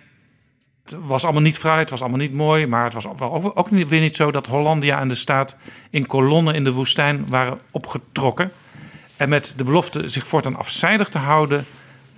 [0.85, 2.67] Het was allemaal niet vrij, het was allemaal niet mooi.
[2.67, 5.57] Maar het was ook, ook weer niet zo dat Hollandia en de staat
[5.91, 8.53] in kolonnen in de woestijn waren opgetrokken.
[9.17, 11.65] En met de belofte zich voortaan afzijdig te houden,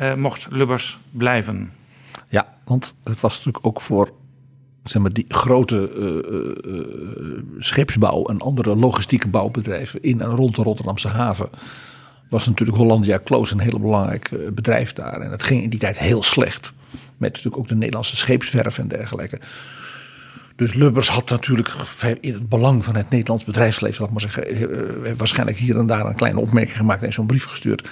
[0.00, 1.72] uh, mocht Lubbers blijven.
[2.28, 4.12] Ja, want het was natuurlijk ook voor
[4.84, 5.92] zeg maar, die grote
[6.64, 11.48] uh, scheepsbouw en andere logistieke bouwbedrijven in en rond de Rotterdamse haven.
[12.28, 15.20] Was natuurlijk Hollandia Close een heel belangrijk bedrijf daar.
[15.20, 16.72] En het ging in die tijd heel slecht.
[17.16, 19.40] Met natuurlijk ook de Nederlandse scheepswerf en dergelijke.
[20.56, 21.74] Dus Lubbers had natuurlijk
[22.20, 26.14] in het belang van het Nederlands bedrijfsleven, laat maar zeggen, waarschijnlijk hier en daar een
[26.14, 27.88] kleine opmerking gemaakt en zo'n brief gestuurd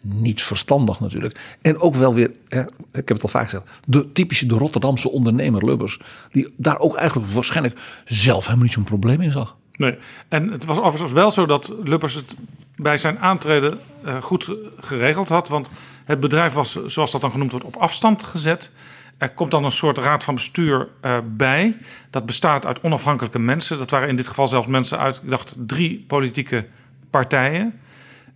[0.00, 1.56] niet verstandig natuurlijk.
[1.62, 5.10] En ook wel weer, hè, ik heb het al vaak gezegd, de typische de Rotterdamse
[5.10, 6.00] ondernemer Lubbers.
[6.30, 9.56] Die daar ook eigenlijk waarschijnlijk zelf helemaal niet zo'n probleem in zag.
[9.76, 9.96] Nee,
[10.28, 12.36] en het was overigens wel zo dat Lubbers het
[12.76, 14.50] bij zijn aantreden uh, goed
[14.80, 15.48] geregeld had.
[15.48, 15.70] Want
[16.06, 18.70] het bedrijf was, zoals dat dan genoemd wordt, op afstand gezet.
[19.18, 21.76] Er komt dan een soort raad van bestuur uh, bij.
[22.10, 23.78] Dat bestaat uit onafhankelijke mensen.
[23.78, 26.66] Dat waren in dit geval zelfs mensen uit, ik dacht, drie politieke
[27.10, 27.80] partijen.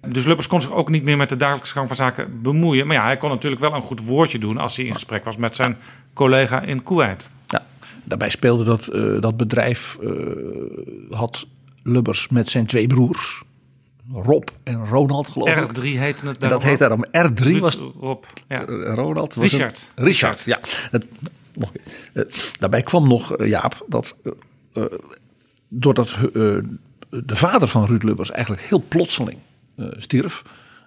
[0.06, 2.86] Dus Lubbers kon zich ook niet meer met de dagelijkse gang van zaken bemoeien.
[2.86, 5.36] Maar ja, hij kon natuurlijk wel een goed woordje doen als hij in gesprek was
[5.36, 5.76] met zijn
[6.14, 7.30] collega in Kuwait.
[7.46, 7.66] Ja,
[8.04, 10.10] daarbij speelde dat, uh, dat bedrijf, uh,
[11.10, 11.46] had
[11.82, 13.42] Lubbers met zijn twee broers.
[14.12, 15.78] Rob en Ronald geloof ik.
[15.78, 16.38] R3 heette het.
[16.38, 18.24] En dat heette daarom R3 Ruud, was Rob.
[18.48, 18.64] Ja.
[18.94, 19.34] Ronald.
[19.34, 19.92] Was Richard.
[19.94, 20.44] Een, Richard.
[20.44, 20.60] ja.
[21.54, 21.72] Nog,
[22.12, 22.24] uh,
[22.58, 24.16] daarbij kwam nog, Jaap, dat
[25.68, 26.16] doordat
[27.10, 29.38] de vader van Ruud Lubbers eigenlijk heel plotseling
[29.76, 30.42] stierf.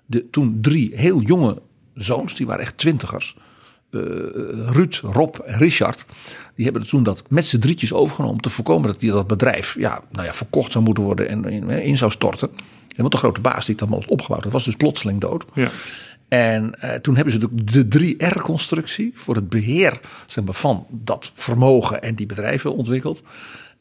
[0.05, 1.61] De, toen drie heel jonge
[1.93, 3.37] zoons, die waren echt twintigers.
[3.89, 6.05] Ruud, Rob en Richard.
[6.55, 8.35] Die hebben toen dat met z'n drietjes overgenomen.
[8.35, 11.45] Om te voorkomen dat die, dat bedrijf ja, nou ja, verkocht zou moeten worden en
[11.45, 12.49] in, in zou storten.
[12.95, 14.43] Want de grote baas die dat allemaal had opgebouwd.
[14.43, 15.45] Dat was dus plotseling dood.
[15.53, 15.69] Ja.
[16.27, 21.31] En uh, toen hebben ze de, de 3R-constructie voor het beheer zeg maar, van dat
[21.33, 23.23] vermogen en die bedrijven ontwikkeld.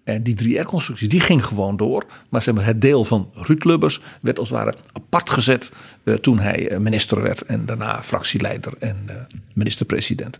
[0.04, 2.04] En die 3R-constructie die ging gewoon door.
[2.28, 5.72] Maar zeg maar, het deel van Ruud Lubbers werd als het ware apart gezet
[6.04, 7.42] uh, toen hij uh, minister werd.
[7.42, 9.16] En daarna fractieleider en uh,
[9.54, 10.38] minister-president.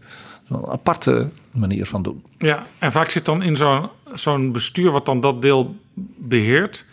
[0.49, 2.25] Een aparte manier van doen.
[2.39, 5.77] Ja, en vaak zit dan in zo'n zo'n bestuur wat dan dat deel
[6.17, 6.85] beheert.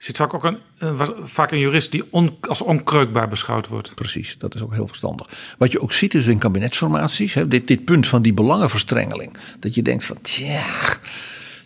[0.00, 0.58] Zit vaak ook een,
[1.24, 2.04] vaak een jurist die
[2.40, 3.94] als onkreukbaar beschouwd wordt.
[3.94, 5.28] Precies, dat is ook heel verstandig.
[5.58, 9.36] Wat je ook ziet is in kabinetsformaties, hè, dit, dit punt van die belangenverstrengeling.
[9.58, 10.62] Dat je denkt van, tja,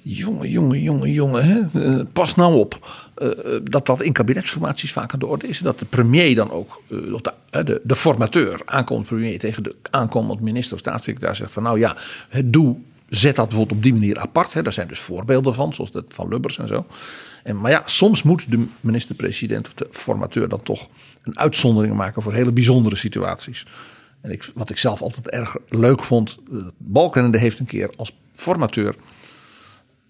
[0.03, 1.81] jongen, jongen, jongen, jongen, hè?
[1.81, 2.89] Uh, pas nou op.
[3.19, 3.31] Uh,
[3.63, 5.59] dat dat in kabinetsformaties vaak aan de orde is.
[5.59, 6.83] Dat de premier dan ook,
[7.13, 11.63] of de, de, de formateur, aankomend premier tegen de aankomend minister of staatssecretaris zegt van
[11.63, 11.97] nou ja,
[12.45, 12.77] doe,
[13.09, 14.53] zet dat bijvoorbeeld op die manier apart.
[14.53, 14.63] Hè?
[14.63, 16.87] Daar zijn dus voorbeelden van, zoals dat van Lubbers en zo.
[17.45, 20.89] En, maar ja, soms moet de minister-president of de formateur dan toch
[21.23, 23.67] een uitzondering maken voor hele bijzondere situaties.
[24.21, 26.39] En ik, wat ik zelf altijd erg leuk vond,
[26.77, 28.95] Balkenende heeft een keer als formateur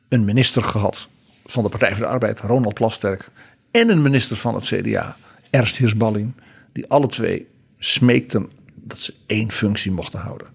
[0.08, 1.08] een minister gehad
[1.44, 3.30] van de Partij voor de Arbeid, Ronald Plasterk,
[3.70, 5.16] en een minister van het CDA,
[5.50, 6.32] Ernst Heersballing,
[6.72, 7.46] die alle twee
[7.78, 10.46] smeekten dat ze één functie mochten houden.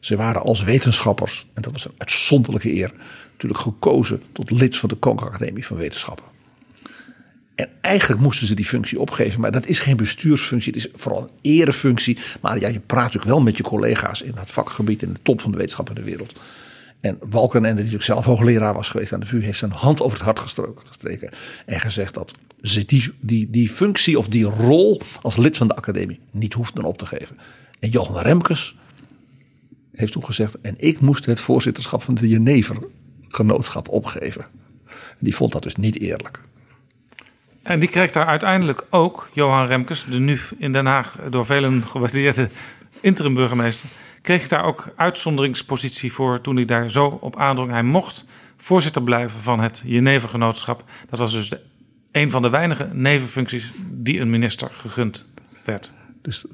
[0.00, 2.92] Ze waren als wetenschappers, en dat was een uitzonderlijke eer,
[3.36, 6.24] natuurlijk gekozen tot lid van de Koninklijke Academie van Wetenschappen.
[7.54, 11.20] En eigenlijk moesten ze die functie opgeven, maar dat is geen bestuursfunctie, het is vooral
[11.20, 12.18] een erefunctie.
[12.40, 15.40] Maar ja, je praat natuurlijk wel met je collega's in het vakgebied, in de top
[15.40, 16.34] van de wetenschap in de wereld.
[17.00, 20.16] En Balkenende, die natuurlijk zelf hoogleraar was geweest aan de VU, heeft zijn hand over
[20.16, 21.30] het hart gestreken.
[21.66, 25.76] En gezegd dat ze die, die, die functie of die rol als lid van de
[25.76, 27.36] academie niet hoefden op te geven.
[27.80, 28.76] En Johan Remkes
[29.92, 32.76] heeft toen gezegd, en ik moest het voorzitterschap van de Jenever
[33.36, 34.44] genootschap opgeven.
[34.86, 36.40] En die vond dat dus niet eerlijk.
[37.62, 41.82] En die kreeg daar uiteindelijk ook, Johan Remkes, de nu in Den Haag door velen
[41.82, 42.48] gewaardeerde
[43.00, 43.88] interim burgemeester,
[44.22, 47.70] kreeg daar ook uitzonderingspositie voor toen hij daar zo op aandrong.
[47.70, 48.24] Hij mocht
[48.56, 50.84] voorzitter blijven van het Genevengenootschap.
[51.10, 51.60] Dat was dus de,
[52.12, 55.26] een van de weinige nevenfuncties die een minister gegund
[55.64, 55.92] werd.
[56.22, 56.44] Dus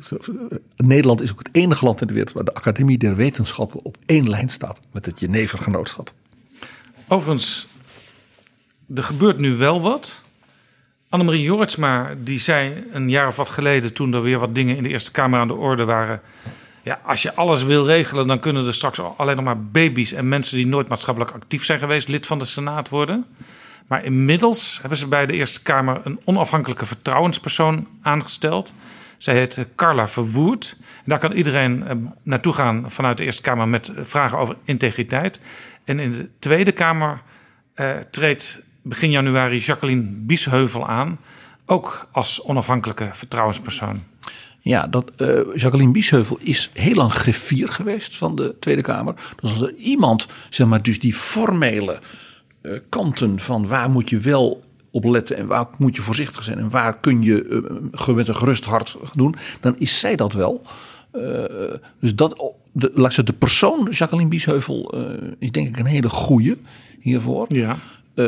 [0.76, 3.96] Nederland is ook het enige land in de wereld waar de Academie der Wetenschappen op
[4.06, 6.12] één lijn staat met het Genevengenootschap.
[7.08, 7.66] Overigens,
[8.94, 10.22] er gebeurt nu wel wat.
[11.08, 14.82] Annemarie Jorritsma die zei een jaar of wat geleden, toen er weer wat dingen in
[14.82, 16.20] de Eerste Kamer aan de orde waren.
[16.82, 20.28] Ja, als je alles wil regelen, dan kunnen er straks alleen nog maar baby's en
[20.28, 23.26] mensen die nooit maatschappelijk actief zijn geweest lid van de Senaat worden.
[23.86, 28.74] Maar inmiddels hebben ze bij de Eerste Kamer een onafhankelijke vertrouwenspersoon aangesteld.
[29.18, 30.76] Zij heet eh, Carla Verwoerd.
[30.78, 35.40] En daar kan iedereen eh, naartoe gaan vanuit de Eerste Kamer met vragen over integriteit.
[35.84, 37.22] En in de Tweede Kamer
[37.74, 41.18] eh, treedt begin januari Jacqueline Biesheuvel aan.
[41.66, 44.02] Ook als onafhankelijke vertrouwenspersoon.
[44.60, 49.14] Ja, dat, uh, Jacqueline Biesheuvel is heel lang griffier geweest van de Tweede Kamer.
[49.40, 52.00] Dus als er iemand, zeg maar, dus die formele
[52.62, 56.58] uh, kanten van waar moet je wel op letten en waar moet je voorzichtig zijn
[56.58, 57.62] en waar kun je
[58.14, 60.62] met een gerust hart doen, dan is zij dat wel.
[62.00, 64.94] Dus dat, de, laat ik de persoon Jacqueline Biesheuvel
[65.38, 66.56] is denk ik een hele goede
[67.00, 67.44] hiervoor.
[67.48, 67.76] Ja.
[68.14, 68.26] Uh,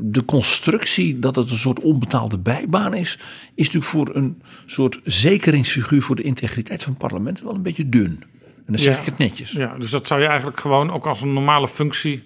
[0.00, 3.18] de constructie dat het een soort onbetaalde bijbaan is,
[3.54, 7.88] is natuurlijk voor een soort zekeringsfiguur voor de integriteit van het parlement wel een beetje
[7.88, 8.24] dun.
[8.42, 9.00] En dan zeg Ja.
[9.00, 9.50] ik het netjes.
[9.50, 12.22] Ja, dus dat zou je eigenlijk gewoon ook als een normale functie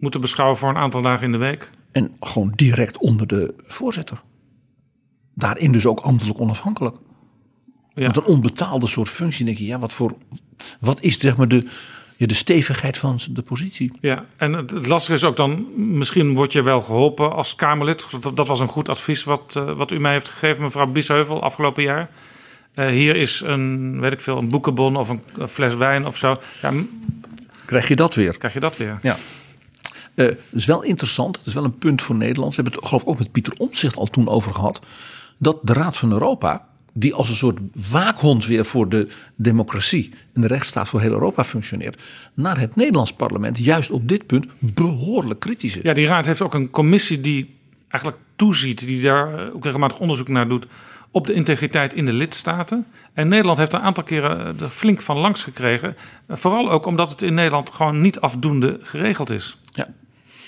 [0.00, 1.70] moeten beschouwen voor een aantal dagen in de week.
[1.92, 4.22] En gewoon direct onder de voorzitter.
[5.34, 6.96] Daarin dus ook ambtelijk onafhankelijk.
[7.94, 8.06] Ja.
[8.06, 10.14] Met een onbetaalde soort functie denk je, ja, wat voor,
[10.80, 11.64] wat is zeg maar de,
[12.16, 13.92] ja, de stevigheid van de positie?
[14.00, 18.06] Ja, en het, het lastige is ook dan, misschien word je wel geholpen als Kamerlid.
[18.20, 21.42] Dat, dat was een goed advies wat, eh, wat u mij heeft gegeven, mevrouw Biesheuvel,
[21.42, 22.10] afgelopen jaar.
[22.74, 26.16] Eh, hier is een, weet ik veel, een boekenbon of een, een fles wijn of
[26.16, 26.40] zo.
[26.62, 26.72] Ja,
[27.64, 28.36] Krijg je dat weer?
[28.36, 28.98] krijg je dat weer.
[29.02, 29.16] Ja.
[30.14, 31.34] Dat is wel interessant.
[31.34, 32.54] Dat is wel een punt voor Nederland.
[32.54, 34.80] Ze hebben het geloof ik ook met Pieter Omtzigt al toen over gehad.
[35.38, 37.58] Dat de Raad van Europa, die als een soort
[37.90, 42.02] waakhond weer voor de democratie en de rechtsstaat voor heel Europa functioneert,
[42.34, 45.82] naar het Nederlands parlement juist op dit punt behoorlijk kritisch is.
[45.82, 47.54] Ja, die raad heeft ook een commissie die
[47.88, 50.66] eigenlijk toeziet, die daar eh, ook regelmatig onderzoek naar doet
[51.10, 52.86] op de integriteit in de lidstaten.
[53.12, 55.96] En Nederland heeft een aantal keren eh, er flink van langs gekregen.
[56.26, 59.58] Eh, Vooral ook omdat het in Nederland gewoon niet afdoende geregeld is.
[59.72, 59.88] Ja.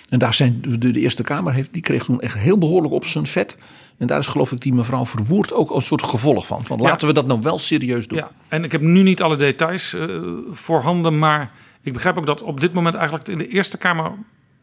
[0.08, 3.04] En daar zijn de, de Eerste Kamer heeft, die kreeg toen echt heel behoorlijk op
[3.04, 3.56] zijn vet.
[3.98, 6.64] En daar is geloof ik die mevrouw Verwoerd ook als soort gevolg van.
[6.64, 8.18] Van laten we dat nou wel serieus doen.
[8.18, 10.20] Ja, en ik heb nu niet alle details eh,
[10.50, 11.52] voorhanden, maar
[11.82, 14.12] ik begrijp ook dat op dit moment eigenlijk in de Eerste Kamer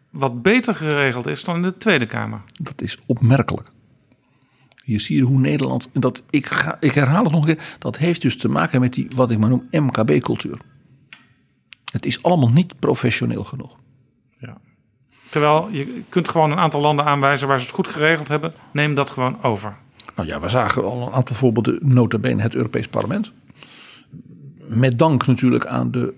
[0.10, 2.42] wat beter geregeld is dan in de Tweede Kamer.
[2.62, 3.72] Dat is opmerkelijk.
[4.84, 7.66] Hier zie je hoe Nederland, en dat, ik, ga, ik herhaal het nog een keer,
[7.80, 10.58] dat heeft dus te maken met die, wat ik maar noem, MKB-cultuur.
[11.92, 13.78] Het is allemaal niet professioneel genoeg.
[15.32, 18.54] Terwijl je kunt gewoon een aantal landen aanwijzen waar ze het goed geregeld hebben.
[18.72, 19.76] Neem dat gewoon over.
[20.16, 23.32] Nou ja, we zagen al een aantal voorbeelden, nota bene het Europees Parlement.
[24.58, 26.14] Met dank natuurlijk aan de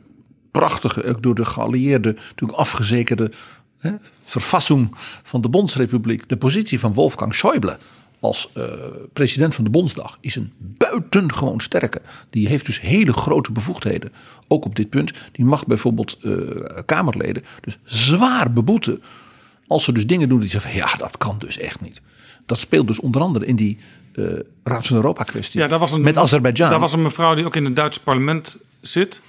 [0.52, 3.31] prachtige, ook door de geallieerden natuurlijk afgezekerde
[3.77, 3.91] hè,
[4.23, 6.30] verfassing van de Bondsrepubliek.
[6.30, 7.77] De positie van Wolfgang Schäuble
[8.24, 8.64] als eh,
[9.14, 12.02] president van de Bondsdag is een buitengewoon sterke.
[12.30, 14.12] Die heeft dus hele grote bevoegdheden,
[14.48, 15.12] ook op dit punt.
[15.32, 16.34] Die mag bijvoorbeeld eh,
[16.86, 19.04] Kamerleden dus zwaar beboeten
[19.68, 22.02] als ze dus dingen doen die zeggen van, ja, dat kan dus echt niet.
[22.45, 23.78] Dat speelt dus onder andere in die
[24.14, 24.26] eh,
[24.64, 25.60] Raad van Europa kwestie.
[25.60, 26.70] Ja, daar was een, met Azerbeidzjan.
[26.70, 29.22] Daar was een mevrouw die ook in het Duitse parlement zit.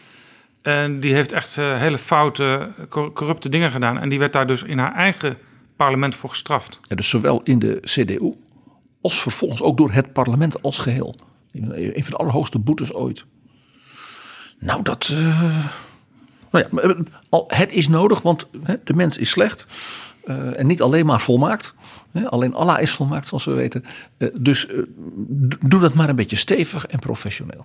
[0.63, 3.99] En die heeft echt hele foute, cor- corrupte dingen gedaan.
[3.99, 5.37] En die werd daar dus in haar eigen
[5.77, 6.81] parlement voor gestraft.
[6.89, 8.33] Ja, dus zowel in de CDU
[9.05, 11.15] als vervolgens ook door het parlement als geheel.
[11.53, 13.25] Een van de allerhoogste boetes ooit.
[14.59, 15.09] Nou, dat.
[15.13, 15.67] eh,
[16.51, 16.83] nou ja,
[17.31, 19.67] eh, het is nodig, want hè, de mens is slecht.
[20.25, 21.75] eh, en niet alleen maar volmaakt.
[22.13, 23.85] Hè, alleen Allah is volmaakt, zoals we weten.
[24.17, 24.79] Eh, dus eh,
[25.67, 27.65] doe dat maar een beetje stevig en professioneel.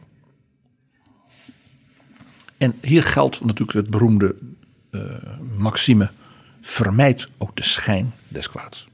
[2.57, 4.35] En hier geldt natuurlijk het beroemde
[4.91, 5.01] eh,
[5.57, 6.11] maxime:
[6.61, 8.87] vermijd ook de schijn des kwaads.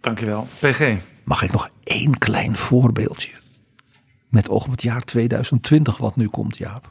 [0.00, 0.46] Dankjewel.
[0.58, 0.96] PG.
[1.24, 3.30] Mag ik nog één klein voorbeeldje?
[4.28, 6.90] Met oog op het jaar 2020 wat nu komt, Jaap.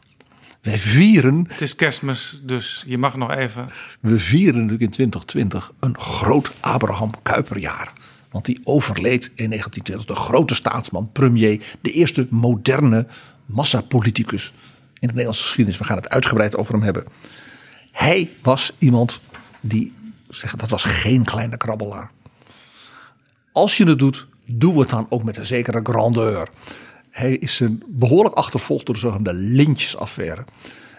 [0.61, 3.69] Wij vieren, Het is kerstmis, dus je mag nog even...
[3.99, 7.93] we vieren natuurlijk in 2020 een groot Abraham Kuyperjaar.
[8.31, 13.07] Want die overleed in 1920, de grote staatsman, premier, de eerste moderne
[13.45, 14.53] massapoliticus
[14.99, 15.79] in de Nederlandse geschiedenis.
[15.79, 17.05] We gaan het uitgebreid over hem hebben.
[17.91, 19.19] Hij was iemand
[19.61, 19.93] die,
[20.29, 22.11] zeg, dat was geen kleine krabbelaar.
[23.51, 26.49] Als je het doet, doe het dan ook met een zekere grandeur.
[27.09, 30.43] Hij is een behoorlijk achtervolgd door de zogenaamde lintjesaffaire.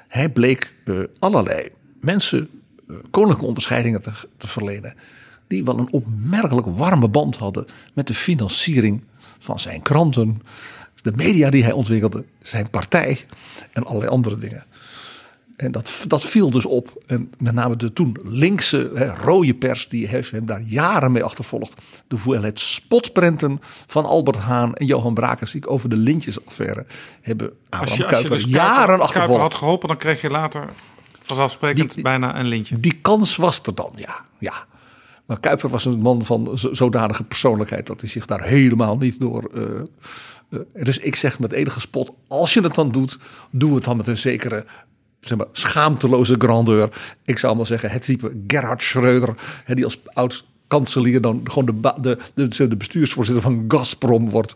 [0.08, 1.68] Hij bleek eh, allerlei
[2.00, 2.48] mensen
[2.88, 4.94] eh, koninklijke onderscheidingen te, te verlenen.
[5.46, 9.02] Die wel een opmerkelijk warme band hadden met de financiering
[9.38, 10.42] van zijn kranten.
[11.02, 13.24] De media die hij ontwikkelde, zijn partij
[13.72, 14.64] en allerlei andere dingen.
[15.62, 17.02] En dat, dat viel dus op.
[17.06, 21.24] En met name de toen linkse hè, rode pers, die heeft hem daar jaren mee
[21.24, 21.80] achtervolgd.
[22.08, 26.86] De hoeveelheid spotprenten van Albert Haan en Johan Brakensiek over de lintjesaffaire
[27.20, 29.42] hebben Abraham Als je, als je Kuyper dus jaren Kuiper, Kuiper achtervolgd.
[29.42, 30.64] had geholpen, dan kreeg je later
[31.22, 32.80] vanzelfsprekend Die- bijna een lintje.
[32.80, 34.24] Die kans was er dan, ja.
[34.38, 34.52] ja.
[35.26, 39.20] Maar Kuiper was een man van zo- zodanige persoonlijkheid dat hij zich daar helemaal niet
[39.20, 39.50] door.
[39.54, 39.62] eh,
[40.50, 43.18] eh, dus ik zeg met enige spot: als je het dan doet,
[43.50, 44.64] doe het dan met een zekere.
[45.22, 46.88] Zeg maar, schaamteloze grandeur.
[47.24, 49.34] Ik zou maar zeggen, het type Gerhard Schreuder,
[49.64, 50.44] hè, die als oud
[50.78, 54.54] kanselier dan gewoon de, de, de, de bestuursvoorzitter van Gazprom wordt.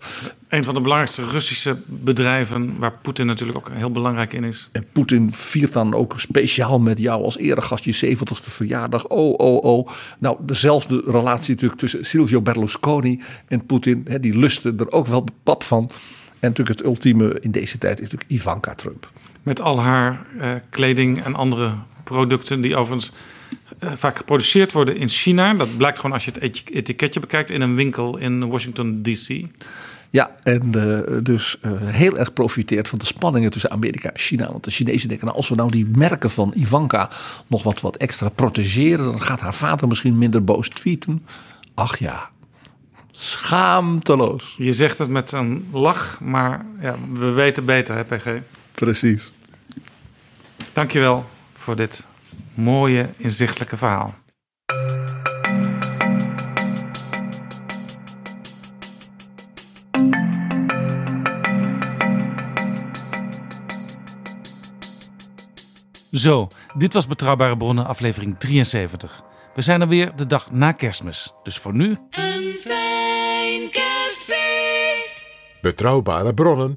[0.48, 4.68] Een van de belangrijkste Russische bedrijven, waar Poetin natuurlijk ook heel belangrijk in is.
[4.72, 9.06] En Poetin viert dan ook speciaal met jou als eregast je 70ste verjaardag.
[9.06, 9.88] Oh, oh, oh.
[10.18, 14.06] Nou, dezelfde relatie natuurlijk tussen Silvio Berlusconi en Poetin.
[14.08, 15.90] Hè, die lusten er ook wel pap van.
[16.38, 19.10] En natuurlijk het ultieme in deze tijd is natuurlijk Ivanka Trump.
[19.46, 21.74] Met al haar eh, kleding en andere
[22.04, 23.12] producten die overigens
[23.78, 25.54] eh, vaak geproduceerd worden in China.
[25.54, 29.44] Dat blijkt gewoon als je het eti- etiketje bekijkt in een winkel in Washington DC.
[30.10, 34.52] Ja, en eh, dus heel erg profiteert van de spanningen tussen Amerika en China.
[34.52, 37.10] Want de Chinezen denken, nou, als we nou die merken van Ivanka
[37.46, 41.26] nog wat, wat extra protegeren, dan gaat haar vader misschien minder boos tweeten.
[41.74, 42.30] Ach ja,
[43.10, 44.54] schaamteloos.
[44.58, 48.40] Je zegt het met een lach, maar ja, we weten beter, hè, PG.
[48.76, 49.32] Precies.
[50.76, 52.06] Dankjewel voor dit
[52.54, 54.14] mooie, inzichtelijke verhaal.
[66.10, 69.22] Zo, dit was Betrouwbare Bronnen, aflevering 73.
[69.54, 71.32] We zijn er weer de dag na kerstmis.
[71.42, 75.22] Dus voor nu, Een fijn kerstfeest!
[75.60, 76.76] Betrouwbare bronnen